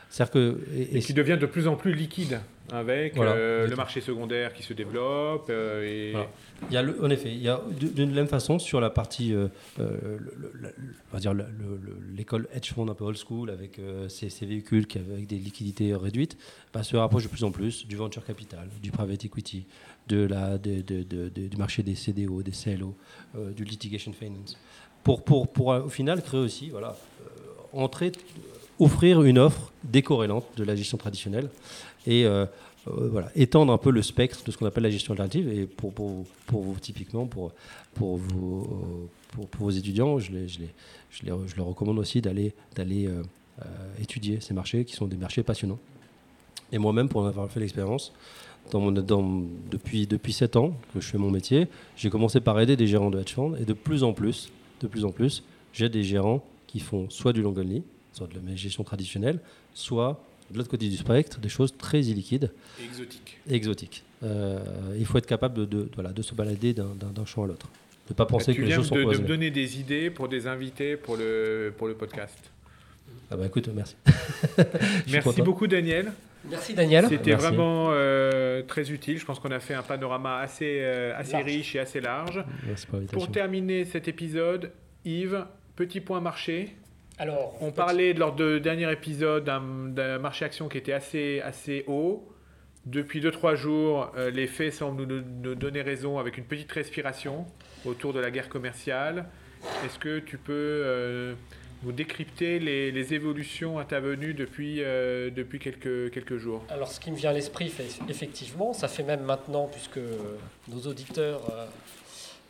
[0.09, 2.39] C'est-à-dire que et- Et et- qui devient de plus en plus liquide
[2.71, 5.47] avec Voilà, euh, le marché secondaire qui se développe.
[5.49, 6.27] euh, et Voilà.
[6.69, 9.33] Il y a le- en effet, il y a d'une même façon sur la partie,
[9.33, 9.85] euh, le-
[10.37, 10.73] le- le-
[11.11, 14.29] on va dire le- le- le- l'école hedge fund un peu old school avec ces,
[14.29, 16.37] ces véhicules qui avec des liquidités réduites,
[16.73, 19.65] bah, se rapproche de plus en plus du venture capital, du private equity,
[20.07, 22.95] de la, de- de- du marché des CDO, des CLO,
[23.55, 24.57] du litigation finance,
[25.03, 26.95] pour, pour, pour au final créer aussi, voilà,
[27.73, 28.11] entrer,
[28.79, 31.49] offrir une offre décorrélante de la gestion traditionnelle
[32.05, 32.45] et euh,
[32.87, 35.49] euh, voilà, étendre un peu le spectre de ce qu'on appelle la gestion alternative.
[35.49, 37.51] Et pour, pour, pour vous, typiquement, pour,
[37.95, 40.69] pour, vous, pour, pour vos étudiants, je, les, je, les,
[41.09, 43.23] je, les, je leur recommande aussi d'aller d'aller euh,
[43.61, 43.65] euh,
[44.01, 45.79] étudier ces marchés qui sont des marchés passionnants.
[46.71, 48.11] Et moi-même, pour en avoir fait l'expérience,
[48.73, 53.11] depuis, depuis 7 ans que je fais mon métier, j'ai commencé par aider des gérants
[53.11, 56.43] de hedge fund et de plus en plus, de plus en plus, j'ai des gérants
[56.65, 57.83] qui font soit du long only,
[58.15, 59.39] soit de la gestion traditionnelle,
[59.73, 60.21] soit
[60.51, 62.51] de l'autre côté du spectre, des choses très illiquides
[62.83, 63.37] exotique.
[63.49, 64.03] et exotiques.
[64.23, 64.59] Euh,
[64.97, 67.67] il faut être capable de, de- voilà, de se balader d'un- champ à l'autre.
[68.09, 70.09] Ne pas penser tu que les viens choses sont de, de me donner des idées
[70.11, 72.51] pour des invités pour le, pour le podcast.
[73.31, 73.95] Ah bah écoute, merci.
[75.07, 75.43] Merci content.
[75.43, 76.11] beaucoup Daniel.
[76.47, 77.07] Merci Daniel.
[77.09, 79.17] C'était vraiment euh, très utile.
[79.17, 81.45] Je pense qu'on a fait un panorama assez, euh, assez Large.
[81.45, 82.43] riche et assez large.
[82.67, 83.25] Merci pour l'invitation.
[83.25, 84.71] Pour terminer cet épisode,
[85.05, 85.43] Yves,
[85.75, 86.75] petit point marché.
[87.17, 92.27] Alors, On parlait lors de dernier épisode d'un marché action qui était assez, assez haut.
[92.85, 97.45] depuis 2-3 jours, euh, les faits semblent nous, nous donner raison avec une petite respiration
[97.85, 99.27] autour de la guerre commerciale.
[99.85, 101.33] Est-ce que tu peux euh,
[101.83, 106.63] nous décrypter les, les évolutions intervenues depuis, euh, depuis quelques, quelques jours?
[106.69, 107.71] Alors, ce qui me vient à l'esprit,
[108.09, 109.99] effectivement, ça fait même maintenant, puisque
[110.67, 111.65] nos auditeurs euh,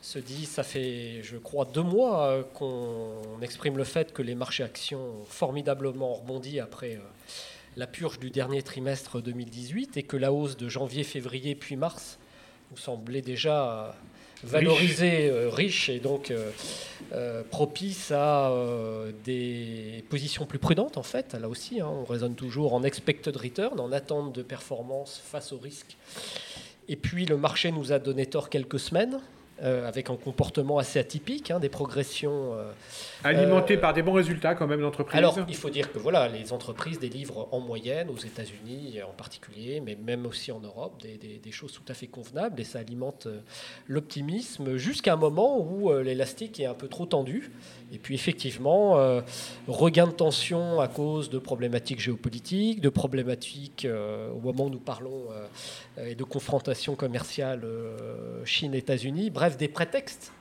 [0.06, 4.36] se disent, ça fait, je crois, deux mois euh, qu'on exprime le fait que les
[4.36, 7.00] marchés actions ont formidablement rebondi après euh,
[7.76, 12.20] la purge du dernier trimestre 2018 et que la hausse de janvier, février puis mars
[12.72, 13.92] nous semblait déjà euh,
[14.44, 16.32] valorisée, riche et donc
[17.14, 21.34] euh, propice à euh, des positions plus prudentes en fait.
[21.34, 25.58] Là aussi, hein, on raisonne toujours en expected return, en attente de performance face au
[25.58, 25.98] risque.
[26.88, 29.20] Et puis le marché nous a donné tort quelques semaines.
[29.64, 32.54] Euh, avec un comportement assez atypique, hein, des progressions.
[32.56, 32.72] euh,
[33.24, 36.52] Alimenté par des bons résultats quand même d'entreprise alors, il faut dire que voilà, les
[36.54, 41.38] entreprises délivrent en moyenne, aux États-Unis en particulier, mais même aussi en Europe, des, des-
[41.40, 43.40] des choses tout à fait convenables et ça alimente euh,
[43.88, 47.52] l'optimisme jusqu'à un moment où euh, l'élastique est un peu trop tendu.
[47.94, 49.22] Et puis effectivement, euh,
[49.68, 54.80] regain de tension à cause de problématiques géopolitiques, de problématiques euh, au moment où nous
[54.80, 55.22] parlons
[55.98, 60.32] euh, et de confrontation commerciale euh, Chine-États-Unis, bref, des prétextes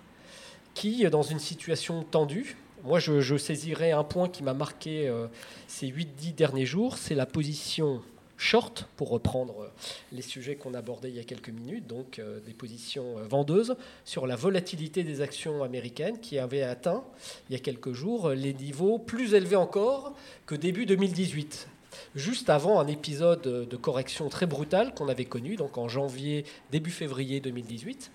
[0.75, 5.27] qui, dans une situation tendue, moi je, je saisirais un point qui m'a marqué euh,
[5.69, 8.03] ces 8-10 derniers jours, c'est la position
[8.37, 9.69] short, pour reprendre euh,
[10.13, 13.77] les sujets qu'on abordait il y a quelques minutes, donc euh, des positions euh, vendeuses,
[14.05, 17.05] sur la volatilité des actions américaines qui avaient atteint
[17.49, 20.15] il y a quelques jours euh, les niveaux plus élevés encore
[20.47, 21.69] que début 2018
[22.17, 26.91] juste avant un épisode de correction très brutal qu'on avait connu, donc en janvier, début
[26.91, 28.11] février 2018.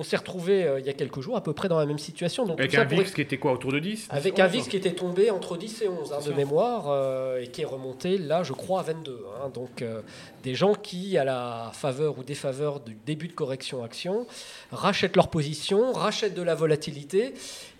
[0.00, 1.98] On s'est retrouvé euh, il y a quelques jours à peu près dans la même
[1.98, 2.46] situation.
[2.46, 4.40] Donc Avec un pour VIX qui était quoi Autour de 10 avec 11?
[4.40, 6.30] un VIX qui était tombé entre 10 et 11 hein, de ça.
[6.34, 9.24] mémoire euh, et qui est remonté là, je crois, à 22.
[9.44, 9.50] hein.
[9.52, 10.00] donc euh,
[10.42, 14.26] des gens qui, à la faveur ou défaveur du début de correction action,
[14.72, 17.34] rachètent leur position, rachètent de la volatilité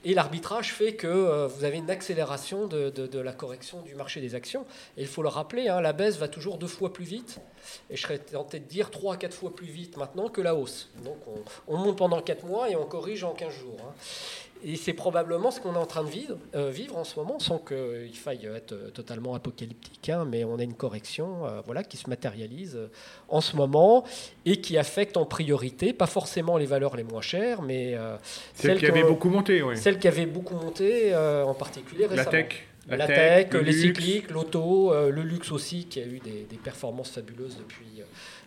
[0.04, 3.94] et l'arbitrage fait que euh, vous avez une accélération de, de- de la correction du
[3.94, 4.66] marché des actions.
[4.98, 7.38] Et il faut le rappeler, hein, la baisse va toujours deux fois plus vite
[7.90, 10.54] et je serais tenté de dire trois à quatre fois plus vite maintenant que la
[10.54, 10.88] hausse.
[11.04, 13.76] Donc on, on monte pendant 4 mois et on corrige en 15 jours.
[13.82, 13.92] hein.
[14.62, 17.38] Et c'est probablement ce qu'on est en train de vivre, euh, vivre en ce moment,
[17.38, 21.82] sans qu'il faille être euh, totalement apocalyptique, hein, mais on a une correction euh, voilà,
[21.82, 22.78] qui se matérialise
[23.30, 24.04] en ce moment
[24.44, 28.16] et qui affecte en priorité, pas forcément les valeurs les moins chères, mais euh,
[28.54, 29.78] Celle qui ont- beaucoup monté, oui.
[29.78, 32.30] celles qui avaient beaucoup monté, en particulier La récemment.
[32.30, 32.66] tech.
[32.88, 33.80] La, tech, le les luxe.
[33.82, 38.04] cycliques, l'auto, euh, le luxe aussi, qui a eu des, des performances fabuleuses depuis, euh,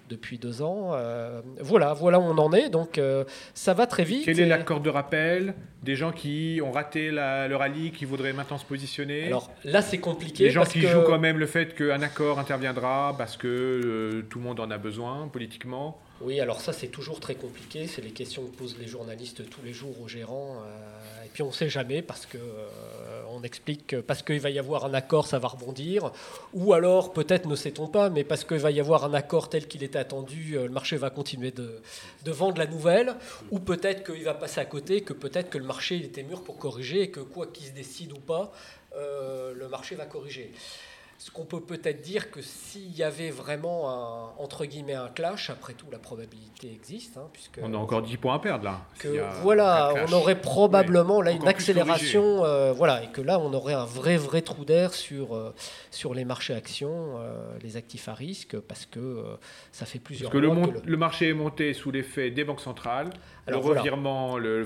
[0.10, 0.92] depuis deux ans.
[0.94, 2.70] Euh, voilà, voilà où on en est.
[2.70, 3.24] Donc euh,
[3.54, 4.24] ça va très vite.
[4.26, 8.34] Quel est l'accord de rappel Des gens qui ont raté la- le rallye, qui voudraient
[8.34, 9.28] maintenant se positionner?
[9.28, 10.44] Alors là, c'est compliqué.
[10.46, 13.48] Les gens parce qui que- jouent quand même le fait qu'un accord interviendra parce que
[13.48, 16.00] euh, tout le monde en a besoin politiquement.
[16.24, 17.86] Oui, alors ça, c'est toujours très compliqué.
[17.86, 20.64] C'est les questions que posent les journalistes tous les jours aux gérants.
[20.66, 24.50] euh, et puis on ne sait jamais parce que euh, explique que parce qu'il va
[24.50, 26.14] y avoir un accord, ça va rebondir.
[26.54, 29.68] Ou alors, peut-être ne sait-on pas, mais parce qu'il va y avoir un accord tel
[29.68, 31.82] qu'il était attendu, euh, le marché va continuer de,
[32.26, 33.16] vendre la nouvelle.
[33.52, 36.58] Ou peut-être qu'il va passer à côté, que peut-être que le marché était mûr pour
[36.58, 38.54] corriger et que quoi qu'il se décide ou pas,
[38.96, 40.52] le marché va corriger.
[41.26, 45.50] Ce qu'on peut peut-être dire que s'il y avait vraiment un, entre guillemets un clash,
[45.50, 48.82] après tout la probabilité existe, hein, puisque On a encore 10 points à perdre là.
[49.00, 49.08] que
[49.42, 53.86] voilà, on aurait probablement là une accélération, euh, voilà, et que là on aurait un
[53.86, 55.54] vrai vrai trou d'air sur euh,
[55.92, 59.24] sur les marchés actions, euh, les actifs à risque, parce que
[59.72, 61.90] ça fait plusieurs Parce que le, mois mon- que le- le marché est monté sous
[61.92, 63.12] l'effet des banques centrales,
[63.46, 63.82] Alors le voilà.
[63.82, 64.66] revirement, le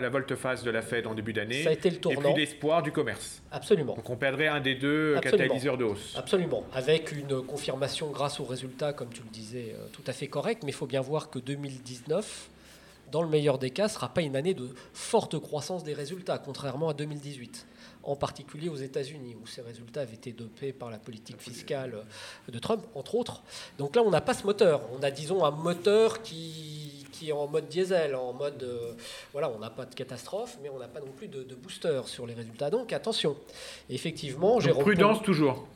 [0.00, 2.40] la volte-face de la Fed en début d'année, ça a été le et tournant, puis
[2.42, 3.42] l'espoir du commerce.
[3.50, 3.94] absolument.
[3.94, 5.44] Donc on perdrait un des deux Absolument.
[5.44, 6.14] catalyseurs de hausse.
[6.16, 10.28] Absolument, avec une confirmation grâce aux résultats, comme tu le disais, euh, tout à fait
[10.28, 12.48] correct, mais il faut bien voir que 2019,
[13.12, 16.38] dans le meilleur des cas, ne sera pas une année de forte croissance des résultats,
[16.38, 17.66] contrairement à 2018,
[18.04, 21.94] en particulier aux États-Unis, où ces résultats avaient été dopés par la politique fiscale
[22.48, 23.42] de Trump, entre autres.
[23.78, 24.80] Donc là, on n'a pas ce moteur.
[24.98, 26.93] On a, disons, un moteur qui,
[27.24, 28.62] qui est en mode diesel, en mode...
[28.62, 28.92] euh,
[29.32, 32.00] voilà, on n'a pas de catastrophe, mais on n'a pas non plus de, de booster
[32.06, 32.70] sur les résultats.
[32.70, 33.36] Donc attention.
[33.88, 35.66] Effectivement, Jérôme prudence toujours.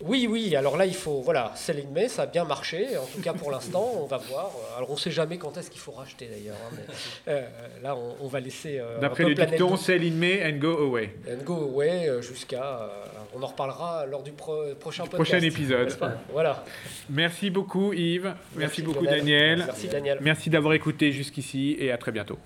[0.00, 1.20] oui, oui, alors là, il faut.
[1.20, 4.50] Voilà, Céline May, ça a bien marché, en tout cas pour l'instant, on va voir.
[4.76, 6.56] Alors, on ne sait jamais quand est-ce qu'il faut racheter d'ailleurs.
[6.66, 7.46] hein, mais, euh,
[7.82, 8.80] là, on, on va laisser.
[8.80, 11.14] euh, D'après le dicton, in May and go away.
[11.30, 12.90] and go away jusqu'à.
[13.34, 15.30] On en reparlera lors du pro- prochain podcast.
[15.30, 15.96] Prochain épisode.
[16.32, 16.64] Voilà.
[17.10, 19.18] Merci beaucoup Yves, merci, beaucoup Lionel.
[19.20, 19.58] Daniel.
[19.66, 20.18] Merci Daniel.
[20.20, 22.38] Merci d'avoir écouté jusqu'ici et à très bientôt.